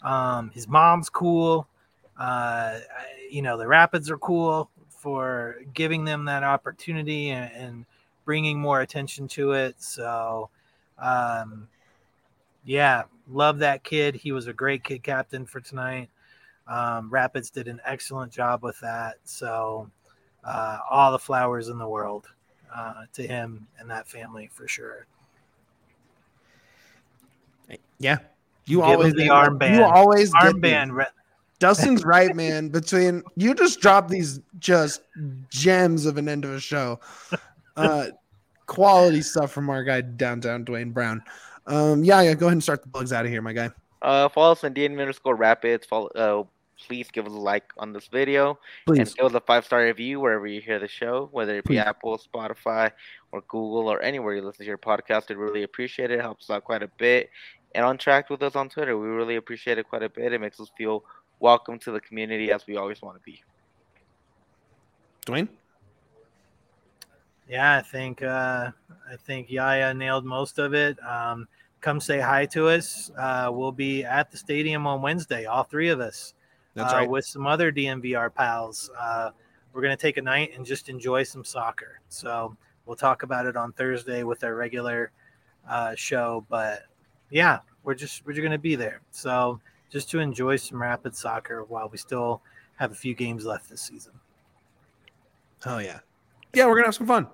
Um, 0.01 0.49
his 0.49 0.67
mom's 0.67 1.09
cool. 1.09 1.67
You 3.29 3.41
know, 3.41 3.57
the 3.57 3.67
Rapids 3.67 4.09
are 4.09 4.17
cool 4.17 4.69
for 5.03 5.57
giving 5.73 6.05
them 6.05 6.23
that 6.23 6.43
opportunity 6.43 7.31
and, 7.31 7.51
and 7.53 7.85
bringing 8.23 8.57
more 8.57 8.79
attention 8.79 9.27
to 9.27 9.51
it. 9.51 9.75
So, 9.81 10.49
um, 10.97 11.67
yeah, 12.63 13.03
love 13.29 13.59
that 13.59 13.83
kid. 13.83 14.15
He 14.15 14.31
was 14.31 14.47
a 14.47 14.53
great 14.53 14.81
kid 14.85 15.03
captain 15.03 15.45
for 15.45 15.59
tonight. 15.59 16.09
Um, 16.69 17.09
Rapids 17.09 17.49
did 17.49 17.67
an 17.67 17.81
excellent 17.85 18.31
job 18.31 18.63
with 18.63 18.79
that. 18.79 19.15
So, 19.25 19.91
uh, 20.45 20.79
all 20.89 21.11
the 21.11 21.19
flowers 21.19 21.67
in 21.67 21.77
the 21.77 21.87
world 21.87 22.29
uh, 22.73 23.03
to 23.11 23.27
him 23.27 23.67
and 23.79 23.89
that 23.89 24.07
family 24.07 24.49
for 24.53 24.69
sure. 24.69 25.05
yeah. 27.99 28.19
You 28.65 28.77
Give 28.77 28.85
always 28.85 29.13
the 29.15 29.27
armband. 29.27 29.75
You 29.75 29.83
always. 29.83 30.31
Armband. 30.31 31.05
Dustin's 31.63 32.03
right, 32.03 32.35
man. 32.35 32.67
Between 32.67 33.23
you 33.37 33.55
just 33.55 33.79
drop 33.79 34.09
these 34.09 34.41
just 34.59 35.01
gems 35.49 36.05
of 36.05 36.17
an 36.17 36.27
end 36.27 36.43
of 36.43 36.51
a 36.51 36.59
show. 36.59 36.99
Uh 37.75 38.07
quality 38.65 39.21
stuff 39.21 39.51
from 39.51 39.69
our 39.69 39.83
guy 39.83 40.01
downtown 40.01 40.63
Duane 40.63 40.91
Brown. 40.91 41.23
Um 41.65 42.03
yeah, 42.03 42.21
yeah, 42.21 42.33
go 42.33 42.47
ahead 42.47 42.53
and 42.53 42.63
start 42.63 42.83
the 42.83 42.89
plugs 42.89 43.13
out 43.13 43.25
of 43.25 43.31
here, 43.31 43.41
my 43.41 43.53
guy. 43.53 43.71
Uh, 44.03 44.27
follow 44.27 44.51
us 44.51 44.63
on 44.65 44.73
DN 44.73 44.99
underscore 44.99 45.35
Rapids. 45.35 45.85
Follow, 45.85 46.07
uh, 46.09 46.43
please 46.77 47.09
give 47.09 47.25
us 47.25 47.31
a 47.31 47.35
like 47.35 47.71
on 47.77 47.93
this 47.93 48.07
video. 48.07 48.59
Please. 48.85 48.99
And 48.99 49.15
give 49.15 49.25
us 49.25 49.33
a 49.33 49.39
five 49.39 49.65
star 49.65 49.83
review 49.85 50.19
wherever 50.19 50.45
you 50.45 50.59
hear 50.59 50.77
the 50.77 50.89
show, 50.89 51.29
whether 51.31 51.57
it 51.57 51.63
be 51.63 51.75
Please. 51.75 51.79
Apple, 51.79 52.19
Spotify, 52.19 52.91
or 53.31 53.41
Google, 53.47 53.87
or 53.87 54.01
anywhere 54.03 54.35
you 54.35 54.41
listen 54.41 54.65
to 54.65 54.67
your 54.67 54.77
podcast. 54.77 55.29
We'd 55.29 55.37
really 55.37 55.63
appreciate 55.63 56.11
it. 56.11 56.19
It 56.19 56.21
helps 56.21 56.49
out 56.49 56.65
quite 56.65 56.83
a 56.83 56.89
bit. 56.97 57.29
And 57.73 57.85
on 57.85 57.97
track 57.97 58.29
with 58.29 58.43
us 58.43 58.55
on 58.55 58.69
Twitter. 58.69 58.97
We 58.97 59.07
really 59.07 59.37
appreciate 59.37 59.77
it 59.77 59.87
quite 59.89 60.03
a 60.03 60.09
bit. 60.09 60.33
It 60.33 60.41
makes 60.41 60.59
us 60.59 60.69
feel 60.77 61.05
welcome 61.43 61.77
to 61.77 61.91
the 61.91 61.99
community 61.99 62.53
as 62.53 62.65
we 62.65 62.77
always 62.77 63.01
want 63.01 63.17
to 63.17 63.21
be. 63.21 63.43
Duane? 65.25 65.49
Yeah, 67.49 67.75
I 67.75 67.81
think 67.81 68.23
uh, 68.23 68.71
I 69.11 69.15
think 69.17 69.51
Yaya 69.51 69.93
nailed 69.93 70.23
most 70.23 70.57
of 70.57 70.73
it. 70.73 70.97
Um, 71.03 71.45
come 71.81 71.99
say 71.99 72.21
hi 72.21 72.45
to 72.47 72.69
us. 72.69 73.11
Uh, 73.17 73.49
we'll 73.51 73.73
be 73.73 74.05
at 74.05 74.31
the 74.31 74.37
stadium 74.37 74.87
on 74.87 75.01
Wednesday, 75.01 75.43
all 75.43 75.63
three 75.63 75.89
of 75.89 75.99
us, 75.99 76.33
That's 76.75 76.93
uh, 76.93 76.97
right. 76.97 77.09
with 77.09 77.25
some 77.25 77.45
other 77.45 77.73
DNVR 77.73 78.33
pals. 78.33 78.89
Uh, 78.97 79.31
we're 79.73 79.81
gonna 79.81 79.97
take 79.97 80.15
a 80.15 80.21
night 80.21 80.53
and 80.55 80.65
just 80.65 80.87
enjoy 80.87 81.23
some 81.23 81.43
soccer. 81.43 81.99
So 82.07 82.55
we'll 82.85 82.95
talk 82.95 83.23
about 83.23 83.45
it 83.47 83.57
on 83.57 83.73
Thursday 83.73 84.23
with 84.23 84.45
our 84.45 84.55
regular 84.55 85.11
uh, 85.69 85.93
show. 85.95 86.45
But 86.49 86.83
yeah, 87.29 87.59
we're 87.83 87.95
just 87.95 88.25
we're 88.25 88.31
just 88.31 88.43
gonna 88.43 88.57
be 88.57 88.75
there. 88.75 89.01
So 89.11 89.59
just 89.93 90.09
to 90.09 90.19
enjoy 90.19 90.55
some 90.55 90.81
rapid 90.81 91.15
soccer 91.15 91.63
while 91.65 91.87
we 91.87 91.99
still 91.99 92.41
have 92.77 92.91
a 92.91 92.95
few 92.95 93.13
games 93.13 93.45
left 93.45 93.69
this 93.69 93.81
season. 93.81 94.11
Oh 95.67 95.77
yeah. 95.77 95.99
Yeah, 96.53 96.65
we're 96.65 96.75
gonna 96.75 96.87
have 96.87 96.95
some 96.95 97.07
fun. 97.07 97.27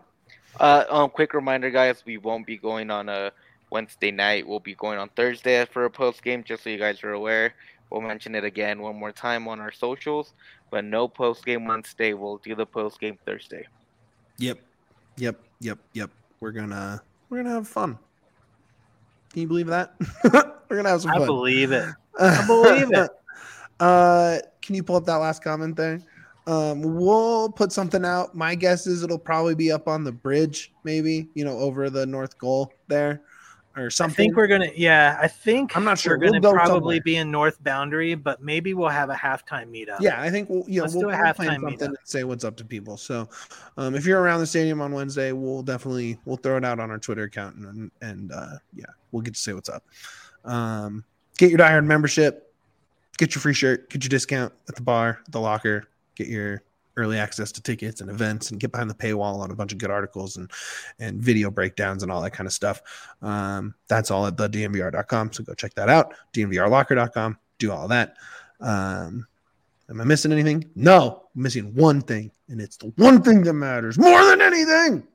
Uh, 0.59 0.83
um, 0.89 1.09
quick 1.09 1.33
reminder, 1.33 1.69
guys, 1.71 2.03
we 2.05 2.17
won't 2.17 2.45
be 2.45 2.57
going 2.57 2.91
on 2.91 3.07
a 3.07 3.31
Wednesday 3.71 4.11
night. 4.11 4.45
We'll 4.45 4.59
be 4.59 4.75
going 4.75 4.99
on 4.99 5.07
Thursday 5.09 5.65
for 5.65 5.85
a 5.85 5.89
post 5.89 6.21
game, 6.21 6.43
just 6.43 6.63
so 6.63 6.69
you 6.69 6.77
guys 6.77 7.01
are 7.03 7.13
aware. 7.13 7.53
We'll 7.89 8.01
mention 8.01 8.35
it 8.35 8.43
again 8.43 8.81
one 8.81 8.97
more 8.97 9.13
time 9.13 9.47
on 9.47 9.61
our 9.61 9.71
socials, 9.71 10.33
but 10.69 10.83
no 10.83 11.07
post 11.07 11.45
game 11.45 11.65
Wednesday. 11.65 12.13
We'll 12.13 12.37
do 12.37 12.55
the 12.55 12.65
post 12.65 12.99
game 12.99 13.17
Thursday. 13.25 13.65
Yep. 14.37 14.59
Yep. 15.15 15.39
Yep. 15.61 15.79
Yep. 15.93 16.09
We're 16.41 16.51
gonna 16.51 17.01
we're 17.29 17.37
gonna 17.37 17.55
have 17.55 17.67
fun. 17.69 17.97
Can 19.31 19.43
you 19.43 19.47
believe 19.47 19.67
that? 19.67 19.93
we're 20.69 20.75
gonna 20.77 20.89
have 20.89 21.01
some 21.01 21.11
I 21.11 21.17
fun. 21.19 21.25
believe 21.25 21.71
it. 21.71 21.89
I 22.19 22.45
believe 22.45 22.91
it. 22.91 23.09
uh 23.79 24.37
can 24.61 24.75
you 24.75 24.83
pull 24.83 24.97
up 24.97 25.05
that 25.05 25.15
last 25.15 25.43
comment 25.43 25.75
there? 25.75 26.01
Um, 26.45 26.81
we'll 26.81 27.51
put 27.51 27.71
something 27.71 28.03
out. 28.03 28.35
My 28.35 28.55
guess 28.55 28.87
is 28.87 29.03
it'll 29.03 29.19
probably 29.19 29.55
be 29.55 29.71
up 29.71 29.87
on 29.87 30.03
the 30.03 30.11
bridge, 30.11 30.71
maybe, 30.83 31.27
you 31.35 31.45
know, 31.45 31.57
over 31.57 31.89
the 31.91 32.05
north 32.05 32.37
goal 32.39 32.73
there 32.87 33.21
or 33.75 33.89
something. 33.89 34.13
I 34.13 34.15
think 34.15 34.35
we're 34.35 34.47
gonna. 34.47 34.71
Yeah, 34.75 35.17
I 35.21 35.27
think 35.27 35.75
I'm 35.77 35.83
not 35.83 35.99
sure. 35.99 36.17
We're 36.17 36.25
We'll 36.25 36.31
gonna 36.33 36.41
go 36.41 36.53
probably 36.53 36.95
somewhere. 36.97 37.01
be 37.01 37.15
in 37.17 37.31
North 37.31 37.63
Boundary, 37.63 38.15
but 38.15 38.41
maybe 38.41 38.73
we'll 38.73 38.89
have 38.89 39.09
a 39.09 39.15
halftime 39.15 39.69
meetup. 39.69 39.99
Yeah, 40.01 40.21
I 40.21 40.29
think 40.29 40.49
we'll 40.49 40.63
you 40.67 40.77
know 40.77 40.83
Let's 40.83 40.95
we'll, 40.95 41.03
do 41.03 41.09
a 41.09 41.11
we'll 41.11 41.33
plan 41.33 41.59
halftime 41.59 41.61
something 41.61 41.77
meetup. 41.77 41.85
and 41.85 41.97
say 42.03 42.23
what's 42.23 42.43
up 42.43 42.57
to 42.57 42.65
people. 42.65 42.97
So, 42.97 43.29
um, 43.77 43.95
if 43.95 44.05
you're 44.05 44.19
around 44.21 44.39
the 44.39 44.47
stadium 44.47 44.81
on 44.81 44.91
Wednesday, 44.91 45.31
we'll 45.31 45.61
definitely 45.63 46.17
we'll 46.25 46.37
throw 46.37 46.57
it 46.57 46.65
out 46.65 46.79
on 46.79 46.89
our 46.89 46.99
Twitter 46.99 47.23
account 47.23 47.55
and 47.57 47.91
and 48.01 48.31
uh, 48.31 48.57
yeah, 48.75 48.85
we'll 49.11 49.21
get 49.21 49.35
to 49.35 49.39
say 49.39 49.53
what's 49.53 49.69
up. 49.69 49.83
Um, 50.45 51.03
get 51.39 51.49
your 51.49 51.57
diehard 51.57 51.85
membership, 51.85 52.53
get 53.17 53.33
your 53.33 53.41
free 53.41 53.53
shirt, 53.53 53.89
get 53.89 54.03
your 54.03 54.09
discount 54.09 54.53
at 54.67 54.75
the 54.75 54.81
bar, 54.81 55.19
the 55.29 55.39
locker, 55.39 55.85
get 56.15 56.27
your 56.27 56.61
early 56.97 57.17
access 57.17 57.49
to 57.53 57.61
tickets 57.61 58.01
and 58.01 58.09
events, 58.09 58.51
and 58.51 58.59
get 58.59 58.73
behind 58.73 58.89
the 58.89 58.93
paywall 58.93 59.39
on 59.39 59.49
a 59.49 59.55
bunch 59.55 59.71
of 59.71 59.77
good 59.77 59.89
articles 59.89 60.35
and 60.35 60.51
and 60.99 61.21
video 61.21 61.49
breakdowns 61.49 62.03
and 62.03 62.11
all 62.11 62.21
that 62.21 62.31
kind 62.31 62.45
of 62.45 62.51
stuff. 62.51 62.81
Um, 63.21 63.73
that's 63.87 64.11
all 64.11 64.27
at 64.27 64.35
the 64.35 64.49
dnvr.com. 64.49 65.31
So 65.31 65.43
go 65.45 65.53
check 65.53 65.73
that 65.75 65.87
out. 65.87 66.13
dnvrlocker.com. 66.33 67.37
Do 67.57 67.71
all 67.71 67.87
that. 67.87 68.15
Um, 68.59 69.25
Am 69.89 69.99
I 69.99 70.03
missing 70.03 70.31
anything? 70.31 70.69
No, 70.75 71.23
I'm 71.35 71.41
missing 71.41 71.73
one 71.73 72.01
thing, 72.01 72.29
and 72.47 72.61
it's 72.61 72.77
the 72.77 72.93
one 72.97 73.23
thing 73.23 73.41
that 73.43 73.53
matters 73.53 73.97
more 73.97 74.23
than 74.25 74.39
anything. 74.41 75.07